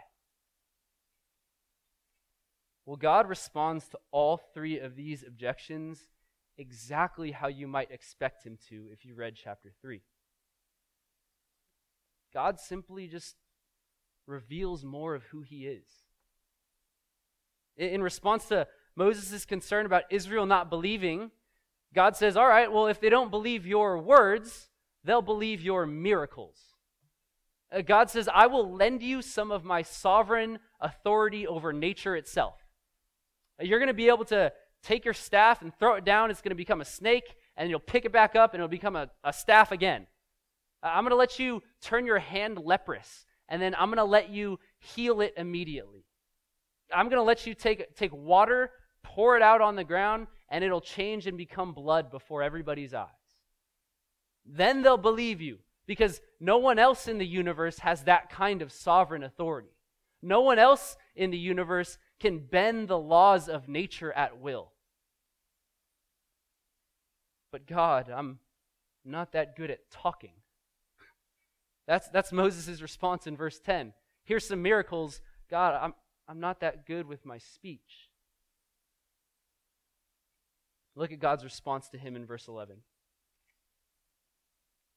Well, 2.92 2.98
God 2.98 3.30
responds 3.30 3.88
to 3.88 4.00
all 4.12 4.36
three 4.36 4.78
of 4.78 4.98
these 4.98 5.24
objections 5.26 6.10
exactly 6.58 7.32
how 7.32 7.48
you 7.48 7.66
might 7.66 7.90
expect 7.90 8.46
him 8.46 8.58
to 8.68 8.88
if 8.92 9.06
you 9.06 9.16
read 9.16 9.36
chapter 9.42 9.72
3. 9.82 10.02
God 12.34 12.60
simply 12.60 13.08
just 13.08 13.38
reveals 14.28 14.84
more 14.84 15.16
of 15.16 15.24
who 15.24 15.42
he 15.42 15.68
is. 15.68 15.88
In 17.78 18.04
response 18.04 18.50
to 18.50 18.68
Moses' 18.98 19.46
concern 19.46 19.86
about 19.86 20.04
Israel 20.10 20.46
not 20.46 20.70
believing, 20.70 21.32
God 21.96 22.18
says, 22.18 22.36
All 22.36 22.50
right, 22.50 22.70
well, 22.70 22.88
if 22.88 23.00
they 23.00 23.10
don't 23.10 23.32
believe 23.32 23.66
your 23.66 24.00
words, 24.00 24.68
they'll 25.06 25.22
believe 25.22 25.62
your 25.62 25.86
miracles. 25.86 26.58
Uh, 27.72 27.84
God 27.84 28.10
says, 28.10 28.28
I 28.28 28.48
will 28.48 28.70
lend 28.70 29.02
you 29.02 29.22
some 29.22 29.50
of 29.50 29.64
my 29.64 29.82
sovereign 29.82 30.60
authority 30.82 31.48
over 31.48 31.72
nature 31.72 32.18
itself. 32.18 32.56
You're 33.62 33.80
going 33.80 33.88
to 33.88 33.94
be 33.94 34.08
able 34.08 34.26
to 34.26 34.52
take 34.84 35.06
your 35.06 35.14
staff 35.14 35.62
and 35.62 35.74
throw 35.78 35.96
it 35.96 36.06
down. 36.06 36.32
It's 36.32 36.42
going 36.42 36.50
to 36.50 36.56
become 36.56 36.82
a 36.82 36.86
snake, 36.86 37.36
and 37.56 37.70
you'll 37.70 37.80
pick 37.80 38.06
it 38.06 38.12
back 38.12 38.36
up, 38.36 38.54
and 38.54 38.60
it'll 38.62 38.70
become 38.70 38.96
a, 38.96 39.10
a 39.24 39.34
staff 39.34 39.72
again. 39.72 40.08
I'm 40.84 41.04
going 41.04 41.12
to 41.12 41.16
let 41.16 41.38
you 41.38 41.62
turn 41.82 42.06
your 42.06 42.20
hand 42.20 42.58
leprous 42.58 43.26
and 43.52 43.62
then 43.62 43.76
I'm 43.78 43.90
going 43.90 43.98
to 43.98 44.06
let 44.06 44.30
you 44.30 44.60
heal 44.80 45.20
it 45.20 45.34
immediately. 45.36 46.06
I'm 46.92 47.08
going 47.08 47.18
to 47.18 47.24
let 47.24 47.46
you 47.46 47.54
take, 47.54 47.96
take 47.96 48.14
water, 48.14 48.72
pour 49.04 49.36
it 49.36 49.42
out 49.42 49.60
on 49.60 49.76
the 49.76 49.84
ground, 49.84 50.28
and 50.48 50.64
it'll 50.64 50.82
change 50.82 51.28
and 51.28 51.38
become 51.38 51.74
blood 51.74 52.10
before 52.10 52.42
everybody's 52.42 52.94
eyes. 52.94 53.10
Then 54.46 54.82
they'll 54.82 54.98
believe 54.98 55.42
you 55.42 55.60
because 55.86 56.22
no 56.40 56.60
one 56.60 56.80
else 56.80 57.10
in 57.10 57.18
the 57.18 57.28
universe 57.28 57.80
has 57.80 58.04
that 58.04 58.30
kind 58.30 58.62
of 58.62 58.72
sovereign 58.72 59.24
authority. 59.24 59.76
No 60.22 60.40
one 60.40 60.58
else 60.58 60.96
in 61.14 61.30
the 61.30 61.38
universe 61.38 61.98
can 62.22 62.38
bend 62.38 62.88
the 62.88 63.00
laws 63.00 63.50
of 63.50 63.68
nature 63.68 64.14
at 64.14 64.40
will. 64.40 64.72
But 67.52 67.66
God, 67.66 68.12
I'm 68.16 68.38
not 69.04 69.32
that 69.32 69.56
good 69.56 69.72
at 69.72 69.90
talking. 69.90 70.34
That's, 71.88 72.08
that's 72.10 72.32
Moses' 72.32 72.80
response 72.80 73.26
in 73.26 73.36
verse 73.36 73.60
10. 73.60 73.94
Here's 74.24 74.48
some 74.48 74.62
miracles. 74.62 75.20
God, 75.50 75.78
I'm, 75.82 75.96
I'm 76.28 76.40
not 76.40 76.60
that 76.60 76.86
good 76.86 77.08
with 77.08 77.26
my 77.26 77.40
speech. 77.40 78.10
Look 80.96 81.12
at 81.12 81.20
God's 81.20 81.44
response 81.44 81.90
to 81.90 81.98
him 81.98 82.16
in 82.16 82.26
verse 82.26 82.48
11. 82.48 82.78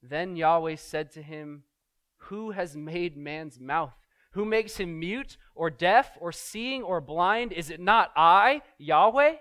Then 0.03 0.37
Yahweh 0.37 0.77
said 0.77 1.11
to 1.12 1.22
him, 1.22 1.64
Who 2.29 2.51
has 2.51 2.77
made 2.77 3.16
man's 3.16 3.59
mouth? 3.59 4.03
Who 4.35 4.45
makes 4.45 4.76
him 4.76 5.01
mute 5.01 5.37
or 5.55 5.70
deaf 5.70 6.16
or 6.20 6.30
seeing 6.30 6.82
or 6.82 7.01
blind? 7.01 7.53
Is 7.53 7.70
it 7.70 7.80
not 7.80 8.12
I, 8.16 8.62
Yahweh? 8.78 9.37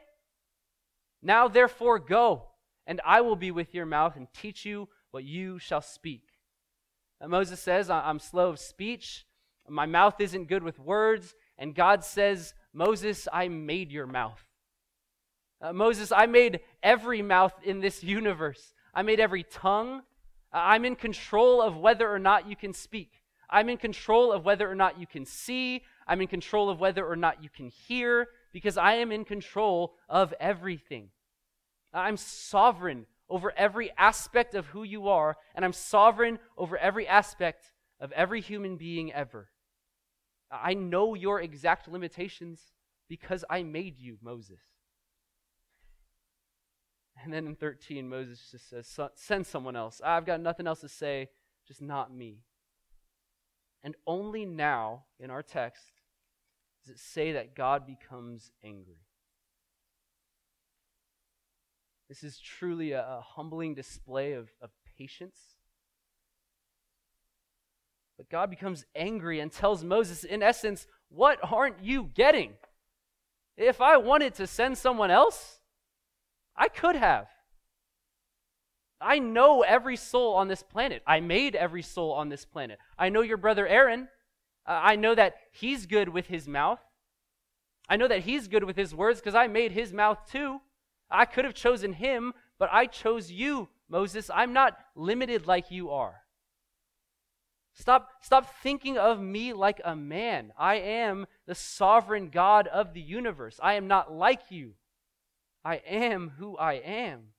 Now 1.22 1.48
therefore 1.48 2.00
go, 2.00 2.48
and 2.88 3.00
I 3.06 3.22
will 3.22 3.36
be 3.36 3.52
with 3.52 3.74
your 3.74 3.86
mouth 3.86 4.16
and 4.16 4.28
teach 4.34 4.66
you 4.66 4.89
what 5.12 5.24
you 5.24 5.60
shall 5.60 5.82
speak. 5.82 6.24
Moses 7.26 7.60
says, 7.60 7.89
I'm 7.89 8.20
slow 8.20 8.50
of 8.50 8.60
speech, 8.60 9.26
my 9.70 9.86
mouth 9.86 10.20
isn't 10.20 10.48
good 10.48 10.64
with 10.64 10.80
words. 10.80 11.36
And 11.58 11.76
God 11.76 12.04
says, 12.04 12.54
Moses, 12.74 13.28
I 13.32 13.48
made 13.48 13.91
your 13.91 14.08
mouth. 14.08 14.44
Uh, 15.62 15.72
Moses, 15.72 16.12
I 16.12 16.26
made 16.26 16.60
every 16.82 17.22
mouth 17.22 17.54
in 17.64 17.80
this 17.80 18.04
universe. 18.04 18.74
I 18.94 19.04
made 19.04 19.20
every 19.20 19.44
tongue. 19.44 20.02
I'm 20.52 20.84
in 20.84 20.96
control 20.96 21.62
of 21.62 21.78
whether 21.78 22.12
or 22.12 22.20
not 22.20 22.50
you 22.50 22.56
can 22.56 22.74
speak. 22.74 23.22
I'm 23.54 23.70
in 23.70 23.78
control 23.78 24.32
of 24.32 24.43
whether 24.43 24.70
or 24.70 24.74
not 24.74 24.99
you 24.99 25.06
can 25.06 25.26
see. 25.26 25.84
I'm 26.08 26.22
in 26.22 26.28
control 26.28 26.72
of 26.72 26.80
whether 26.80 27.06
or 27.06 27.16
not 27.16 27.43
you 27.43 27.49
can 27.49 27.70
hear 27.70 28.28
because 28.51 28.78
I 28.78 28.95
am 28.95 29.12
in 29.12 29.24
control 29.24 29.93
of 30.10 30.34
everything. 30.39 31.10
I'm 31.93 32.18
sovereign 32.18 33.06
over 33.30 33.54
every 33.56 33.91
aspect 33.95 34.56
of 34.56 34.66
who 34.66 34.82
you 34.82 35.08
are, 35.08 35.38
and 35.54 35.64
I'm 35.64 35.72
sovereign 35.72 36.39
over 36.58 36.78
every 36.78 37.08
aspect 37.08 37.72
of 37.99 38.12
every 38.14 38.41
human 38.41 38.76
being 38.76 39.14
ever. 39.14 39.49
I 40.51 40.74
know 40.74 41.14
your 41.14 41.39
exact 41.39 41.88
limitations 41.88 42.60
because 43.08 43.45
I 43.51 43.62
made 43.62 43.99
you, 43.99 44.18
Moses. 44.20 44.62
And 47.24 47.32
then 47.32 47.45
in 47.45 47.56
13, 47.56 48.10
Moses 48.10 48.49
just 48.49 48.68
says, 48.68 48.99
Send 49.14 49.45
someone 49.45 49.76
else. 49.76 50.01
I've 50.04 50.26
got 50.26 50.41
nothing 50.41 50.66
else 50.66 50.82
to 50.82 50.89
say, 50.89 51.30
just 51.68 51.82
not 51.82 52.12
me. 52.12 52.39
And 53.84 53.96
only 54.08 54.46
now, 54.46 55.04
in 55.20 55.30
our 55.30 55.44
text, 55.44 55.92
does 56.84 56.96
it 56.96 57.00
say 57.00 57.34
that 57.34 57.56
God 57.56 57.86
becomes 57.86 58.52
angry. 58.64 59.02
This 62.10 62.24
is 62.24 62.40
truly 62.40 62.92
a, 62.92 63.02
a 63.02 63.22
humbling 63.22 63.74
display 63.74 64.34
of, 64.34 64.50
of 64.62 64.70
patience. 64.98 65.40
But 68.18 68.30
God 68.30 68.50
becomes 68.50 68.86
angry 68.96 69.40
and 69.40 69.52
tells 69.52 69.84
Moses, 69.84 70.24
in 70.24 70.44
essence, 70.44 70.88
What 71.10 71.40
aren't 71.42 71.84
you 71.84 72.12
getting? 72.14 72.54
If 73.58 73.82
I 73.82 73.98
wanted 73.98 74.34
to 74.36 74.48
send 74.48 74.78
someone 74.78 75.12
else, 75.12 75.60
I 76.56 76.68
could 76.68 76.96
have. 76.96 77.28
I 79.04 79.20
know 79.20 79.62
every 79.62 79.97
soul 79.97 80.36
on 80.36 80.47
this 80.47 80.64
planet. 80.64 81.04
I 81.06 81.20
made 81.20 81.56
every 81.56 81.82
soul 81.82 82.14
on 82.14 82.30
this 82.30 82.45
planet. 82.45 82.80
I 82.97 83.10
know 83.10 83.22
your 83.22 83.38
brother 83.38 83.68
Aaron. 83.68 84.08
Uh, 84.66 84.80
I 84.82 84.95
know 84.95 85.14
that 85.16 85.36
he's 85.51 85.86
good 85.86 86.10
with 86.10 86.28
his 86.28 86.47
mouth. 86.47 86.80
I 87.89 87.97
know 87.97 88.08
that 88.08 88.22
he's 88.22 88.47
good 88.47 88.64
with 88.64 88.78
his 88.78 88.95
words 88.95 89.20
because 89.20 89.36
I 89.36 89.47
made 89.47 89.72
his 89.72 89.91
mouth 89.91 90.20
too. 90.32 90.62
I 91.12 91.26
could 91.26 91.45
have 91.45 91.54
chosen 91.54 91.93
him, 91.93 92.34
but 92.58 92.70
I 92.72 92.86
chose 92.86 93.30
you, 93.30 93.70
Moses. 93.89 94.32
I'm 94.34 94.54
not 94.54 94.78
limited 94.95 95.45
like 95.45 95.70
you 95.70 95.91
are. 95.91 96.22
Stop, 97.76 98.10
stop 98.22 98.56
thinking 98.62 98.97
of 98.97 99.20
me 99.20 99.51
like 99.51 99.82
a 99.84 99.95
man. 99.95 100.54
I 100.58 100.76
am 100.76 101.26
the 101.47 101.56
sovereign 101.56 102.30
God 102.30 102.68
of 102.68 102.93
the 102.93 103.01
universe. 103.01 103.60
I 103.62 103.74
am 103.74 103.88
not 103.88 104.14
like 104.14 104.49
you. 104.49 104.74
I 105.66 105.76
am 105.88 106.34
who 106.38 106.56
I 106.58 106.74
am. 106.74 107.33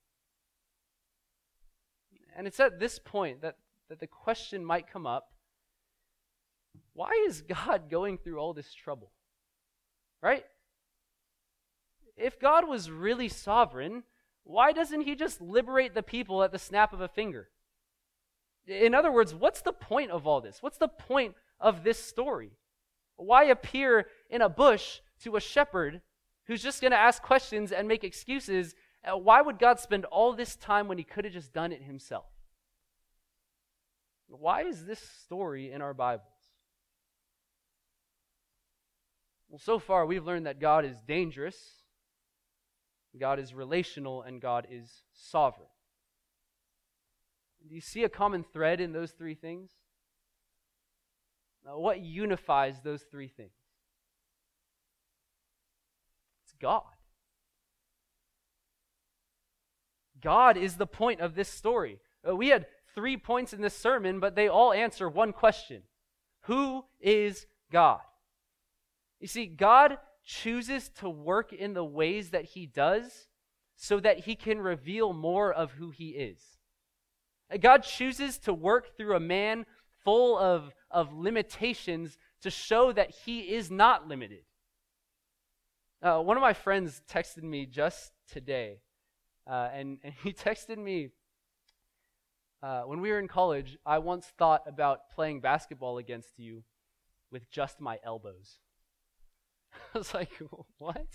And 2.35 2.45
it's 2.45 2.59
at 2.59 2.79
this 2.79 2.99
point 2.99 3.41
that, 3.41 3.55
that 3.89 3.99
the 3.99 4.07
question 4.07 4.63
might 4.63 4.91
come 4.91 5.07
up 5.07 5.31
why 6.93 7.11
is 7.27 7.41
God 7.41 7.83
going 7.89 8.17
through 8.17 8.39
all 8.39 8.53
this 8.53 8.73
trouble? 8.73 9.11
Right? 10.21 10.45
If 12.17 12.39
God 12.39 12.67
was 12.67 12.89
really 12.89 13.27
sovereign, 13.27 14.03
why 14.43 14.71
doesn't 14.71 15.01
he 15.01 15.15
just 15.15 15.41
liberate 15.41 15.93
the 15.93 16.03
people 16.03 16.43
at 16.43 16.51
the 16.51 16.59
snap 16.59 16.93
of 16.93 17.01
a 17.01 17.07
finger? 17.07 17.49
In 18.67 18.95
other 18.95 19.11
words, 19.11 19.35
what's 19.35 19.61
the 19.61 19.73
point 19.73 20.11
of 20.11 20.25
all 20.25 20.41
this? 20.41 20.57
What's 20.61 20.77
the 20.77 20.87
point 20.87 21.35
of 21.59 21.83
this 21.83 22.01
story? 22.03 22.51
Why 23.17 23.45
appear 23.45 24.07
in 24.29 24.41
a 24.41 24.49
bush 24.49 25.01
to 25.21 25.35
a 25.35 25.41
shepherd 25.41 26.01
who's 26.47 26.63
just 26.63 26.81
going 26.81 26.91
to 26.91 26.97
ask 26.97 27.21
questions 27.21 27.71
and 27.71 27.87
make 27.87 28.03
excuses 28.03 28.75
uh, 29.05 29.17
why 29.17 29.41
would 29.41 29.59
God 29.59 29.79
spend 29.79 30.05
all 30.05 30.33
this 30.33 30.55
time 30.55 30.87
when 30.87 30.97
he 30.97 31.03
could 31.03 31.25
have 31.25 31.33
just 31.33 31.53
done 31.53 31.71
it 31.71 31.83
himself? 31.83 32.25
Why 34.27 34.63
is 34.63 34.85
this 34.85 34.99
story 34.99 35.71
in 35.71 35.81
our 35.81 35.93
Bibles? 35.93 36.25
Well, 39.49 39.59
so 39.59 39.79
far 39.79 40.05
we've 40.05 40.25
learned 40.25 40.47
that 40.47 40.59
God 40.59 40.85
is 40.85 40.97
dangerous, 41.07 41.57
God 43.19 43.39
is 43.39 43.53
relational, 43.53 44.23
and 44.23 44.41
God 44.41 44.67
is 44.69 45.03
sovereign. 45.13 45.69
Do 47.67 47.73
you 47.73 47.81
see 47.81 48.03
a 48.03 48.09
common 48.09 48.43
thread 48.43 48.81
in 48.81 48.91
those 48.91 49.11
three 49.11 49.35
things? 49.35 49.71
Now, 51.65 51.79
what 51.79 52.01
unifies 52.01 52.81
those 52.83 53.03
three 53.03 53.27
things? 53.27 53.53
It's 56.43 56.53
God. 56.61 56.83
God 60.25 60.57
is 60.57 60.77
the 60.77 60.87
point 60.87 61.21
of 61.21 61.35
this 61.35 61.47
story. 61.47 61.99
Uh, 62.27 62.35
we 62.35 62.47
had 62.47 62.65
three 62.95 63.15
points 63.15 63.53
in 63.53 63.61
this 63.61 63.77
sermon, 63.77 64.19
but 64.19 64.33
they 64.33 64.47
all 64.47 64.73
answer 64.73 65.07
one 65.07 65.31
question 65.31 65.83
Who 66.45 66.83
is 66.99 67.45
God? 67.71 67.99
You 69.19 69.27
see, 69.27 69.45
God 69.45 69.99
chooses 70.25 70.89
to 70.97 71.07
work 71.07 71.53
in 71.53 71.75
the 71.75 71.85
ways 71.85 72.31
that 72.31 72.45
He 72.45 72.65
does 72.65 73.27
so 73.75 73.99
that 73.99 74.21
He 74.21 74.35
can 74.35 74.57
reveal 74.59 75.13
more 75.13 75.53
of 75.53 75.73
who 75.73 75.91
He 75.91 76.09
is. 76.09 76.39
Uh, 77.53 77.57
God 77.57 77.83
chooses 77.83 78.39
to 78.39 78.53
work 78.53 78.97
through 78.97 79.15
a 79.15 79.19
man 79.19 79.67
full 80.03 80.39
of, 80.39 80.73
of 80.89 81.13
limitations 81.13 82.17
to 82.41 82.49
show 82.49 82.91
that 82.91 83.11
He 83.11 83.53
is 83.53 83.69
not 83.69 84.07
limited. 84.07 84.41
Uh, 86.01 86.19
one 86.19 86.35
of 86.35 86.41
my 86.41 86.53
friends 86.53 87.03
texted 87.07 87.43
me 87.43 87.67
just 87.67 88.11
today 88.27 88.79
uh, 89.47 89.69
and, 89.73 89.99
and 90.03 90.13
he 90.23 90.33
texted 90.33 90.77
me 90.77 91.09
uh, 92.61 92.81
when 92.83 93.01
we 93.01 93.11
were 93.11 93.19
in 93.19 93.27
college. 93.27 93.77
I 93.85 93.99
once 93.99 94.25
thought 94.37 94.63
about 94.67 95.09
playing 95.13 95.41
basketball 95.41 95.97
against 95.97 96.37
you 96.37 96.63
with 97.31 97.49
just 97.51 97.79
my 97.79 97.99
elbows. 98.03 98.59
I 99.93 99.97
was 99.97 100.13
like, 100.13 100.31
what? 100.77 101.05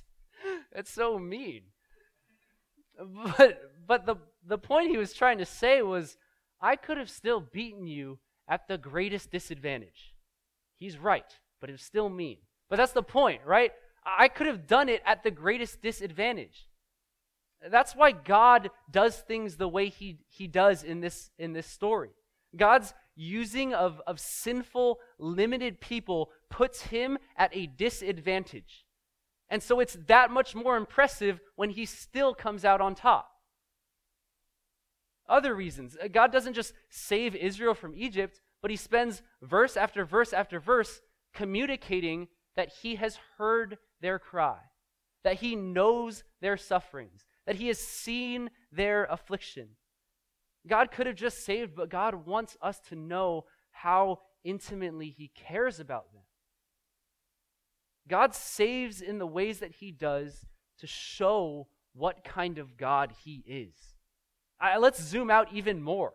That's 0.73 0.91
so 0.91 1.19
mean. 1.19 1.63
But 3.39 3.73
but 3.87 4.07
the 4.07 4.17
the 4.47 4.59
point 4.59 4.91
he 4.91 4.99
was 4.99 5.15
trying 5.15 5.39
to 5.39 5.47
say 5.47 5.81
was 5.81 6.19
I 6.61 6.77
could 6.77 6.99
have 6.99 7.09
still 7.09 7.41
beaten 7.41 7.87
you 7.87 8.19
at 8.47 8.69
the 8.69 8.77
greatest 8.77 9.31
disadvantage. 9.31 10.15
He's 10.79 10.99
right, 10.99 11.39
but 11.61 11.71
it's 11.71 11.85
still 11.85 12.09
mean. 12.09 12.39
But 12.69 12.77
that's 12.77 12.93
the 12.93 13.03
point, 13.03 13.41
right? 13.47 13.73
I 14.05 14.29
could 14.29 14.47
have 14.47 14.67
done 14.67 14.89
it 14.89 15.03
at 15.05 15.23
the 15.23 15.31
greatest 15.31 15.83
disadvantage. 15.83 16.67
That's 17.69 17.95
why 17.95 18.13
God 18.13 18.71
does 18.91 19.17
things 19.17 19.57
the 19.57 19.69
way 19.69 19.89
he, 19.89 20.19
he 20.29 20.47
does 20.47 20.83
in 20.83 21.01
this, 21.01 21.31
in 21.39 21.53
this 21.53 21.67
story. 21.67 22.11
God's 22.57 22.95
using 23.15 23.75
of, 23.75 24.01
of 24.07 24.19
sinful, 24.19 24.99
limited 25.19 25.81
people 25.81 26.31
puts 26.49 26.83
him 26.83 27.19
at 27.37 27.55
a 27.55 27.67
disadvantage. 27.67 28.87
And 29.51 29.63
so 29.63 29.81
it's 29.81 29.99
that 30.07 30.31
much 30.31 30.55
more 30.55 30.77
impressive 30.77 31.41
when 31.57 31.71
he 31.71 31.85
still 31.85 32.35
comes 32.35 32.65
out 32.65 32.81
on 32.81 32.95
top. 32.95 33.29
Other 35.29 35.55
reasons 35.55 35.97
uh, 36.03 36.09
God 36.09 36.33
doesn't 36.33 36.55
just 36.55 36.73
save 36.89 37.37
Israel 37.37 37.75
from 37.75 37.95
Egypt, 37.97 38.41
but 38.63 38.71
he 38.71 38.77
spends 38.77 39.23
verse 39.43 39.77
after 39.77 40.05
verse 40.05 40.33
after 40.33 40.59
verse 40.59 41.01
communicating 41.35 42.29
that 42.57 42.71
he 42.83 42.97
has 42.97 43.19
heard 43.39 43.79
their 44.01 44.19
cry, 44.19 44.59
that 45.23 45.37
he 45.37 45.55
knows 45.55 46.25
their 46.41 46.57
sufferings, 46.57 47.25
that 47.47 47.57
he 47.57 47.69
has 47.69 47.79
seen 47.79 48.51
their 48.73 49.05
affliction. 49.05 49.69
God 50.67 50.91
could 50.91 51.07
have 51.07 51.17
just 51.17 51.45
saved, 51.45 51.75
but 51.75 51.89
God 51.89 52.27
wants 52.27 52.57
us 52.61 52.79
to 52.89 52.97
know 52.97 53.45
how 53.71 54.21
intimately 54.45 55.09
he 55.09 55.31
cares 55.35 55.81
about 55.81 56.13
them. 56.13 56.23
God 58.09 58.35
saves 58.35 59.01
in 59.01 59.19
the 59.19 59.27
ways 59.27 59.61
that 59.61 59.77
he 59.77 59.93
does 59.93 60.47
to 60.79 60.87
show 60.87 61.69
what 61.95 62.25
kind 62.25 62.59
of 62.59 62.77
God 62.77 63.13
he 63.25 63.43
is. 63.47 63.75
I, 64.61 64.77
let's 64.79 65.03
zoom 65.03 65.31
out 65.31 65.53
even 65.53 65.83
more. 65.83 66.13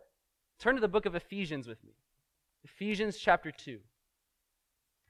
Turn 0.59 0.75
to 0.75 0.81
the 0.81 0.87
book 0.87 1.05
of 1.05 1.15
Ephesians 1.15 1.67
with 1.67 1.83
me. 1.83 1.93
Ephesians 2.63 3.17
chapter 3.17 3.51
2. 3.51 3.79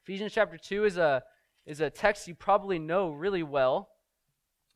Ephesians 0.03 0.33
chapter 0.33 0.57
2 0.57 0.85
is 0.85 0.97
a, 0.97 1.23
is 1.65 1.81
a 1.81 1.89
text 1.89 2.27
you 2.27 2.35
probably 2.35 2.79
know 2.79 3.09
really 3.09 3.43
well. 3.43 3.89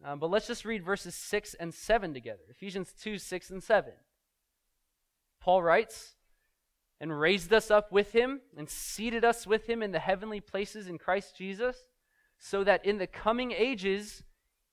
Um, 0.03 0.19
but 0.19 0.29
let's 0.29 0.47
just 0.47 0.65
read 0.65 0.83
verses 0.83 1.13
6 1.15 1.55
and 1.55 1.73
7 1.73 2.13
together 2.13 2.43
Ephesians 2.49 2.93
2 3.01 3.17
6 3.17 3.49
and 3.49 3.63
7. 3.63 3.93
Paul 5.41 5.63
writes, 5.63 6.15
and 6.99 7.19
raised 7.19 7.53
us 7.53 7.71
up 7.71 7.91
with 7.91 8.11
him 8.11 8.41
and 8.57 8.69
seated 8.69 9.23
us 9.23 9.47
with 9.47 9.67
him 9.67 9.81
in 9.81 9.91
the 9.91 9.99
heavenly 9.99 10.41
places 10.41 10.87
in 10.87 10.97
Christ 10.97 11.35
Jesus, 11.37 11.85
so 12.37 12.63
that 12.63 12.85
in 12.85 12.97
the 12.97 13.07
coming 13.07 13.51
ages 13.51 14.23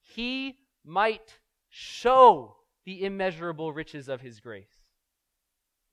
he 0.00 0.58
might 0.84 1.38
show 1.68 2.56
the 2.84 3.04
immeasurable 3.04 3.72
riches 3.72 4.08
of 4.08 4.20
his 4.20 4.40
grace. 4.40 4.82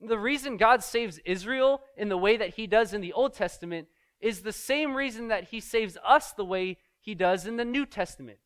The 0.00 0.18
reason 0.18 0.56
God 0.56 0.82
saves 0.82 1.18
Israel 1.24 1.82
in 1.96 2.08
the 2.08 2.18
way 2.18 2.36
that 2.36 2.54
he 2.54 2.66
does 2.66 2.92
in 2.92 3.00
the 3.00 3.12
Old 3.12 3.34
Testament 3.34 3.88
is 4.20 4.40
the 4.40 4.52
same 4.52 4.94
reason 4.94 5.28
that 5.28 5.44
he 5.44 5.60
saves 5.60 5.96
us 6.06 6.32
the 6.32 6.44
way 6.44 6.78
he 7.00 7.14
does 7.14 7.46
in 7.46 7.56
the 7.56 7.64
New 7.64 7.86
Testament 7.86 8.38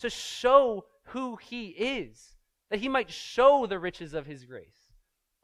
to 0.00 0.10
show 0.10 0.84
who 1.06 1.36
he 1.36 1.68
is, 1.68 2.36
that 2.70 2.80
he 2.80 2.88
might 2.88 3.10
show 3.10 3.66
the 3.66 3.78
riches 3.78 4.14
of 4.14 4.26
his 4.26 4.44
grace. 4.44 4.92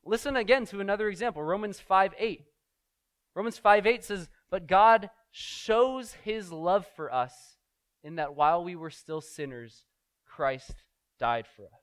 Listen 0.05 0.37
again 0.37 0.67
to 0.67 0.81
another 0.81 1.09
example 1.09 1.43
Romans 1.43 1.79
5 1.81 2.15
8. 2.19 2.45
Romans 3.35 3.59
5 3.59 3.87
8 3.87 4.05
says, 4.05 4.29
But 4.51 4.67
God 4.67 5.11
shows 5.31 6.13
his 6.25 6.53
love 6.53 6.87
for 6.97 7.13
us 7.13 7.57
in 8.03 8.17
that 8.17 8.35
while 8.35 8.63
we 8.65 8.77
were 8.77 8.91
still 8.91 9.21
sinners, 9.21 9.85
Christ 10.27 10.75
died 11.19 11.47
for 11.57 11.67
us. 11.67 11.83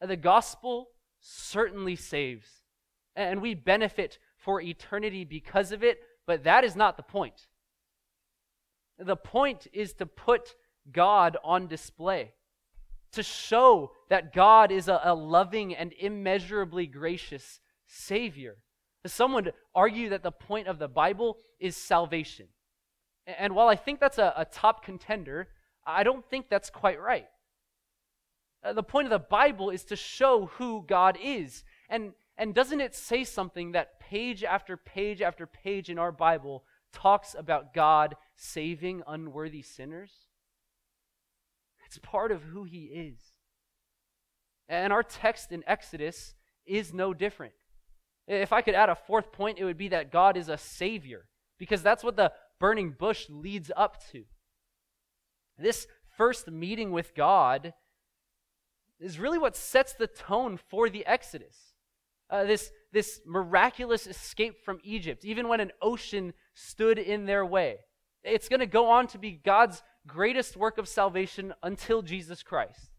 And 0.00 0.10
the 0.10 0.16
gospel 0.16 0.88
certainly 1.20 1.96
saves, 1.96 2.62
and 3.14 3.42
we 3.42 3.54
benefit 3.54 4.18
for 4.36 4.60
eternity 4.60 5.24
because 5.24 5.72
of 5.72 5.84
it, 5.84 6.00
but 6.26 6.44
that 6.44 6.64
is 6.64 6.76
not 6.76 6.96
the 6.96 7.02
point. 7.02 7.46
The 8.98 9.16
point 9.16 9.66
is 9.72 9.94
to 9.94 10.06
put 10.06 10.54
God 10.90 11.36
on 11.44 11.68
display, 11.68 12.32
to 13.12 13.22
show 13.22 13.92
that 14.08 14.32
God 14.32 14.72
is 14.72 14.88
a, 14.88 15.00
a 15.04 15.14
loving 15.14 15.74
and 15.74 15.92
immeasurably 15.92 16.86
gracious 16.86 17.60
Savior. 17.86 18.56
Some 19.06 19.32
would 19.34 19.52
argue 19.74 20.10
that 20.10 20.22
the 20.22 20.30
point 20.30 20.68
of 20.68 20.78
the 20.78 20.88
Bible 20.88 21.38
is 21.60 21.76
salvation. 21.76 22.48
And 23.26 23.54
while 23.54 23.68
I 23.68 23.76
think 23.76 24.00
that's 24.00 24.18
a, 24.18 24.32
a 24.36 24.44
top 24.44 24.84
contender, 24.84 25.48
I 25.86 26.02
don't 26.02 26.24
think 26.28 26.46
that's 26.48 26.70
quite 26.70 27.00
right. 27.00 27.26
Uh, 28.64 28.72
the 28.72 28.82
point 28.82 29.06
of 29.06 29.10
the 29.10 29.18
Bible 29.18 29.70
is 29.70 29.84
to 29.84 29.96
show 29.96 30.46
who 30.54 30.84
God 30.86 31.18
is. 31.22 31.64
And, 31.88 32.12
and 32.38 32.54
doesn't 32.54 32.80
it 32.80 32.94
say 32.94 33.24
something 33.24 33.72
that 33.72 34.00
page 34.00 34.44
after 34.44 34.76
page 34.76 35.20
after 35.20 35.46
page 35.46 35.90
in 35.90 35.98
our 35.98 36.12
Bible 36.12 36.64
talks 36.92 37.34
about 37.36 37.74
God 37.74 38.14
saving 38.36 39.02
unworthy 39.06 39.62
sinners? 39.62 40.21
It's 41.92 41.98
part 41.98 42.32
of 42.32 42.42
who 42.42 42.64
He 42.64 42.84
is. 42.84 43.18
And 44.66 44.94
our 44.94 45.02
text 45.02 45.52
in 45.52 45.62
Exodus 45.66 46.34
is 46.64 46.94
no 46.94 47.12
different. 47.12 47.52
If 48.26 48.50
I 48.50 48.62
could 48.62 48.74
add 48.74 48.88
a 48.88 48.94
fourth 48.94 49.30
point, 49.30 49.58
it 49.58 49.64
would 49.64 49.76
be 49.76 49.88
that 49.88 50.10
God 50.10 50.38
is 50.38 50.48
a 50.48 50.56
Savior, 50.56 51.28
because 51.58 51.82
that's 51.82 52.02
what 52.02 52.16
the 52.16 52.32
burning 52.58 52.94
bush 52.98 53.26
leads 53.28 53.70
up 53.76 54.02
to. 54.12 54.24
This 55.58 55.86
first 56.16 56.50
meeting 56.50 56.92
with 56.92 57.14
God 57.14 57.74
is 58.98 59.18
really 59.18 59.38
what 59.38 59.54
sets 59.54 59.92
the 59.92 60.06
tone 60.06 60.58
for 60.70 60.88
the 60.88 61.04
Exodus. 61.04 61.74
Uh, 62.30 62.44
this, 62.44 62.70
this 62.90 63.20
miraculous 63.26 64.06
escape 64.06 64.64
from 64.64 64.78
Egypt, 64.82 65.26
even 65.26 65.46
when 65.46 65.60
an 65.60 65.72
ocean 65.82 66.32
stood 66.54 66.98
in 66.98 67.26
their 67.26 67.44
way. 67.44 67.80
It's 68.24 68.48
going 68.48 68.60
to 68.60 68.66
go 68.66 68.88
on 68.88 69.08
to 69.08 69.18
be 69.18 69.32
God's 69.32 69.82
greatest 70.06 70.56
work 70.56 70.78
of 70.78 70.88
salvation 70.88 71.54
until 71.62 72.02
Jesus 72.02 72.42
Christ. 72.42 72.90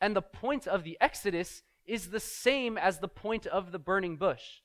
And 0.00 0.14
the 0.14 0.22
point 0.22 0.66
of 0.66 0.84
the 0.84 0.96
Exodus 1.00 1.62
is 1.86 2.08
the 2.08 2.20
same 2.20 2.76
as 2.76 2.98
the 2.98 3.08
point 3.08 3.46
of 3.46 3.72
the 3.72 3.78
burning 3.78 4.16
bush. 4.16 4.60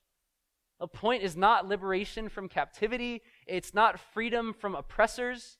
The 0.80 0.88
point 0.88 1.22
is 1.22 1.36
not 1.36 1.66
liberation 1.66 2.28
from 2.28 2.48
captivity, 2.48 3.22
it's 3.46 3.74
not 3.74 3.98
freedom 3.98 4.52
from 4.52 4.74
oppressors. 4.74 5.58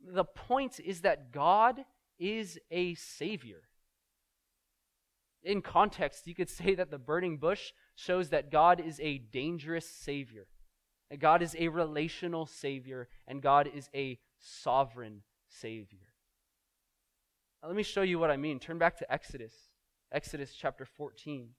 The 0.00 0.24
point 0.24 0.80
is 0.80 1.00
that 1.00 1.32
God 1.32 1.84
is 2.18 2.58
a 2.70 2.94
savior. 2.94 3.62
In 5.42 5.62
context, 5.62 6.26
you 6.26 6.34
could 6.34 6.50
say 6.50 6.74
that 6.74 6.90
the 6.90 6.98
burning 6.98 7.38
bush 7.38 7.72
shows 7.94 8.28
that 8.28 8.50
God 8.50 8.80
is 8.80 9.00
a 9.00 9.18
dangerous 9.18 9.88
savior. 9.88 10.46
God 11.18 11.42
is 11.42 11.56
a 11.58 11.68
relational 11.68 12.46
savior, 12.46 13.08
and 13.26 13.42
God 13.42 13.68
is 13.72 13.90
a 13.94 14.18
sovereign 14.38 15.22
savior. 15.48 16.14
Now, 17.62 17.68
let 17.68 17.76
me 17.76 17.82
show 17.82 18.02
you 18.02 18.18
what 18.18 18.30
I 18.30 18.36
mean. 18.36 18.58
Turn 18.60 18.78
back 18.78 18.96
to 18.98 19.12
Exodus, 19.12 19.54
Exodus 20.12 20.54
chapter 20.54 20.84
14. 20.84 21.50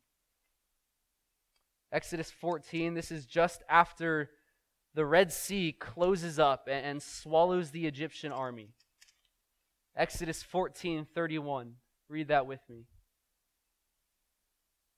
Exodus 1.91 2.32
14, 2.32 2.93
this 2.93 3.12
is 3.12 3.26
just 3.26 3.64
after 3.68 4.30
the 4.93 5.06
Red 5.06 5.32
Sea 5.34 5.74
closes 5.78 6.39
up 6.39 6.68
and, 6.70 6.86
and 6.86 7.04
swallows 7.04 7.72
the 7.72 7.86
Egyptian 7.86 8.32
army. 8.32 8.70
Exodus 9.95 10.41
14 10.41 11.06
31. 11.14 11.74
Read 12.08 12.30
that 12.30 12.45
with 12.45 12.62
me. 12.70 12.86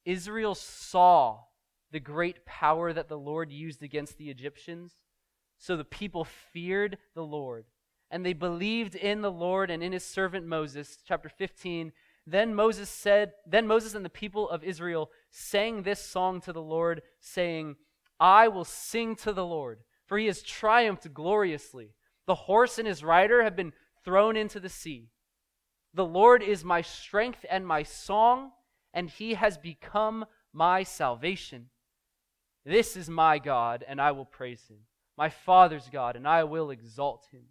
Israel 0.06 0.56
saw 0.56 1.40
the 1.94 2.00
great 2.00 2.44
power 2.46 2.92
that 2.92 3.08
the 3.08 3.18
Lord 3.18 3.52
used 3.52 3.84
against 3.84 4.18
the 4.18 4.30
Egyptians. 4.30 4.96
So 5.60 5.78
the 5.78 5.86
people 5.86 6.26
feared 6.26 6.98
the 7.14 7.24
Lord, 7.24 7.66
and 8.12 8.26
they 8.26 8.34
believed 8.34 8.96
in 8.96 9.22
the 9.22 9.32
Lord 9.32 9.70
and 9.70 9.82
in 9.82 9.94
his 9.94 10.04
servant 10.04 10.46
Moses. 10.46 10.98
Chapter 11.08 11.30
15. 11.30 11.94
Then 12.26 12.56
Moses 12.56 12.90
said, 12.90 13.34
Then 13.46 13.68
Moses 13.68 13.94
and 13.94 14.04
the 14.04 14.10
people 14.10 14.50
of 14.50 14.64
Israel 14.64 15.12
sang 15.30 15.84
this 15.84 16.04
song 16.04 16.42
to 16.42 16.52
the 16.52 16.62
Lord, 16.62 17.04
saying, 17.22 17.76
I 18.20 18.48
will 18.48 18.66
sing 18.66 19.16
to 19.18 19.32
the 19.32 19.46
Lord, 19.46 19.80
for 20.08 20.18
he 20.18 20.26
has 20.26 20.42
triumphed 20.42 21.14
gloriously. 21.14 21.94
The 22.26 22.36
horse 22.36 22.80
and 22.80 22.88
his 22.88 23.04
rider 23.04 23.44
have 23.44 23.56
been 23.56 23.74
thrown 24.04 24.36
into 24.36 24.60
the 24.60 24.70
sea. 24.70 25.10
The 25.94 26.06
Lord 26.06 26.42
is 26.42 26.64
my 26.64 26.82
strength 26.82 27.46
and 27.50 27.68
my 27.68 27.84
song, 27.84 28.52
and 28.94 29.10
he 29.10 29.36
has 29.36 29.58
become 29.60 30.26
my 30.52 30.84
salvation. 30.84 31.70
This 32.66 32.96
is 32.96 33.10
my 33.10 33.40
God, 33.40 33.84
and 33.88 34.00
I 34.00 34.12
will 34.12 34.26
praise 34.26 34.64
him, 34.70 34.80
my 35.18 35.30
Father's 35.30 35.90
God, 35.92 36.16
and 36.16 36.28
I 36.28 36.44
will 36.44 36.72
exalt 36.72 37.28
him. 37.32 37.44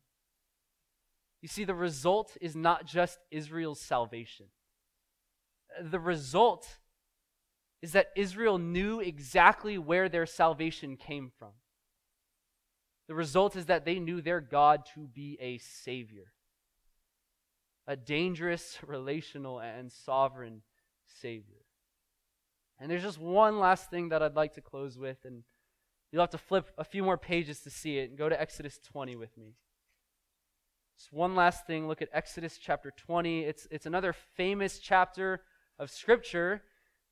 You 1.43 1.49
see, 1.49 1.65
the 1.65 1.75
result 1.75 2.37
is 2.41 2.55
not 2.55 2.87
just 2.87 3.19
Israel's 3.31 3.81
salvation. 3.81 4.47
The 5.81 6.01
result 6.01 6.79
is 7.83 7.93
that 7.93 8.11
Israel 8.15 8.59
knew 8.59 9.01
exactly 9.01 9.77
where 9.77 10.09
their 10.09 10.27
salvation 10.27 10.97
came 10.97 11.31
from. 11.39 11.53
The 13.09 13.15
result 13.15 13.57
is 13.57 13.67
that 13.67 13.85
they 13.85 13.99
knew 13.99 14.23
their 14.23 14.41
God 14.41 14.87
to 14.95 15.09
be 15.09 15.37
a 15.41 15.59
Savior 15.59 16.33
a 17.87 17.97
dangerous, 17.97 18.79
relational, 18.87 19.59
and 19.59 19.91
sovereign 19.91 20.63
Savior. 21.21 21.62
And 22.83 22.91
there's 22.91 23.05
just 23.05 23.21
one 23.21 23.61
last 23.61 23.91
thing 23.91 24.09
that 24.09 24.25
I'd 24.25 24.35
like 24.35 24.55
to 24.55 24.61
close 24.61 24.99
with, 24.99 25.19
and 25.25 25.45
you'll 26.11 26.21
have 26.21 26.31
to 26.31 26.39
flip 26.39 26.73
a 26.77 26.83
few 26.83 27.05
more 27.05 27.17
pages 27.17 27.61
to 27.61 27.71
see 27.71 27.99
it 27.99 28.11
and 28.11 28.19
go 28.19 28.29
to 28.29 28.39
Exodus 28.39 28.81
20 28.91 29.15
with 29.15 29.39
me. 29.39 29.55
Just 30.99 31.13
one 31.13 31.37
last 31.37 31.65
thing. 31.65 31.87
Look 31.87 32.03
at 32.03 32.09
Exodus 32.13 32.59
chapter 32.59 32.93
20. 32.97 33.45
It's, 33.45 33.69
it's 33.71 33.87
another 33.87 34.13
famous 34.13 34.81
chapter 34.81 35.43
of 35.79 35.93
Scripture 35.93 36.65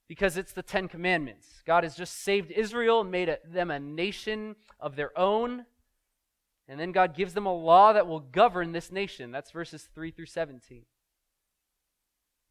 because 0.08 0.36
it's 0.36 0.52
the 0.52 0.62
Ten 0.62 0.88
Commandments. 0.88 1.62
God 1.64 1.84
has 1.84 1.94
just 1.94 2.20
saved 2.20 2.50
Israel, 2.50 3.04
made 3.04 3.28
a, 3.28 3.38
them 3.46 3.70
a 3.70 3.78
nation 3.78 4.56
of 4.80 4.96
their 4.96 5.16
own. 5.16 5.66
And 6.66 6.80
then 6.80 6.90
God 6.90 7.14
gives 7.14 7.32
them 7.32 7.46
a 7.46 7.54
law 7.54 7.92
that 7.92 8.08
will 8.08 8.18
govern 8.18 8.72
this 8.72 8.90
nation. 8.90 9.30
That's 9.30 9.52
verses 9.52 9.88
3 9.94 10.10
through 10.10 10.26
17. 10.26 10.82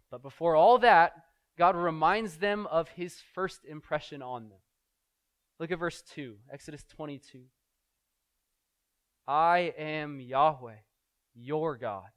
But 0.10 0.22
before 0.22 0.56
all 0.56 0.78
that, 0.78 1.26
God 1.60 1.76
reminds 1.76 2.38
them 2.38 2.66
of 2.68 2.88
his 2.88 3.18
first 3.36 3.66
impression 3.66 4.22
on 4.22 4.48
them. 4.48 4.60
Look 5.60 5.72
at 5.72 5.80
verse 5.80 6.02
2, 6.14 6.38
Exodus 6.50 6.86
22. 6.96 7.42
I 9.28 9.74
am 9.78 10.22
Yahweh, 10.22 10.78
your 11.36 11.76
God, 11.76 12.08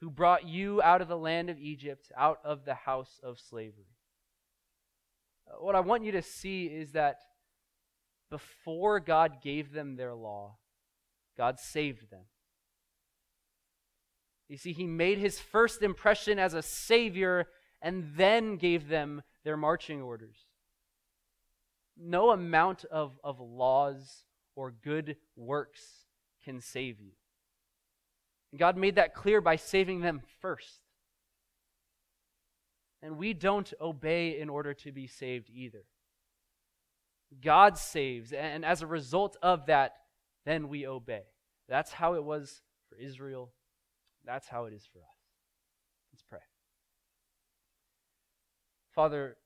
who 0.00 0.10
brought 0.10 0.48
you 0.48 0.82
out 0.82 1.00
of 1.00 1.06
the 1.06 1.16
land 1.16 1.50
of 1.50 1.58
Egypt, 1.60 2.10
out 2.18 2.40
of 2.44 2.64
the 2.64 2.74
house 2.74 3.20
of 3.22 3.38
slavery. 3.38 3.94
Uh, 5.48 5.64
what 5.64 5.76
I 5.76 5.80
want 5.80 6.02
you 6.02 6.10
to 6.10 6.22
see 6.22 6.66
is 6.66 6.90
that 6.92 7.20
before 8.28 8.98
God 8.98 9.40
gave 9.40 9.72
them 9.72 9.94
their 9.94 10.14
law, 10.14 10.56
God 11.38 11.60
saved 11.60 12.10
them. 12.10 12.24
You 14.48 14.56
see, 14.56 14.72
he 14.72 14.88
made 14.88 15.18
his 15.18 15.38
first 15.38 15.80
impression 15.80 16.40
as 16.40 16.54
a 16.54 16.62
savior 16.62 17.46
and 17.84 18.10
then 18.16 18.56
gave 18.56 18.88
them 18.88 19.22
their 19.44 19.58
marching 19.58 20.00
orders. 20.00 20.38
No 21.96 22.30
amount 22.30 22.86
of, 22.86 23.20
of 23.22 23.38
laws 23.38 24.24
or 24.56 24.72
good 24.82 25.16
works 25.36 25.82
can 26.42 26.62
save 26.62 26.98
you. 26.98 27.12
God 28.56 28.78
made 28.78 28.94
that 28.94 29.14
clear 29.14 29.42
by 29.42 29.56
saving 29.56 30.00
them 30.00 30.22
first. 30.40 30.80
And 33.02 33.18
we 33.18 33.34
don't 33.34 33.70
obey 33.78 34.40
in 34.40 34.48
order 34.48 34.72
to 34.72 34.90
be 34.90 35.06
saved 35.06 35.50
either. 35.50 35.84
God 37.42 37.76
saves, 37.76 38.32
and 38.32 38.64
as 38.64 38.80
a 38.80 38.86
result 38.86 39.36
of 39.42 39.66
that, 39.66 39.92
then 40.46 40.68
we 40.68 40.86
obey. 40.86 41.24
That's 41.68 41.92
how 41.92 42.14
it 42.14 42.24
was 42.24 42.62
for 42.88 42.96
Israel. 42.96 43.52
That's 44.24 44.48
how 44.48 44.64
it 44.64 44.72
is 44.72 44.88
for 44.90 45.00
us. 45.00 45.18
Let's 46.12 46.22
pray. 46.22 46.38
Father, 48.94 49.36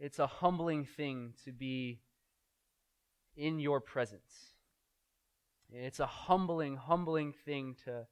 it's 0.00 0.18
a 0.18 0.26
humbling 0.26 0.84
thing 0.84 1.34
to 1.44 1.52
be 1.52 2.00
in 3.36 3.60
your 3.60 3.80
presence. 3.80 4.54
It's 5.70 6.00
a 6.00 6.06
humbling, 6.06 6.76
humbling 6.76 7.32
thing 7.44 7.76
to 7.84 8.06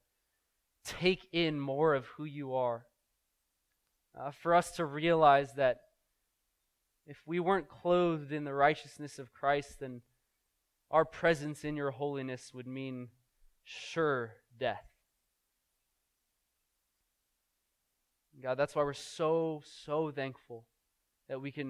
take 0.84 1.28
in 1.32 1.58
more 1.58 1.94
of 1.94 2.06
who 2.06 2.24
you 2.24 2.54
are. 2.54 2.86
Uh, 4.18 4.30
for 4.30 4.54
us 4.54 4.70
to 4.72 4.84
realize 4.84 5.54
that 5.54 5.78
if 7.06 7.20
we 7.26 7.40
weren't 7.40 7.68
clothed 7.68 8.32
in 8.32 8.44
the 8.44 8.54
righteousness 8.54 9.18
of 9.18 9.32
Christ, 9.32 9.80
then 9.80 10.02
our 10.90 11.04
presence 11.04 11.64
in 11.64 11.76
your 11.76 11.90
holiness 11.90 12.52
would 12.54 12.66
mean 12.66 13.08
sure 13.64 14.34
death. 14.58 14.87
God, 18.40 18.56
that's 18.56 18.76
why 18.76 18.84
we're 18.84 18.92
so, 18.92 19.62
so 19.64 20.12
thankful 20.12 20.64
that 21.28 21.40
we 21.42 21.50
can 21.50 21.66